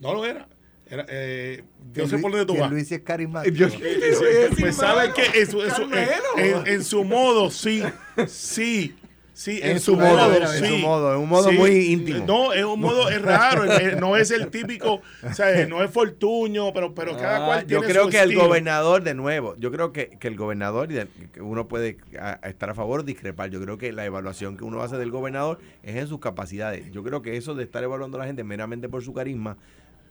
no 0.00 0.12
lo 0.12 0.26
era. 0.26 0.48
era 0.90 1.06
eh, 1.08 1.62
yo 1.94 2.06
sé 2.08 2.18
por 2.18 2.32
dónde 2.32 2.46
tú 2.46 2.58
vas. 2.58 2.70
Luis 2.70 2.90
es 2.92 3.00
carismático. 3.02 3.54
Yo- 3.56 3.68
Eh, 3.68 4.50
pues 4.58 4.74
sabe 4.76 5.12
que 5.14 5.40
en 5.40 5.50
su, 5.50 5.62
en 5.62 5.70
su- 5.70 5.82
en- 5.84 6.44
en- 6.44 6.66
en 6.66 6.84
su 6.84 7.04
modo, 7.04 7.50
sí, 7.50 7.82
sí, 8.26 8.94
sí, 9.34 9.60
en, 9.62 9.72
En 9.72 9.80
su, 9.80 9.92
su 9.92 9.96
modo, 9.96 10.16
modo, 10.16 10.36
en 10.36 10.48
sí, 10.48 10.66
su 10.68 10.78
modo, 10.78 11.14
en 11.14 11.20
un 11.20 11.28
modo 11.28 11.50
sí. 11.50 11.56
muy 11.56 11.70
íntimo. 11.92 12.24
No, 12.26 12.52
es 12.52 12.64
un 12.64 12.80
modo, 12.80 13.08
es 13.08 13.20
raro, 13.22 13.64
no 14.00 14.16
es 14.16 14.30
el 14.30 14.48
típico, 14.48 15.00
o 15.22 15.32
sea, 15.34 15.66
no 15.68 15.82
es 15.82 15.90
fortuño, 15.90 16.72
pero, 16.72 16.94
pero 16.94 17.16
cada 17.16 17.42
Ah, 17.42 17.46
cual 17.46 17.60
yo 17.66 17.78
tiene 17.80 17.86
creo 17.92 18.04
su 18.04 18.10
que 18.10 18.20
el 18.20 18.34
gobernador, 18.34 19.02
de 19.02 19.14
nuevo, 19.14 19.54
yo 19.58 19.70
creo 19.72 19.92
que, 19.92 20.10
que 20.18 20.28
el 20.28 20.36
gobernador, 20.36 20.90
y 20.90 20.94
de- 20.94 21.08
que 21.32 21.40
uno 21.40 21.68
puede 21.68 21.96
estar 22.44 22.70
a 22.70 22.74
favor 22.74 23.00
o 23.00 23.02
discrepar, 23.02 23.50
yo 23.50 23.60
creo 23.60 23.78
que 23.78 23.92
la 23.92 24.04
evaluación 24.04 24.56
que 24.56 24.64
uno 24.64 24.82
hace 24.82 24.96
del 24.96 25.10
gobernador 25.10 25.58
es 25.82 25.96
en 25.96 26.06
sus 26.08 26.20
capacidades. 26.20 26.90
Yo 26.92 27.02
creo 27.02 27.22
que 27.22 27.36
eso 27.36 27.54
de 27.54 27.64
estar 27.64 27.82
evaluando 27.82 28.18
a 28.18 28.20
la 28.20 28.26
gente 28.26 28.44
meramente 28.44 28.88
por 28.88 29.02
su 29.02 29.12
carisma, 29.14 29.56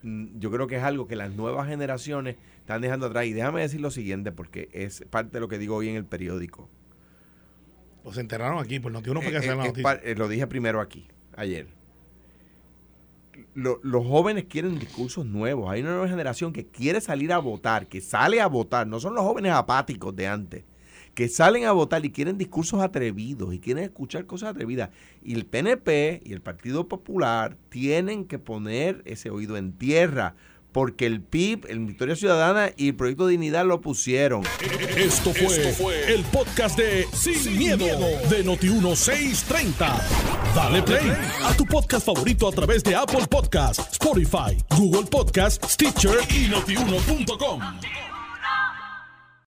mm, 0.03 0.39
yo 0.39 0.49
creo 0.51 0.67
que 0.67 0.77
es 0.77 0.83
algo 0.83 1.07
que 1.07 1.15
las 1.15 1.31
nuevas 1.31 1.67
generaciones 1.67 2.37
están 2.59 2.81
dejando 2.81 3.05
atrás. 3.07 3.25
Y 3.25 3.33
déjame 3.33 3.61
decir 3.61 3.81
lo 3.81 3.91
siguiente, 3.91 4.31
porque 4.31 4.69
es 4.73 5.03
parte 5.09 5.31
de 5.33 5.39
lo 5.41 5.47
que 5.47 5.57
digo 5.59 5.75
hoy 5.75 5.89
en 5.89 5.95
el 5.95 6.05
periódico. 6.05 6.69
Los 8.03 8.17
enterraron 8.17 8.59
aquí, 8.59 8.79
pues 8.79 8.91
no 8.93 8.99
uno 9.11 9.21
fue 9.21 9.31
que 9.31 9.37
Eh, 9.37 9.41
la 9.41 9.45
eh, 9.45 9.49
es 9.51 9.57
noticia. 9.57 9.83
par- 9.83 10.01
eh, 10.03 10.15
lo 10.15 10.27
dije 10.27 10.47
primero 10.47 10.81
aquí, 10.81 11.07
ayer. 11.35 11.67
Lo- 13.53 13.79
los 13.83 14.05
jóvenes 14.05 14.45
quieren 14.45 14.79
discursos 14.79 15.25
nuevos. 15.25 15.69
Hay 15.69 15.81
una 15.81 15.91
nueva 15.91 16.07
generación 16.07 16.53
que 16.53 16.65
quiere 16.65 17.01
salir 17.01 17.31
a 17.33 17.37
votar, 17.37 17.87
que 17.87 18.01
sale 18.01 18.41
a 18.41 18.47
votar. 18.47 18.87
No 18.87 18.99
son 18.99 19.13
los 19.15 19.23
jóvenes 19.23 19.51
apáticos 19.53 20.15
de 20.15 20.27
antes, 20.27 20.63
que 21.13 21.27
salen 21.27 21.65
a 21.65 21.71
votar 21.73 22.03
y 22.05 22.11
quieren 22.11 22.37
discursos 22.37 22.81
atrevidos 22.81 23.53
y 23.53 23.59
quieren 23.59 23.83
escuchar 23.83 24.25
cosas 24.25 24.49
atrevidas. 24.51 24.89
Y 25.23 25.33
el 25.35 25.45
PNP 25.45 26.21
y 26.25 26.33
el 26.33 26.41
Partido 26.41 26.87
Popular 26.87 27.57
tienen 27.69 28.25
que 28.25 28.39
poner 28.39 29.01
ese 29.05 29.29
oído 29.29 29.57
en 29.57 29.73
tierra, 29.73 30.35
porque 30.71 31.05
el 31.05 31.21
PIB, 31.21 31.65
el 31.69 31.79
Victoria 31.85 32.15
Ciudadana 32.15 32.71
y 32.77 32.89
el 32.89 32.95
Proyecto 32.95 33.27
Dignidad 33.27 33.65
lo 33.65 33.81
pusieron. 33.81 34.43
Esto 34.95 35.33
fue, 35.33 36.13
el 36.13 36.23
podcast 36.25 36.77
de 36.77 37.07
Sin, 37.13 37.57
miedo, 37.57 37.85
de 38.29 38.45
Noti1630. 38.45 40.01
Dale 40.55 40.81
play 40.83 41.11
a 41.43 41.53
tu 41.55 41.65
podcast 41.65 42.05
favorito 42.05 42.47
a 42.47 42.51
través 42.51 42.83
de 42.83 42.95
Apple 42.95 43.27
Podcasts, 43.29 43.83
Spotify, 43.93 44.57
Google 44.77 45.07
Podcasts, 45.09 45.73
Stitcher 45.73 46.17
y 46.29 46.49
notiuno.com. 46.49 47.61